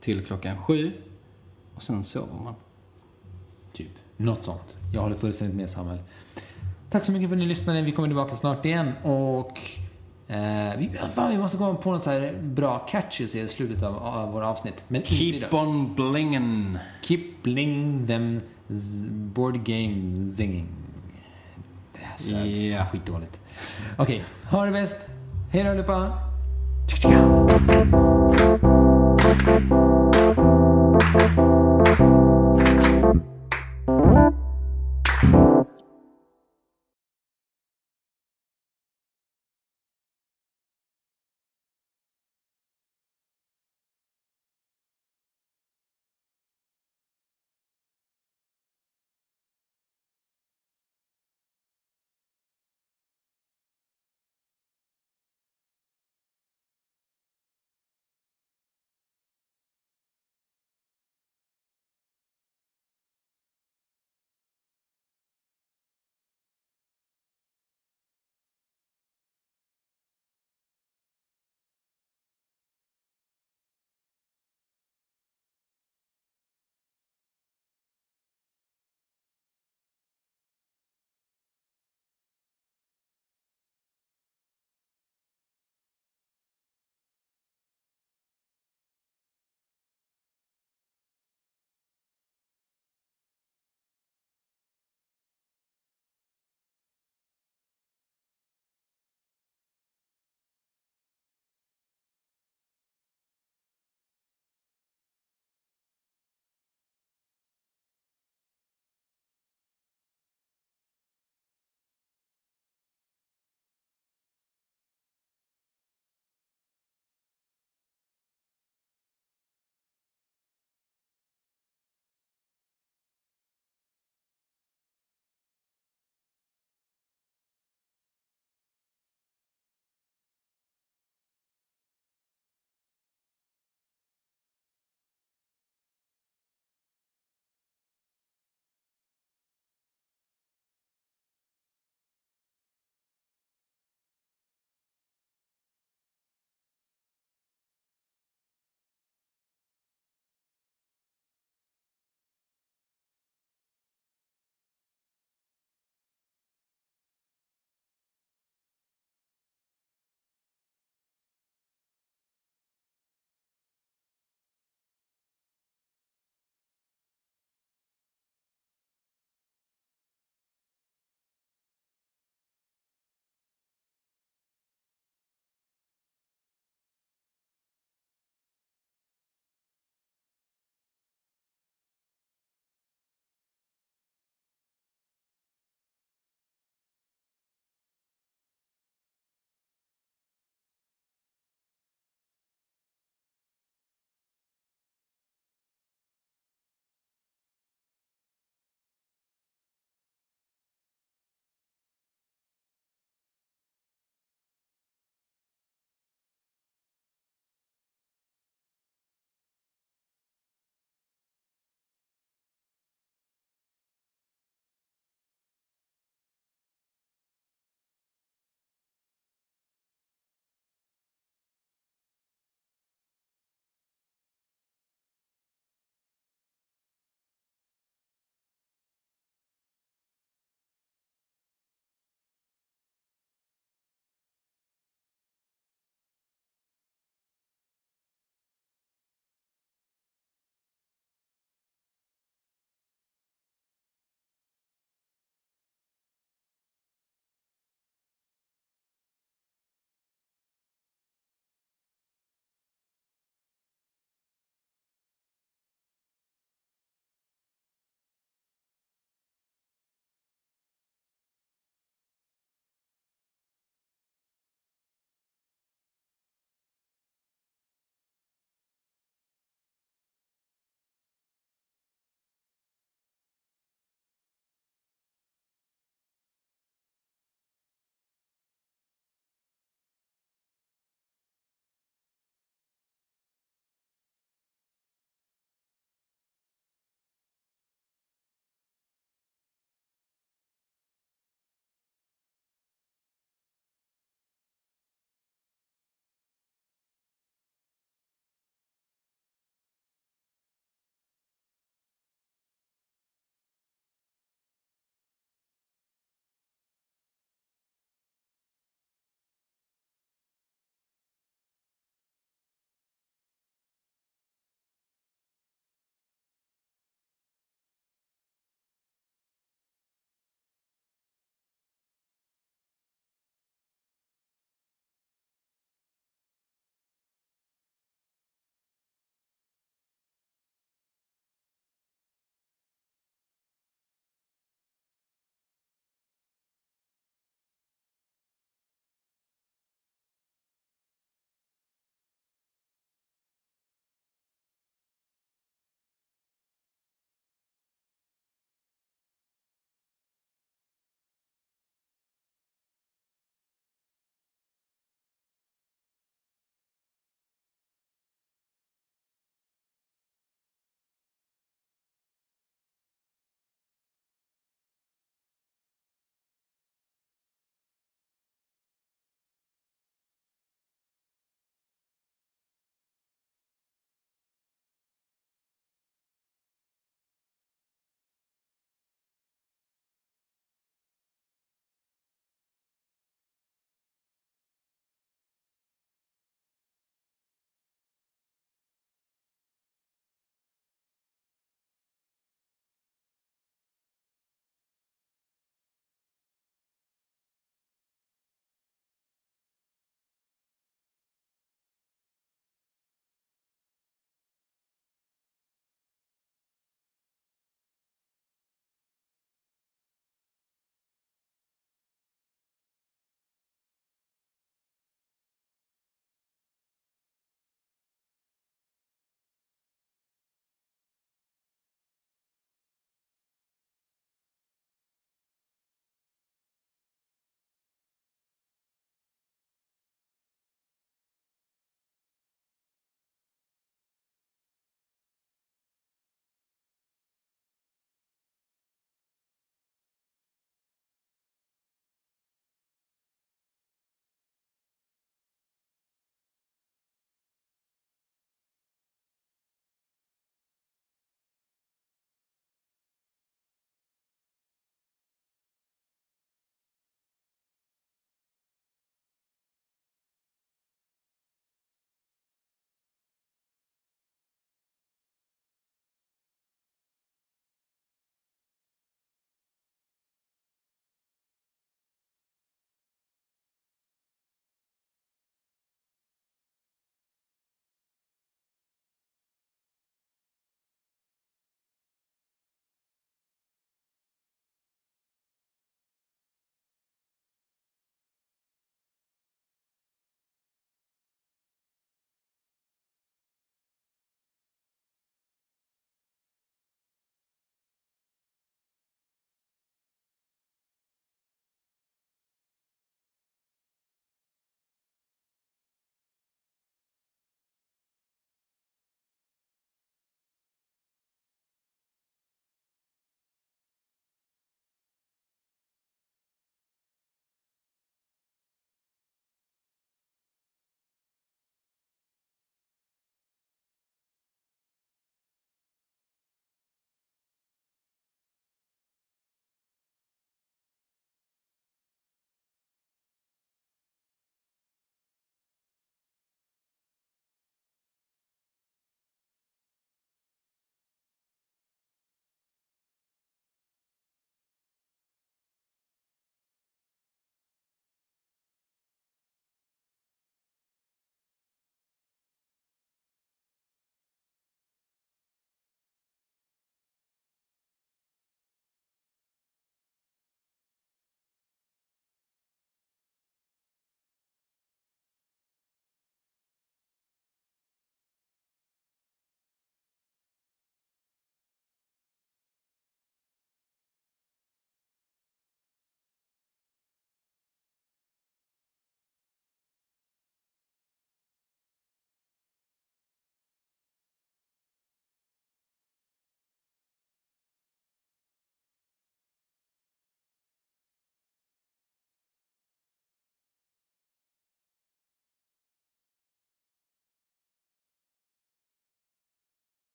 till 0.00 0.24
klockan 0.24 0.58
sju 0.62 0.92
och 1.74 1.82
sen 1.82 2.04
sover 2.04 2.34
man. 2.44 2.54
Något 4.16 4.44
sånt. 4.44 4.76
Jag 4.92 5.00
håller 5.02 5.16
fullständigt 5.16 5.56
med 5.56 5.70
Samuel. 5.70 5.98
Tack 6.90 7.04
så 7.04 7.12
mycket 7.12 7.28
för 7.28 7.36
att 7.36 7.40
ni 7.40 7.46
lyssnade. 7.46 7.82
Vi 7.82 7.92
kommer 7.92 8.08
tillbaka 8.08 8.36
snart 8.36 8.64
igen 8.64 8.92
och 9.02 9.60
eh, 10.28 10.76
vi, 10.78 10.90
fan, 11.14 11.30
vi 11.30 11.38
måste 11.38 11.56
komma 11.58 11.74
på 11.74 11.92
något 11.92 12.02
så 12.02 12.10
här 12.10 12.34
bra 12.42 12.78
catches 12.78 13.34
i 13.34 13.48
slutet 13.48 13.82
av, 13.82 13.96
av 13.96 14.32
våra 14.32 14.48
avsnitt. 14.48 14.82
Men 14.88 15.02
Keep 15.02 15.48
on 15.54 15.94
blingen! 15.94 16.78
Keep 17.02 17.20
bling 17.42 18.06
them 18.06 18.40
board 19.34 19.64
game 19.64 20.32
zinging. 20.34 20.66
Det 21.92 22.00
här 22.02 22.18
sög 22.18 22.72
Ja. 22.72 22.86
skitdåligt. 22.86 23.38
Okej, 23.96 24.24
ha 24.50 24.64
det 24.64 24.72
bäst. 24.72 24.96
Hej 25.52 25.64
då 25.64 25.70
allihopa. 25.70 26.12